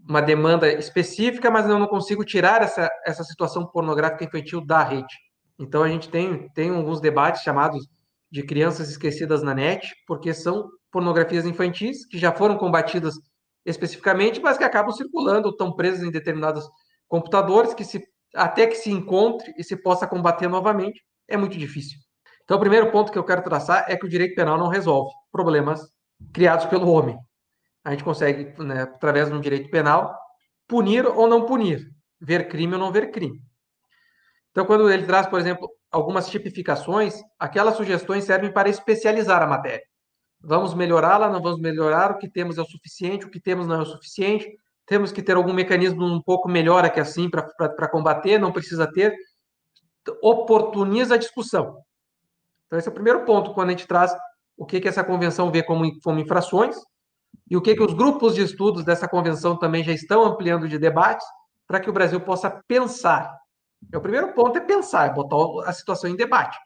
uma 0.06 0.20
demanda 0.20 0.70
específica, 0.70 1.50
mas 1.50 1.66
eu 1.66 1.78
não 1.78 1.86
consigo 1.86 2.22
tirar 2.22 2.60
essa, 2.60 2.90
essa 3.06 3.24
situação 3.24 3.66
pornográfica 3.66 4.24
infantil 4.24 4.62
da 4.62 4.82
rede. 4.82 5.14
Então 5.58 5.82
a 5.82 5.88
gente 5.88 6.10
tem, 6.10 6.50
tem 6.50 6.68
alguns 6.68 7.00
debates 7.00 7.40
chamados 7.40 7.82
de 8.30 8.42
crianças 8.42 8.90
esquecidas 8.90 9.42
na 9.42 9.54
net, 9.54 9.90
porque 10.06 10.34
são 10.34 10.68
pornografias 10.90 11.46
infantis 11.46 12.04
que 12.04 12.18
já 12.18 12.30
foram 12.30 12.58
combatidas 12.58 13.14
especificamente, 13.64 14.38
mas 14.38 14.58
que 14.58 14.64
acabam 14.64 14.92
circulando, 14.92 15.48
estão 15.48 15.72
presas 15.72 16.02
em 16.02 16.10
determinados 16.10 16.68
computadores, 17.08 17.72
que 17.72 17.84
se, 17.84 18.04
até 18.34 18.66
que 18.66 18.74
se 18.74 18.90
encontre 18.90 19.54
e 19.56 19.64
se 19.64 19.76
possa 19.76 20.06
combater 20.06 20.46
novamente, 20.46 21.00
é 21.32 21.36
muito 21.36 21.58
difícil. 21.58 21.98
Então, 22.44 22.56
o 22.56 22.60
primeiro 22.60 22.90
ponto 22.90 23.10
que 23.10 23.18
eu 23.18 23.24
quero 23.24 23.42
traçar 23.42 23.84
é 23.88 23.96
que 23.96 24.04
o 24.04 24.08
direito 24.08 24.34
penal 24.34 24.58
não 24.58 24.68
resolve 24.68 25.10
problemas 25.30 25.80
criados 26.32 26.66
pelo 26.66 26.88
homem. 26.90 27.16
A 27.84 27.90
gente 27.90 28.04
consegue, 28.04 28.54
né, 28.62 28.82
através 28.82 29.28
de 29.28 29.34
um 29.34 29.40
direito 29.40 29.70
penal, 29.70 30.14
punir 30.68 31.06
ou 31.06 31.26
não 31.26 31.46
punir, 31.46 31.88
ver 32.20 32.48
crime 32.48 32.74
ou 32.74 32.78
não 32.78 32.92
ver 32.92 33.10
crime. 33.10 33.40
Então, 34.50 34.66
quando 34.66 34.90
ele 34.90 35.04
traz, 35.04 35.26
por 35.26 35.40
exemplo, 35.40 35.68
algumas 35.90 36.28
tipificações, 36.28 37.20
aquelas 37.38 37.76
sugestões 37.76 38.24
servem 38.24 38.52
para 38.52 38.68
especializar 38.68 39.42
a 39.42 39.46
matéria. 39.46 39.82
Vamos 40.40 40.74
melhorá-la, 40.74 41.30
não 41.30 41.40
vamos 41.40 41.60
melhorar, 41.60 42.10
o 42.10 42.18
que 42.18 42.28
temos 42.28 42.58
é 42.58 42.62
o 42.62 42.66
suficiente, 42.66 43.24
o 43.24 43.30
que 43.30 43.40
temos 43.40 43.66
não 43.66 43.76
é 43.76 43.82
o 43.82 43.86
suficiente, 43.86 44.46
temos 44.86 45.12
que 45.12 45.22
ter 45.22 45.36
algum 45.36 45.52
mecanismo 45.52 46.04
um 46.04 46.20
pouco 46.20 46.48
melhor 46.48 46.84
aqui 46.84 47.00
assim 47.00 47.30
para 47.30 47.88
combater, 47.88 48.38
não 48.38 48.52
precisa 48.52 48.90
ter. 48.92 49.14
Oportuniza 50.22 51.14
a 51.14 51.18
discussão. 51.18 51.78
Então, 52.66 52.78
esse 52.78 52.88
é 52.88 52.90
o 52.90 52.94
primeiro 52.94 53.24
ponto, 53.24 53.52
quando 53.52 53.68
a 53.68 53.72
gente 53.72 53.86
traz 53.86 54.14
o 54.56 54.66
que, 54.66 54.80
que 54.80 54.88
essa 54.88 55.04
convenção 55.04 55.50
vê 55.50 55.62
como, 55.62 56.00
como 56.00 56.20
infrações 56.20 56.76
e 57.50 57.56
o 57.56 57.62
que, 57.62 57.74
que 57.74 57.82
os 57.82 57.94
grupos 57.94 58.34
de 58.34 58.42
estudos 58.42 58.84
dessa 58.84 59.08
convenção 59.08 59.58
também 59.58 59.84
já 59.84 59.92
estão 59.92 60.24
ampliando 60.24 60.68
de 60.68 60.78
debates 60.78 61.26
para 61.66 61.80
que 61.80 61.90
o 61.90 61.92
Brasil 61.92 62.20
possa 62.20 62.50
pensar 62.66 63.42
o 63.94 64.00
primeiro 64.00 64.32
ponto 64.32 64.56
é 64.56 64.60
pensar, 64.60 65.06
é 65.06 65.12
botar 65.12 65.68
a 65.68 65.72
situação 65.72 66.08
em 66.08 66.16
debate. 66.16 66.56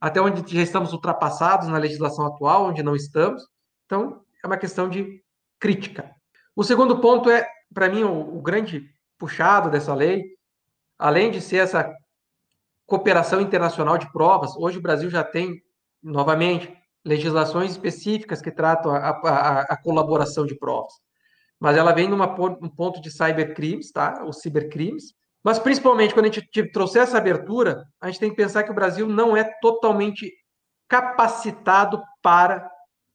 Até 0.00 0.20
onde 0.20 0.54
já 0.54 0.62
estamos 0.62 0.92
ultrapassados 0.92 1.68
na 1.68 1.78
legislação 1.78 2.26
atual, 2.26 2.66
onde 2.66 2.82
não 2.82 2.94
estamos. 2.94 3.42
Então, 3.86 4.22
é 4.42 4.46
uma 4.46 4.58
questão 4.58 4.88
de 4.88 5.22
crítica. 5.58 6.10
O 6.54 6.62
segundo 6.62 7.00
ponto 7.00 7.30
é, 7.30 7.48
para 7.72 7.88
mim, 7.88 8.02
o, 8.02 8.36
o 8.36 8.42
grande 8.42 8.88
puxado 9.18 9.70
dessa 9.70 9.94
lei, 9.94 10.24
além 10.98 11.30
de 11.30 11.40
ser 11.40 11.56
essa 11.56 11.92
cooperação 12.86 13.40
internacional 13.40 13.98
de 13.98 14.10
provas, 14.12 14.56
hoje 14.56 14.78
o 14.78 14.82
Brasil 14.82 15.10
já 15.10 15.24
tem, 15.24 15.62
novamente, 16.02 16.72
legislações 17.04 17.72
específicas 17.72 18.40
que 18.40 18.50
tratam 18.50 18.92
a, 18.92 19.10
a, 19.10 19.60
a 19.62 19.76
colaboração 19.76 20.46
de 20.46 20.56
provas. 20.56 20.92
Mas 21.58 21.76
ela 21.76 21.92
vem 21.92 22.08
numa, 22.08 22.26
num 22.60 22.68
ponto 22.68 23.00
de 23.00 23.10
cybercrimes, 23.10 23.90
tá? 23.90 24.24
Os 24.24 24.40
cibercrimes, 24.40 25.14
mas, 25.46 25.60
principalmente, 25.60 26.12
quando 26.12 26.26
a 26.26 26.28
gente 26.28 26.72
trouxer 26.72 27.02
essa 27.02 27.18
abertura, 27.18 27.86
a 28.00 28.08
gente 28.08 28.18
tem 28.18 28.30
que 28.30 28.34
pensar 28.34 28.64
que 28.64 28.70
o 28.72 28.74
Brasil 28.74 29.06
não 29.06 29.36
é 29.36 29.44
totalmente 29.60 30.32
capacitado 30.88 32.02
para 32.20 32.68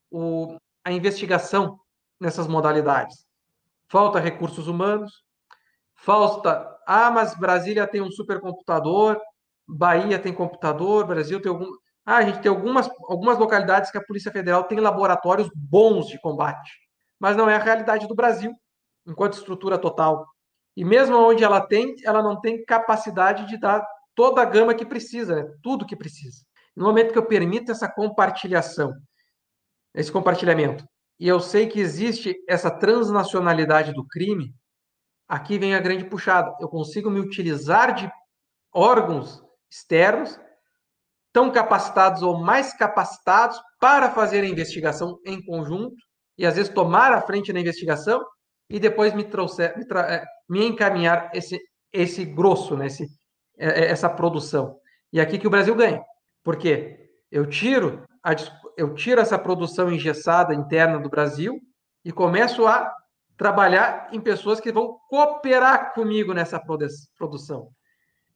o, 0.10 0.56
a 0.82 0.94
investigação 0.94 1.78
nessas 2.18 2.48
modalidades. 2.48 3.26
Falta 3.90 4.18
recursos 4.18 4.70
humanos, 4.70 5.12
falta. 5.94 6.74
Ah, 6.88 7.12
mas 7.12 7.38
Brasília 7.38 7.86
tem 7.86 8.00
um 8.00 8.10
supercomputador, 8.10 9.20
Bahia 9.72 10.20
tem 10.20 10.34
computador, 10.34 11.08
Brasil 11.08 11.42
tem 11.42 11.50
algum. 11.50 11.66
Ah, 12.06 12.18
a 12.18 12.24
gente 12.24 12.42
tem 12.42 12.50
algumas, 12.50 12.90
algumas 13.08 13.38
localidades 13.38 13.90
que 13.90 13.98
a 13.98 14.04
Polícia 14.04 14.32
Federal 14.32 14.66
tem 14.66 14.80
laboratórios 14.80 15.50
bons 15.56 16.08
de 16.08 16.20
combate, 16.20 16.72
mas 17.20 17.38
não 17.38 17.50
é 17.50 17.56
a 17.56 17.60
realidade 17.60 18.08
do 18.08 18.16
Brasil, 18.16 18.54
enquanto 19.08 19.34
estrutura 19.34 19.78
total. 19.78 20.28
E 20.76 20.84
mesmo 20.84 21.16
onde 21.16 21.44
ela 21.44 21.62
tem, 21.62 21.96
ela 22.04 22.22
não 22.22 22.40
tem 22.40 22.66
capacidade 22.66 23.48
de 23.48 23.58
dar 23.58 23.86
toda 24.16 24.42
a 24.42 24.46
gama 24.46 24.74
que 24.74 24.86
precisa, 24.86 25.36
né? 25.36 25.52
tudo 25.62 25.86
que 25.86 25.96
precisa. 25.96 26.44
No 26.76 26.86
momento 26.86 27.12
que 27.12 27.18
eu 27.18 27.26
permito 27.26 27.72
essa 27.72 27.90
compartilhação, 27.90 28.94
esse 29.94 30.12
compartilhamento, 30.12 30.86
e 31.20 31.28
eu 31.28 31.40
sei 31.40 31.68
que 31.68 31.80
existe 31.80 32.36
essa 32.48 32.72
transnacionalidade 32.72 33.94
do 33.94 34.06
crime, 34.06 34.54
aqui 35.28 35.60
vem 35.60 35.76
a 35.76 35.80
grande 35.80 36.06
puxada. 36.06 36.54
Eu 36.60 36.68
consigo 36.68 37.10
me 37.10 37.20
utilizar 37.20 37.94
de 37.94 38.12
órgãos 38.74 39.44
externos 39.72 40.40
tão 41.34 41.50
capacitados 41.50 42.22
ou 42.22 42.40
mais 42.40 42.74
capacitados 42.74 43.60
para 43.80 44.12
fazer 44.12 44.42
a 44.42 44.48
investigação 44.48 45.18
em 45.26 45.44
conjunto 45.44 45.96
e 46.38 46.46
às 46.46 46.56
vezes 46.56 46.74
tomar 46.74 47.14
a 47.14 47.22
frente 47.22 47.54
na 47.54 47.60
investigação 47.60 48.22
e 48.70 48.80
depois 48.80 49.14
me 49.14 49.24
trouxer, 49.24 49.78
me, 49.78 49.88
tra 49.88 50.02
é, 50.12 50.24
me 50.50 50.66
encaminhar 50.66 51.30
esse 51.34 51.60
esse 51.92 52.24
grosso, 52.24 52.76
né, 52.78 52.88
esse, 52.88 53.06
é, 53.58 53.86
essa 53.86 54.10
produção. 54.10 54.78
E 55.12 55.20
aqui 55.20 55.38
que 55.38 55.48
o 55.48 55.50
Brasil 55.50 55.76
ganha. 55.76 56.02
Porque 56.44 57.10
eu 57.30 57.46
tiro, 57.46 58.04
a, 58.24 58.34
eu 58.78 58.96
tiro 58.96 59.22
essa 59.22 59.38
produção 59.38 59.92
engessada 59.92 60.54
interna 60.54 61.00
do 61.00 61.10
Brasil 61.10 61.60
e 62.04 62.12
começo 62.12 62.66
a 62.66 62.92
trabalhar 63.38 64.10
em 64.12 64.22
pessoas 64.22 64.60
que 64.60 64.72
vão 64.72 64.98
cooperar 65.10 65.94
comigo 65.94 66.34
nessa 66.34 66.62
produção. 67.18 67.70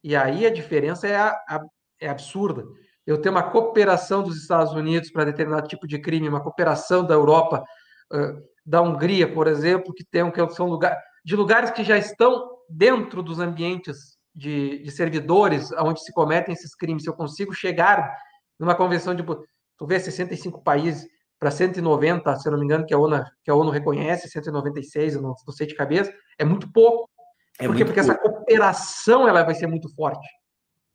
E 0.02 0.14
aí 0.14 0.46
a 0.46 0.50
diferença 0.50 1.06
é, 1.06 1.16
a, 1.16 1.30
a, 1.48 1.60
é 2.00 2.08
absurda. 2.08 2.64
Eu 3.06 3.20
tenho 3.20 3.34
uma 3.34 3.50
cooperação 3.50 4.22
dos 4.22 4.36
Estados 4.36 4.72
Unidos 4.72 5.10
para 5.10 5.24
determinado 5.24 5.68
tipo 5.68 5.86
de 5.86 5.98
crime, 5.98 6.28
uma 6.28 6.42
cooperação 6.42 7.04
da 7.04 7.14
Europa, 7.14 7.62
uh, 8.12 8.42
da 8.64 8.82
Hungria, 8.82 9.32
por 9.32 9.46
exemplo, 9.46 9.94
que 9.94 10.04
tem 10.04 10.28
que 10.30 10.50
são 10.50 10.68
lugar, 10.68 10.96
de 11.24 11.36
lugares 11.36 11.70
que 11.70 11.84
já 11.84 11.96
estão 11.96 12.50
dentro 12.68 13.22
dos 13.22 13.38
ambientes 13.38 14.16
de, 14.34 14.82
de 14.82 14.90
servidores 14.90 15.70
onde 15.72 16.02
se 16.02 16.12
cometem 16.12 16.52
esses 16.52 16.74
crimes, 16.74 17.04
se 17.04 17.08
eu 17.08 17.14
consigo 17.14 17.54
chegar 17.54 18.12
numa 18.58 18.74
convenção 18.74 19.14
de 19.14 19.24
tu 19.24 19.86
vê 19.86 20.00
65 20.00 20.62
países 20.62 21.06
para 21.38 21.50
190, 21.50 22.36
se 22.36 22.48
eu 22.48 22.52
não 22.52 22.58
me 22.58 22.64
engano, 22.64 22.86
que 22.86 22.94
a 22.94 22.98
ONU, 22.98 23.22
que 23.44 23.50
a 23.50 23.54
ONU 23.54 23.70
reconhece, 23.70 24.28
196, 24.28 25.14
eu 25.14 25.22
não, 25.22 25.34
não 25.46 25.54
sei 25.54 25.66
de 25.66 25.74
cabeça, 25.74 26.12
é 26.38 26.44
muito 26.44 26.70
pouco. 26.72 27.08
É 27.58 27.66
Por 27.66 27.76
quê? 27.76 27.84
Porque 27.84 28.00
pouco. 28.00 28.12
essa 28.12 28.20
cooperação 28.20 29.28
ela 29.28 29.42
vai 29.42 29.54
ser 29.54 29.66
muito 29.66 29.88
forte. 29.94 30.26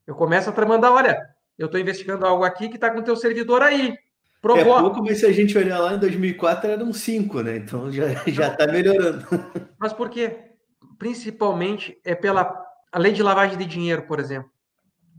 Eu 0.06 0.16
começo 0.16 0.50
a 0.50 0.66
mandar, 0.66 0.92
olha, 0.92 1.20
eu 1.58 1.66
estou 1.66 1.80
investigando 1.80 2.26
algo 2.26 2.44
aqui 2.44 2.70
que 2.70 2.76
está 2.76 2.90
com 2.90 3.00
o 3.00 3.04
teu 3.04 3.16
servidor 3.16 3.62
aí. 3.62 3.96
Provou. 4.42 4.78
É 4.78 4.82
pouco, 4.82 5.04
mas 5.04 5.20
se 5.20 5.26
a 5.26 5.32
gente 5.32 5.56
olhar 5.58 5.80
lá 5.80 5.94
em 5.94 6.00
2004 6.00 6.72
eram 6.72 6.92
5, 6.92 7.42
né? 7.42 7.58
Então 7.58 7.92
já 7.92 8.12
está 8.48 8.66
melhorando. 8.66 9.24
Mas 9.78 9.94
por 9.94 10.10
quê? 10.10 10.56
Principalmente 10.98 12.00
é 12.04 12.16
pela 12.16 12.60
a 12.92 12.98
lei 12.98 13.14
de 13.14 13.22
lavagem 13.22 13.58
de 13.58 13.66
dinheiro, 13.66 14.08
por 14.08 14.20
exemplo. 14.20 14.50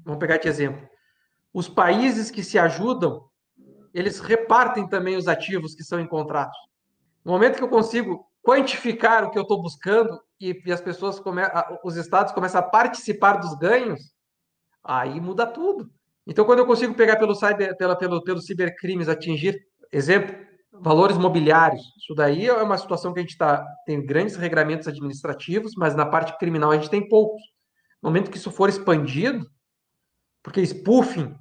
Vamos 0.05 0.19
pegar 0.19 0.39
de 0.39 0.49
exemplo. 0.49 0.87
Os 1.55 1.69
países 1.69 2.31
que 2.31 2.43
se 2.43 2.59
ajudam, 2.59 3.25
eles 3.95 4.19
repartem 4.19 4.89
também 4.89 5.17
os 5.17 5.29
ativos 5.29 5.75
que 5.75 5.85
são 5.85 6.01
encontrados. 6.01 6.57
No 7.25 7.33
momento 7.33 7.57
que 7.57 7.63
eu 7.63 7.69
consigo 7.69 8.27
quantificar 8.43 9.25
o 9.25 9.31
que 9.31 9.39
eu 9.39 9.43
estou 9.43 9.63
buscando 9.63 10.21
e, 10.41 10.61
e, 10.67 10.73
as 10.73 10.81
pessoas 10.81 11.21
come, 11.21 11.43
os 11.85 11.97
estados 11.97 12.33
começam 12.33 12.61
a 12.61 12.65
participar 12.65 13.35
dos 13.35 13.55
ganhos, 13.55 14.01
aí 14.83 15.21
muda 15.21 15.47
tudo. 15.47 15.89
Então, 16.27 16.45
quando 16.45 16.59
eu 16.59 16.67
consigo 16.67 16.95
pegar 16.95 17.17
pelo 17.17 17.35
cyber, 17.35 17.77
pela, 17.77 17.97
pelo, 17.97 18.23
pelo 18.23 18.41
cibercrimes 18.41 19.09
atingir, 19.09 19.61
exemplo, 19.93 20.35
valores 20.73 21.17
mobiliários, 21.17 21.83
isso 21.99 22.15
daí 22.15 22.47
é 22.47 22.53
uma 22.55 22.79
situação 22.79 23.13
que 23.13 23.21
a 23.21 23.23
gente 23.23 23.37
tá, 23.37 23.65
tem 23.87 24.05
grandes 24.05 24.37
regramentos 24.37 24.89
administrativos, 24.89 25.73
mas 25.77 25.95
na 25.95 26.07
parte 26.07 26.37
criminal 26.39 26.73
a 26.73 26.77
gente 26.77 26.91
tem 26.91 27.09
poucos. 27.09 27.41
No 28.03 28.09
momento 28.09 28.31
que 28.31 28.37
isso 28.37 28.51
for 28.51 28.69
expandido, 28.69 29.47
porque 30.43 30.61
spoofing, 30.65 31.35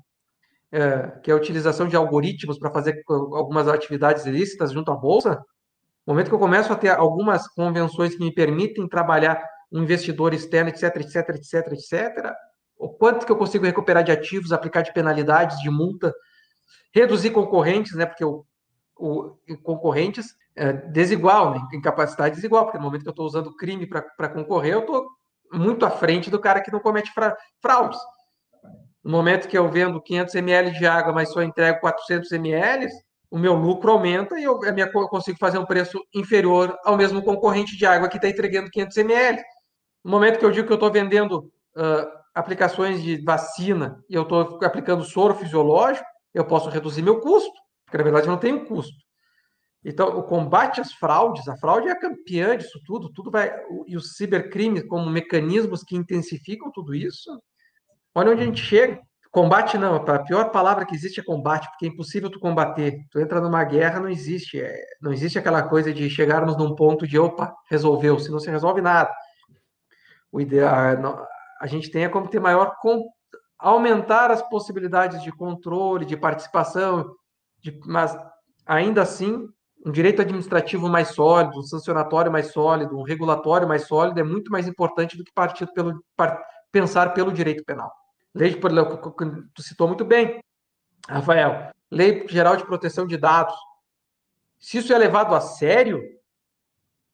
é, 0.71 1.07
que 1.23 1.31
é 1.31 1.33
a 1.33 1.37
utilização 1.37 1.87
de 1.87 1.95
algoritmos 1.95 2.59
para 2.59 2.71
fazer 2.71 3.03
algumas 3.07 3.67
atividades 3.67 4.25
ilícitas 4.25 4.71
junto 4.71 4.91
à 4.91 4.95
bolsa, 4.95 5.43
no 6.05 6.13
momento 6.13 6.29
que 6.29 6.35
eu 6.35 6.39
começo 6.39 6.71
a 6.73 6.75
ter 6.75 6.89
algumas 6.89 7.47
convenções 7.47 8.15
que 8.15 8.23
me 8.23 8.33
permitem 8.33 8.87
trabalhar 8.87 9.43
um 9.71 9.83
investidor 9.83 10.33
externo, 10.33 10.69
etc, 10.69 10.95
etc, 10.97 11.29
etc, 11.29 11.73
etc, 11.73 12.33
o 12.77 12.89
quanto 12.89 13.25
que 13.25 13.31
eu 13.31 13.37
consigo 13.37 13.65
recuperar 13.65 14.03
de 14.03 14.11
ativos, 14.11 14.51
aplicar 14.51 14.81
de 14.81 14.91
penalidades, 14.91 15.59
de 15.59 15.69
multa, 15.69 16.13
reduzir 16.93 17.29
concorrentes, 17.29 17.93
né? 17.93 18.05
Porque 18.05 18.25
o, 18.25 18.43
o 18.97 19.37
concorrentes 19.61 20.35
é 20.55 20.73
desigual, 20.73 21.51
né? 21.51 21.61
Em 21.73 21.79
capacidade 21.79 22.35
desigual, 22.35 22.65
porque 22.65 22.79
no 22.79 22.83
momento 22.83 23.03
que 23.03 23.07
eu 23.07 23.11
estou 23.11 23.25
usando 23.25 23.55
crime 23.55 23.87
para 23.87 24.29
concorrer, 24.29 24.73
eu 24.73 24.79
estou 24.79 25.05
muito 25.53 25.85
à 25.85 25.91
frente 25.91 26.29
do 26.29 26.39
cara 26.39 26.61
que 26.61 26.71
não 26.71 26.79
comete 26.79 27.11
fra 27.13 27.37
fraudes. 27.61 27.99
No 29.03 29.11
momento 29.11 29.47
que 29.47 29.57
eu 29.57 29.69
vendo 29.69 30.01
500 30.01 30.35
ml 30.35 30.71
de 30.71 30.85
água, 30.85 31.13
mas 31.13 31.31
só 31.31 31.41
entrego 31.41 31.79
400 31.79 32.31
ml, 32.33 32.87
o 33.31 33.39
meu 33.39 33.53
lucro 33.53 33.89
aumenta 33.91 34.37
e 34.37 34.43
eu, 34.43 34.59
minha, 34.59 34.91
eu 34.93 35.07
consigo 35.07 35.39
fazer 35.39 35.57
um 35.57 35.65
preço 35.65 35.97
inferior 36.13 36.77
ao 36.83 36.97
mesmo 36.97 37.23
concorrente 37.23 37.77
de 37.77 37.85
água 37.85 38.09
que 38.09 38.17
está 38.17 38.27
entregando 38.27 38.69
500 38.69 38.97
ml. 38.97 39.41
No 40.03 40.11
momento 40.11 40.37
que 40.37 40.43
eu 40.43 40.51
digo 40.51 40.67
que 40.67 40.73
eu 40.73 40.75
estou 40.75 40.91
vendendo 40.91 41.37
uh, 41.77 42.11
aplicações 42.35 43.01
de 43.01 43.23
vacina 43.23 44.03
e 44.09 44.15
eu 44.15 44.23
estou 44.23 44.59
aplicando 44.61 45.05
soro 45.05 45.33
fisiológico, 45.33 46.05
eu 46.33 46.45
posso 46.45 46.69
reduzir 46.69 47.01
meu 47.01 47.21
custo, 47.21 47.51
porque 47.85 47.97
na 47.97 48.03
verdade 48.03 48.27
eu 48.27 48.31
não 48.31 48.39
tenho 48.39 48.65
custo. 48.65 48.95
Então, 49.83 50.09
o 50.09 50.23
combate 50.23 50.81
às 50.81 50.91
fraudes, 50.93 51.47
a 51.47 51.55
fraude 51.55 51.87
é 51.87 51.91
a 51.91 51.99
campeã 51.99 52.57
disso 52.57 52.79
tudo, 52.85 53.11
tudo 53.11 53.31
vai. 53.31 53.51
E 53.87 53.95
os 53.95 54.15
cibercrimes 54.15 54.83
como 54.87 55.09
mecanismos 55.09 55.83
que 55.83 55.95
intensificam 55.95 56.69
tudo 56.71 56.93
isso. 56.93 57.41
Olha 58.13 58.31
onde 58.31 58.43
a 58.43 58.45
gente 58.45 58.61
chega. 58.61 59.01
Combate 59.31 59.77
não, 59.77 59.95
a 59.95 60.19
pior 60.19 60.51
palavra 60.51 60.85
que 60.85 60.93
existe 60.93 61.21
é 61.21 61.23
combate, 61.23 61.69
porque 61.69 61.85
é 61.85 61.87
impossível 61.87 62.29
tu 62.29 62.37
combater. 62.37 62.99
Tu 63.09 63.17
entra 63.17 63.39
numa 63.39 63.63
guerra, 63.63 64.01
não 64.01 64.09
existe. 64.09 64.61
É, 64.61 64.75
não 65.01 65.13
existe 65.13 65.39
aquela 65.39 65.63
coisa 65.63 65.93
de 65.93 66.09
chegarmos 66.09 66.57
num 66.57 66.75
ponto 66.75 67.07
de 67.07 67.17
opa, 67.17 67.55
resolveu, 67.69 68.19
se 68.19 68.29
não 68.29 68.39
se 68.39 68.51
resolve 68.51 68.81
nada. 68.81 69.09
O 70.29 70.41
ideal, 70.41 71.25
a 71.61 71.67
gente 71.67 71.89
tem 71.89 72.03
é 72.03 72.09
como 72.09 72.27
ter 72.27 72.41
maior 72.41 72.75
aumentar 73.57 74.31
as 74.31 74.41
possibilidades 74.49 75.23
de 75.23 75.31
controle, 75.31 76.05
de 76.05 76.17
participação, 76.17 77.15
de, 77.61 77.79
mas 77.85 78.17
ainda 78.65 79.01
assim 79.01 79.47
um 79.85 79.91
direito 79.91 80.21
administrativo 80.21 80.89
mais 80.89 81.09
sólido, 81.09 81.57
um 81.57 81.63
sancionatório 81.63 82.31
mais 82.31 82.51
sólido, 82.51 82.97
um 82.97 83.03
regulatório 83.03 83.67
mais 83.67 83.87
sólido 83.87 84.19
é 84.19 84.23
muito 84.23 84.51
mais 84.51 84.67
importante 84.67 85.17
do 85.17 85.23
que 85.23 85.31
partir 85.33 85.67
pelo, 85.73 86.03
pensar 86.71 87.13
pelo 87.13 87.31
direito 87.31 87.63
penal. 87.63 87.91
Lei 88.33 88.49
de, 88.51 88.59
tu 89.53 89.61
citou 89.61 89.87
muito 89.87 90.05
bem, 90.05 90.41
Rafael, 91.07 91.71
Lei 91.89 92.25
Geral 92.27 92.55
de 92.55 92.65
Proteção 92.65 93.05
de 93.05 93.17
Dados. 93.17 93.55
Se 94.59 94.77
isso 94.77 94.93
é 94.93 94.97
levado 94.97 95.35
a 95.35 95.41
sério, 95.41 96.01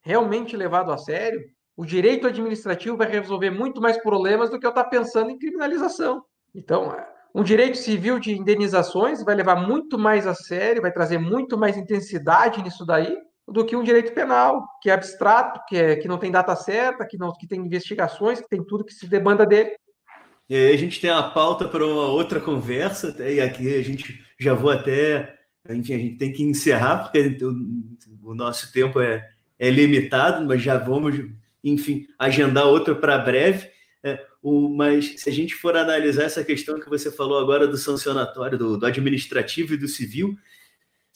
realmente 0.01 0.55
levado 0.55 0.91
a 0.91 0.97
sério, 0.97 1.41
o 1.75 1.85
direito 1.85 2.27
administrativo 2.27 2.97
vai 2.97 3.07
resolver 3.07 3.49
muito 3.49 3.81
mais 3.81 3.97
problemas 3.97 4.49
do 4.49 4.59
que 4.59 4.65
eu 4.65 4.69
estar 4.69 4.85
pensando 4.85 5.31
em 5.31 5.37
criminalização. 5.37 6.23
Então, 6.53 6.95
um 7.33 7.43
direito 7.43 7.77
civil 7.77 8.19
de 8.19 8.35
indenizações 8.35 9.23
vai 9.23 9.35
levar 9.35 9.55
muito 9.55 9.97
mais 9.97 10.25
a 10.25 10.33
sério, 10.33 10.81
vai 10.81 10.91
trazer 10.91 11.17
muito 11.17 11.57
mais 11.57 11.77
intensidade 11.77 12.61
nisso 12.61 12.85
daí 12.85 13.15
do 13.47 13.65
que 13.65 13.75
um 13.75 13.83
direito 13.83 14.13
penal, 14.13 14.67
que 14.81 14.89
é 14.89 14.93
abstrato, 14.93 15.61
que, 15.67 15.77
é, 15.77 15.95
que 15.95 16.07
não 16.07 16.17
tem 16.17 16.31
data 16.31 16.55
certa, 16.55 17.05
que, 17.05 17.17
não, 17.17 17.31
que 17.31 17.47
tem 17.47 17.61
investigações, 17.61 18.41
que 18.41 18.49
tem 18.49 18.63
tudo 18.63 18.83
que 18.83 18.93
se 18.93 19.07
demanda 19.07 19.45
dele. 19.45 19.71
E 20.49 20.55
aí 20.55 20.73
a 20.73 20.77
gente 20.77 21.01
tem 21.01 21.09
a 21.09 21.23
pauta 21.23 21.67
para 21.67 21.85
uma 21.85 22.07
outra 22.07 22.39
conversa, 22.39 23.15
e 23.19 23.41
aqui 23.41 23.75
a 23.75 23.83
gente 23.83 24.23
já 24.39 24.53
vou 24.53 24.71
até. 24.71 25.35
Enfim, 25.69 25.93
a 25.93 25.97
gente 25.97 26.15
tem 26.15 26.31
que 26.31 26.43
encerrar, 26.43 26.99
porque 26.99 27.37
o, 28.23 28.33
nosso 28.33 28.71
tempo 28.71 29.01
é, 29.01 29.29
é 29.59 29.69
limitado, 29.69 30.45
mas 30.45 30.61
já 30.61 30.77
vamos, 30.77 31.15
enfim, 31.61 32.07
agendar 32.17 32.65
outro 32.65 32.95
para 32.95 33.17
breve. 33.17 33.69
É, 34.01 34.25
o, 34.41 34.69
mas 34.69 35.19
se 35.19 35.29
a 35.29 35.33
gente 35.33 35.53
for 35.55 35.75
analisar 35.75 36.23
essa 36.23 36.43
questão 36.43 36.79
que 36.79 36.89
você 36.89 37.11
falou 37.11 37.39
agora 37.39 37.67
do 37.67 37.77
sancionatório, 37.77 38.57
do, 38.57 38.77
do 38.77 38.85
administrativo 38.85 39.73
e 39.73 39.77
do 39.77 39.87
civil, 39.89 40.37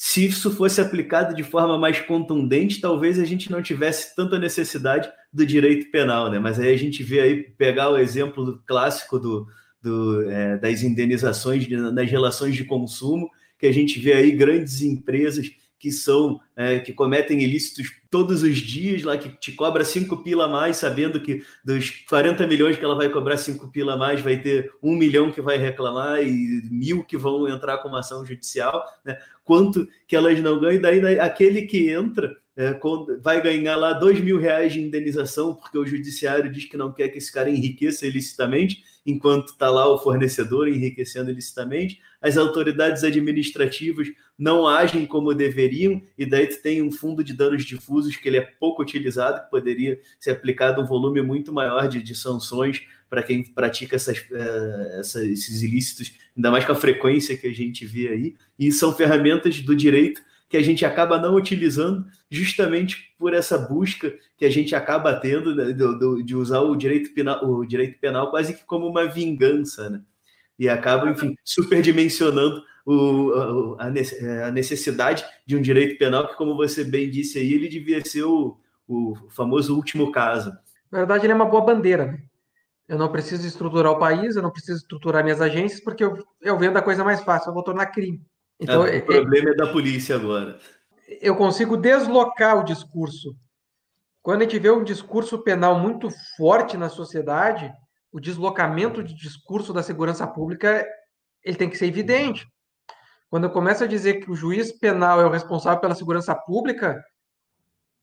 se 0.03 0.25
isso 0.25 0.49
fosse 0.49 0.81
aplicado 0.81 1.35
de 1.35 1.43
forma 1.43 1.77
mais 1.77 1.99
contundente, 1.99 2.81
talvez 2.81 3.19
a 3.19 3.23
gente 3.23 3.51
não 3.51 3.61
tivesse 3.61 4.15
tanta 4.15 4.39
necessidade 4.39 5.07
do 5.31 5.45
direito 5.45 5.91
penal, 5.91 6.27
né? 6.27 6.39
Mas 6.39 6.59
aí 6.59 6.73
a 6.73 6.77
gente 6.77 7.03
vê 7.03 7.19
aí 7.19 7.43
pegar 7.43 7.91
o 7.91 7.99
exemplo 7.99 8.59
clássico 8.65 9.19
do, 9.19 9.45
do 9.79 10.27
é, 10.27 10.57
das 10.57 10.81
indenizações 10.81 11.69
nas 11.69 12.09
relações 12.09 12.55
de 12.55 12.65
consumo, 12.65 13.29
que 13.59 13.67
a 13.67 13.71
gente 13.71 13.99
vê 13.99 14.13
aí 14.13 14.31
grandes 14.31 14.81
empresas 14.81 15.51
que 15.81 15.91
são 15.91 16.39
é, 16.55 16.79
que 16.79 16.93
cometem 16.93 17.41
ilícitos 17.41 17.87
todos 18.11 18.43
os 18.43 18.57
dias 18.57 19.01
lá 19.01 19.17
que 19.17 19.29
te 19.29 19.51
cobra 19.51 19.83
cinco 19.83 20.17
pila 20.17 20.45
a 20.45 20.47
mais, 20.47 20.77
sabendo 20.77 21.19
que 21.19 21.43
dos 21.65 21.89
40 22.07 22.45
milhões 22.45 22.77
que 22.77 22.85
ela 22.85 22.93
vai 22.93 23.09
cobrar 23.09 23.37
cinco 23.37 23.67
pila 23.69 23.93
a 23.93 23.97
mais, 23.97 24.21
vai 24.21 24.37
ter 24.37 24.71
um 24.83 24.95
milhão 24.95 25.31
que 25.31 25.41
vai 25.41 25.57
reclamar 25.57 26.21
e 26.21 26.61
mil 26.69 27.03
que 27.03 27.17
vão 27.17 27.47
entrar 27.47 27.79
com 27.79 27.87
uma 27.87 28.01
ação 28.01 28.23
judicial, 28.23 28.83
né? 29.03 29.17
Quanto 29.51 29.85
que 30.07 30.15
elas 30.15 30.39
não 30.39 30.61
ganham, 30.61 30.81
daí, 30.81 31.01
daí 31.01 31.19
aquele 31.19 31.63
que 31.63 31.89
entra 31.89 32.37
é, 32.55 32.73
vai 33.21 33.43
ganhar 33.43 33.75
lá 33.75 33.91
dois 33.91 34.17
mil 34.21 34.39
reais 34.39 34.71
de 34.71 34.79
indenização, 34.79 35.53
porque 35.53 35.77
o 35.77 35.85
judiciário 35.85 36.49
diz 36.49 36.63
que 36.63 36.77
não 36.77 36.89
quer 36.89 37.09
que 37.09 37.17
esse 37.17 37.29
cara 37.29 37.49
enriqueça 37.49 38.07
ilicitamente, 38.07 38.81
enquanto 39.05 39.49
está 39.49 39.69
lá 39.69 39.93
o 39.93 39.97
fornecedor 39.97 40.69
enriquecendo 40.69 41.31
ilicitamente. 41.31 41.99
As 42.21 42.37
autoridades 42.37 43.03
administrativas 43.03 44.07
não 44.39 44.65
agem 44.65 45.05
como 45.05 45.33
deveriam, 45.33 46.01
e 46.17 46.25
daí 46.25 46.47
tu 46.47 46.61
tem 46.61 46.81
um 46.81 46.89
fundo 46.89 47.21
de 47.21 47.33
danos 47.33 47.65
difusos 47.65 48.15
que 48.15 48.29
ele 48.29 48.37
é 48.37 48.51
pouco 48.57 48.81
utilizado, 48.81 49.43
que 49.43 49.51
poderia 49.51 49.99
ser 50.17 50.31
aplicado 50.31 50.81
um 50.81 50.85
volume 50.85 51.21
muito 51.21 51.51
maior 51.51 51.89
de, 51.89 52.01
de 52.01 52.15
sanções 52.15 52.83
para 53.11 53.21
quem 53.21 53.43
pratica 53.43 53.97
essas, 53.97 54.19
uh, 54.19 54.99
essas, 54.99 55.23
esses 55.25 55.61
ilícitos, 55.61 56.13
ainda 56.35 56.49
mais 56.49 56.63
com 56.63 56.71
a 56.71 56.75
frequência 56.75 57.35
que 57.35 57.45
a 57.45 57.53
gente 57.53 57.85
vê 57.85 58.07
aí, 58.07 58.35
e 58.57 58.71
são 58.71 58.95
ferramentas 58.95 59.59
do 59.59 59.75
direito 59.75 60.21
que 60.47 60.55
a 60.55 60.61
gente 60.61 60.85
acaba 60.85 61.19
não 61.19 61.35
utilizando 61.35 62.05
justamente 62.29 63.13
por 63.19 63.33
essa 63.33 63.57
busca 63.57 64.13
que 64.37 64.45
a 64.45 64.49
gente 64.49 64.73
acaba 64.73 65.13
tendo 65.13 65.53
né, 65.53 65.75
de 66.23 66.35
usar 66.35 66.61
o 66.61 66.73
direito 66.73 67.13
penal, 67.13 67.45
o 67.45 67.65
direito 67.65 67.99
penal 67.99 68.29
quase 68.31 68.53
que 68.53 68.63
como 68.63 68.87
uma 68.87 69.05
vingança, 69.05 69.89
né? 69.89 70.01
E 70.57 70.69
acaba, 70.69 71.09
enfim, 71.09 71.35
superdimensionando 71.43 72.63
o, 72.85 73.75
a, 73.77 73.87
a 74.47 74.51
necessidade 74.51 75.25
de 75.45 75.57
um 75.57 75.61
direito 75.61 75.97
penal 75.97 76.27
que, 76.27 76.35
como 76.35 76.55
você 76.55 76.83
bem 76.83 77.09
disse 77.09 77.39
aí, 77.39 77.53
ele 77.53 77.67
devia 77.67 78.03
ser 78.05 78.23
o, 78.23 78.57
o 78.87 79.15
famoso 79.29 79.75
último 79.75 80.11
caso. 80.11 80.51
Na 80.91 80.99
verdade, 80.99 81.25
ele 81.25 81.33
é 81.33 81.35
uma 81.35 81.45
boa 81.45 81.63
bandeira. 81.63 82.05
Né? 82.05 82.19
Eu 82.91 82.97
não 82.97 83.09
preciso 83.09 83.47
estruturar 83.47 83.93
o 83.93 83.97
país, 83.97 84.35
eu 84.35 84.41
não 84.41 84.51
preciso 84.51 84.79
estruturar 84.79 85.23
minhas 85.23 85.39
agências, 85.39 85.79
porque 85.79 86.03
eu, 86.03 86.27
eu 86.41 86.59
vendo 86.59 86.75
a 86.75 86.81
coisa 86.81 87.05
mais 87.05 87.21
fácil, 87.21 87.49
eu 87.49 87.53
vou 87.53 87.63
tornar 87.63 87.85
crime. 87.85 88.21
Então, 88.59 88.85
é, 88.85 88.97
o 88.97 89.05
problema 89.05 89.49
é, 89.49 89.53
é 89.53 89.55
da 89.55 89.71
polícia 89.71 90.13
agora. 90.13 90.59
Eu 91.21 91.37
consigo 91.37 91.77
deslocar 91.77 92.59
o 92.59 92.65
discurso. 92.65 93.33
Quando 94.21 94.41
a 94.41 94.43
gente 94.43 94.59
vê 94.59 94.69
um 94.69 94.83
discurso 94.83 95.41
penal 95.41 95.79
muito 95.79 96.09
forte 96.35 96.75
na 96.75 96.89
sociedade, 96.89 97.71
o 98.11 98.19
deslocamento 98.19 99.01
de 99.01 99.13
discurso 99.13 99.71
da 99.71 99.81
segurança 99.81 100.27
pública 100.27 100.85
ele 101.45 101.55
tem 101.55 101.69
que 101.69 101.77
ser 101.77 101.85
evidente. 101.85 102.45
Quando 103.29 103.45
eu 103.45 103.51
começo 103.51 103.85
a 103.85 103.87
dizer 103.87 104.15
que 104.15 104.29
o 104.29 104.35
juiz 104.35 104.69
penal 104.77 105.21
é 105.21 105.25
o 105.25 105.31
responsável 105.31 105.79
pela 105.79 105.95
segurança 105.95 106.35
pública, 106.35 107.01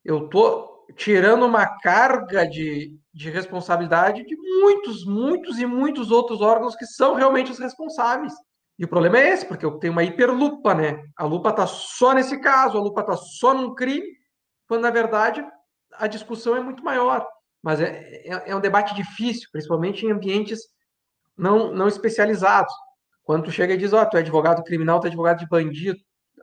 eu 0.02 0.24
estou 0.24 0.67
tirando 0.96 1.44
uma 1.44 1.66
carga 1.80 2.46
de, 2.46 2.96
de 3.12 3.30
responsabilidade 3.30 4.24
de 4.24 4.36
muitos, 4.36 5.04
muitos 5.04 5.58
e 5.58 5.66
muitos 5.66 6.10
outros 6.10 6.40
órgãos 6.40 6.74
que 6.76 6.86
são 6.86 7.14
realmente 7.14 7.50
os 7.50 7.58
responsáveis. 7.58 8.32
E 8.78 8.84
o 8.84 8.88
problema 8.88 9.18
é 9.18 9.30
esse, 9.30 9.44
porque 9.44 9.66
eu 9.66 9.78
tenho 9.78 9.92
uma 9.92 10.04
hiperlupa, 10.04 10.74
né? 10.74 11.02
A 11.16 11.24
lupa 11.24 11.50
está 11.50 11.66
só 11.66 12.14
nesse 12.14 12.40
caso, 12.40 12.78
a 12.78 12.80
lupa 12.80 13.00
está 13.00 13.16
só 13.16 13.52
num 13.52 13.74
crime, 13.74 14.06
quando 14.68 14.82
na 14.82 14.90
verdade 14.90 15.44
a 15.94 16.06
discussão 16.06 16.56
é 16.56 16.60
muito 16.60 16.84
maior. 16.84 17.26
Mas 17.62 17.80
é, 17.80 18.22
é, 18.24 18.50
é 18.50 18.56
um 18.56 18.60
debate 18.60 18.94
difícil, 18.94 19.48
principalmente 19.50 20.06
em 20.06 20.12
ambientes 20.12 20.60
não, 21.36 21.72
não 21.72 21.88
especializados. 21.88 22.72
Quando 23.24 23.44
tu 23.44 23.50
chega 23.50 23.74
e 23.74 23.76
diz, 23.76 23.92
ó, 23.92 24.02
oh, 24.02 24.06
tu 24.06 24.16
é 24.16 24.20
advogado 24.20 24.62
criminal, 24.62 25.00
tu 25.00 25.06
é 25.06 25.08
advogado 25.08 25.40
de 25.40 25.48
bandido. 25.48 25.98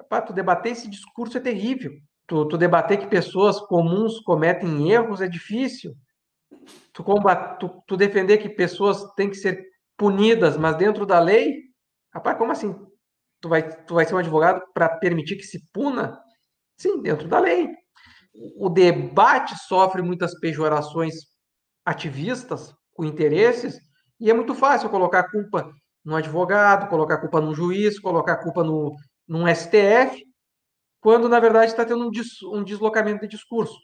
Pá, 0.09 0.21
tu 0.21 0.33
debater 0.33 0.73
esse 0.73 0.89
discurso 0.89 1.37
é 1.37 1.41
terrível. 1.41 1.91
Tu, 2.27 2.45
tu 2.47 2.57
debater 2.57 2.97
que 2.97 3.07
pessoas 3.07 3.59
comuns 3.59 4.19
cometem 4.21 4.91
erros 4.91 5.21
é 5.21 5.27
difícil. 5.27 5.93
Tu, 6.93 7.03
combat, 7.03 7.57
tu, 7.59 7.83
tu 7.87 7.95
defender 7.95 8.37
que 8.37 8.49
pessoas 8.49 9.03
têm 9.15 9.29
que 9.29 9.35
ser 9.35 9.63
punidas, 9.97 10.57
mas 10.57 10.75
dentro 10.77 11.05
da 11.05 11.19
lei, 11.19 11.65
Rapaz, 12.15 12.37
como 12.37 12.53
assim? 12.53 12.73
Tu 13.41 13.49
vai, 13.49 13.83
tu 13.85 13.95
vai 13.95 14.05
ser 14.05 14.15
um 14.15 14.19
advogado 14.19 14.63
para 14.73 14.87
permitir 14.87 15.35
que 15.35 15.43
se 15.43 15.69
puna? 15.73 16.17
Sim, 16.77 17.01
dentro 17.01 17.27
da 17.27 17.39
lei. 17.39 17.69
O 18.57 18.69
debate 18.69 19.53
sofre 19.67 20.01
muitas 20.01 20.39
pejorações 20.39 21.15
ativistas, 21.85 22.73
com 22.93 23.03
interesses, 23.03 23.77
e 24.17 24.31
é 24.31 24.33
muito 24.33 24.55
fácil 24.55 24.89
colocar 24.89 25.19
a 25.19 25.29
culpa 25.29 25.69
no 26.05 26.15
advogado, 26.15 26.87
colocar 26.87 27.15
a 27.15 27.19
culpa 27.19 27.41
no 27.41 27.53
juiz, 27.53 27.99
colocar 27.99 28.33
a 28.33 28.43
culpa 28.43 28.63
no, 28.63 28.95
num 29.27 29.45
STF, 29.45 30.24
quando 31.05 31.29
na 31.29 31.39
verdade 31.39 31.67
está 31.67 31.85
tendo 31.85 32.03
um, 32.03 32.57
um 32.57 32.63
deslocamento 32.63 33.21
de 33.21 33.27
discurso. 33.27 33.77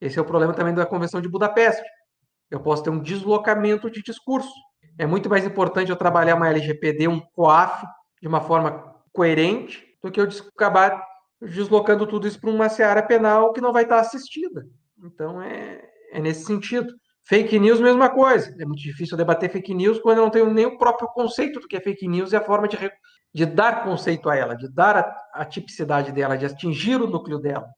Esse 0.00 0.18
é 0.18 0.20
o 0.20 0.24
problema 0.24 0.52
também 0.52 0.74
da 0.74 0.84
Convenção 0.84 1.20
de 1.20 1.28
Budapeste. 1.28 1.88
Eu 2.50 2.58
posso 2.58 2.82
ter 2.82 2.90
um 2.90 2.98
deslocamento 3.00 3.88
de 3.88 4.02
discurso. 4.02 4.50
É 4.98 5.06
muito 5.06 5.30
mais 5.30 5.44
importante 5.44 5.90
eu 5.90 5.96
trabalhar 5.96 6.34
uma 6.34 6.48
LGPD, 6.48 7.06
um 7.06 7.20
COAF, 7.20 7.86
de 8.20 8.26
uma 8.26 8.40
forma 8.40 9.00
coerente, 9.12 9.80
do 10.02 10.10
que 10.10 10.20
eu 10.20 10.26
acabar 10.56 11.00
deslocando 11.40 12.04
tudo 12.04 12.26
isso 12.26 12.40
para 12.40 12.50
uma 12.50 12.68
seara 12.68 13.00
penal 13.04 13.52
que 13.52 13.60
não 13.60 13.72
vai 13.72 13.84
estar 13.84 14.00
assistida. 14.00 14.66
Então, 15.04 15.40
é, 15.40 15.80
é 16.10 16.18
nesse 16.18 16.46
sentido. 16.46 16.92
Fake 17.30 17.60
news, 17.60 17.78
mesma 17.78 18.10
coisa. 18.10 18.52
É 18.58 18.64
muito 18.64 18.82
difícil 18.82 19.16
debater 19.16 19.48
fake 19.52 19.72
news 19.72 20.00
quando 20.00 20.18
eu 20.18 20.24
não 20.24 20.32
tenho 20.32 20.52
nem 20.52 20.66
o 20.66 20.76
próprio 20.76 21.06
conceito 21.06 21.60
do 21.60 21.68
que 21.68 21.76
é 21.76 21.80
fake 21.80 22.08
news 22.08 22.32
e 22.32 22.36
a 22.36 22.40
forma 22.40 22.66
de, 22.66 22.76
de 23.32 23.46
dar 23.46 23.84
conceito 23.84 24.28
a 24.28 24.34
ela, 24.34 24.56
de 24.56 24.68
dar 24.68 24.96
a, 24.96 25.16
a, 25.34 25.44
tipicidade 25.44 26.10
dela, 26.10 26.36
de 26.36 26.44
atingir 26.44 27.00
o 27.00 27.06
núcleo 27.06 27.38
dela. 27.38 27.68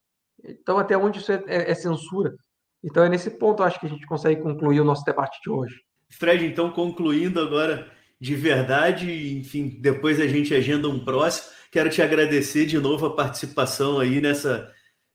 Então, 0.43 0.79
até 0.79 0.97
onde 0.97 1.19
isso 1.19 1.31
é, 1.31 1.45
é, 1.47 1.71
é 1.71 1.75
censura? 1.75 2.35
Então, 2.83 3.05
é 3.05 3.11
nesse 3.11 3.29
ponto, 3.29 3.63
acho 3.63 3.79
que 3.79 3.85
a 3.85 3.91
gente 3.91 4.07
consegue 4.07 4.41
concluir 4.41 4.81
o 4.81 4.85
nosso 4.85 5.05
debate 5.05 5.39
de 5.45 5.51
hoje. 5.51 5.75
Fred, 6.09 6.47
então, 6.47 6.71
concluindo 6.71 7.39
agora 7.39 7.93
de 8.19 8.35
verdade, 8.35 9.37
enfim, 9.39 9.79
depois 9.83 10.19
a 10.19 10.27
gente 10.27 10.55
agenda 10.55 10.89
um 10.89 11.05
próximo. 11.05 11.51
Quero 11.71 11.91
te 11.91 12.01
agradecer 12.01 12.65
de 12.65 12.79
novo 12.79 13.05
a 13.05 13.15
participação 13.15 14.01
aí 14.01 14.19
nessa 14.19 14.73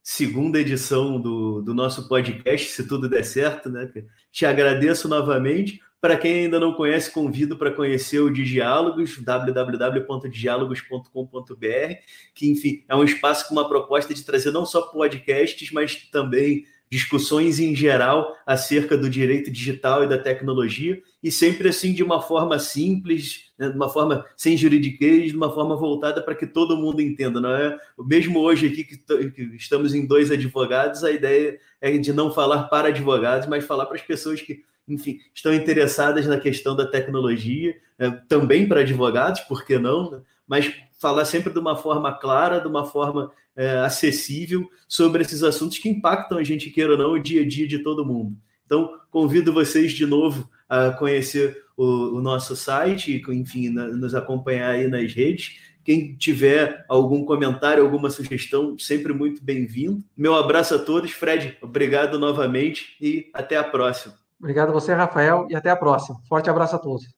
segunda 0.08 0.58
edição 0.58 1.20
do, 1.20 1.60
do 1.60 1.74
nosso 1.74 2.08
podcast, 2.08 2.70
se 2.70 2.88
tudo 2.88 3.10
der 3.10 3.26
certo, 3.26 3.68
né? 3.68 3.92
Te 4.32 4.46
agradeço 4.46 5.06
novamente. 5.06 5.82
Para 6.00 6.16
quem 6.16 6.44
ainda 6.44 6.58
não 6.58 6.72
conhece, 6.72 7.10
convido 7.10 7.58
para 7.58 7.70
conhecer 7.70 8.18
o 8.20 8.32
Diálogos, 8.32 9.22
www.diálogos.com.br, 9.22 11.94
que, 12.34 12.50
enfim, 12.50 12.82
é 12.88 12.96
um 12.96 13.04
espaço 13.04 13.46
com 13.46 13.54
uma 13.54 13.68
proposta 13.68 14.14
de 14.14 14.24
trazer 14.24 14.50
não 14.50 14.64
só 14.64 14.80
podcasts, 14.80 15.70
mas 15.72 15.94
também 16.10 16.64
discussões 16.90 17.60
em 17.60 17.76
geral 17.76 18.34
acerca 18.46 18.96
do 18.96 19.10
direito 19.10 19.50
digital 19.50 20.04
e 20.04 20.08
da 20.08 20.16
tecnologia, 20.16 21.02
e 21.22 21.30
sempre 21.30 21.68
assim 21.68 21.92
de 21.92 22.02
uma 22.02 22.22
forma 22.22 22.58
simples, 22.58 23.47
né, 23.58 23.68
de 23.68 23.76
uma 23.76 23.88
forma 23.88 24.24
sem 24.36 24.56
juridiquês, 24.56 25.30
de 25.30 25.36
uma 25.36 25.52
forma 25.52 25.76
voltada 25.76 26.22
para 26.22 26.34
que 26.34 26.46
todo 26.46 26.76
mundo 26.76 27.02
entenda. 27.02 27.40
Não 27.40 27.50
é? 27.50 27.78
Mesmo 27.98 28.40
hoje 28.40 28.66
aqui 28.68 28.84
que, 28.84 28.96
que 29.30 29.42
estamos 29.56 29.94
em 29.94 30.06
dois 30.06 30.30
advogados, 30.30 31.02
a 31.02 31.10
ideia 31.10 31.58
é 31.80 31.96
de 31.98 32.12
não 32.12 32.32
falar 32.32 32.64
para 32.64 32.88
advogados, 32.88 33.48
mas 33.48 33.64
falar 33.64 33.86
para 33.86 33.96
as 33.96 34.02
pessoas 34.02 34.40
que 34.40 34.62
enfim, 34.88 35.20
estão 35.34 35.52
interessadas 35.52 36.26
na 36.26 36.40
questão 36.40 36.74
da 36.74 36.86
tecnologia, 36.86 37.76
é, 37.98 38.10
também 38.10 38.66
para 38.66 38.80
advogados, 38.80 39.40
por 39.42 39.64
que 39.64 39.78
não? 39.78 40.10
Né? 40.10 40.20
Mas 40.46 40.72
falar 40.98 41.24
sempre 41.24 41.52
de 41.52 41.58
uma 41.58 41.76
forma 41.76 42.12
clara, 42.14 42.60
de 42.60 42.66
uma 42.66 42.84
forma 42.84 43.30
é, 43.54 43.78
acessível 43.78 44.68
sobre 44.86 45.22
esses 45.22 45.42
assuntos 45.42 45.78
que 45.78 45.88
impactam 45.88 46.38
a 46.38 46.42
gente, 46.42 46.70
queira 46.70 46.92
ou 46.92 46.98
não, 46.98 47.12
o 47.12 47.18
dia 47.18 47.42
a 47.42 47.46
dia 47.46 47.68
de 47.68 47.80
todo 47.80 48.04
mundo. 48.04 48.36
Então, 48.64 48.98
convido 49.10 49.52
vocês 49.52 49.92
de 49.92 50.06
novo 50.06 50.48
a 50.68 50.90
conhecer 50.90 51.64
o, 51.78 52.16
o 52.16 52.20
nosso 52.20 52.56
site, 52.56 53.22
enfim, 53.28 53.70
na, 53.70 53.86
nos 53.86 54.12
acompanhar 54.14 54.72
aí 54.72 54.88
nas 54.88 55.14
redes. 55.14 55.60
Quem 55.84 56.16
tiver 56.16 56.84
algum 56.88 57.24
comentário, 57.24 57.82
alguma 57.82 58.10
sugestão, 58.10 58.76
sempre 58.78 59.14
muito 59.14 59.42
bem-vindo. 59.42 60.02
Meu 60.16 60.34
abraço 60.34 60.74
a 60.74 60.78
todos. 60.78 61.12
Fred, 61.12 61.56
obrigado 61.62 62.18
novamente 62.18 62.96
e 63.00 63.30
até 63.32 63.56
a 63.56 63.64
próxima. 63.64 64.14
Obrigado 64.40 64.68
a 64.70 64.72
você, 64.72 64.92
Rafael, 64.92 65.46
e 65.48 65.54
até 65.54 65.70
a 65.70 65.76
próxima. 65.76 66.20
Forte 66.28 66.50
abraço 66.50 66.76
a 66.76 66.78
todos. 66.78 67.06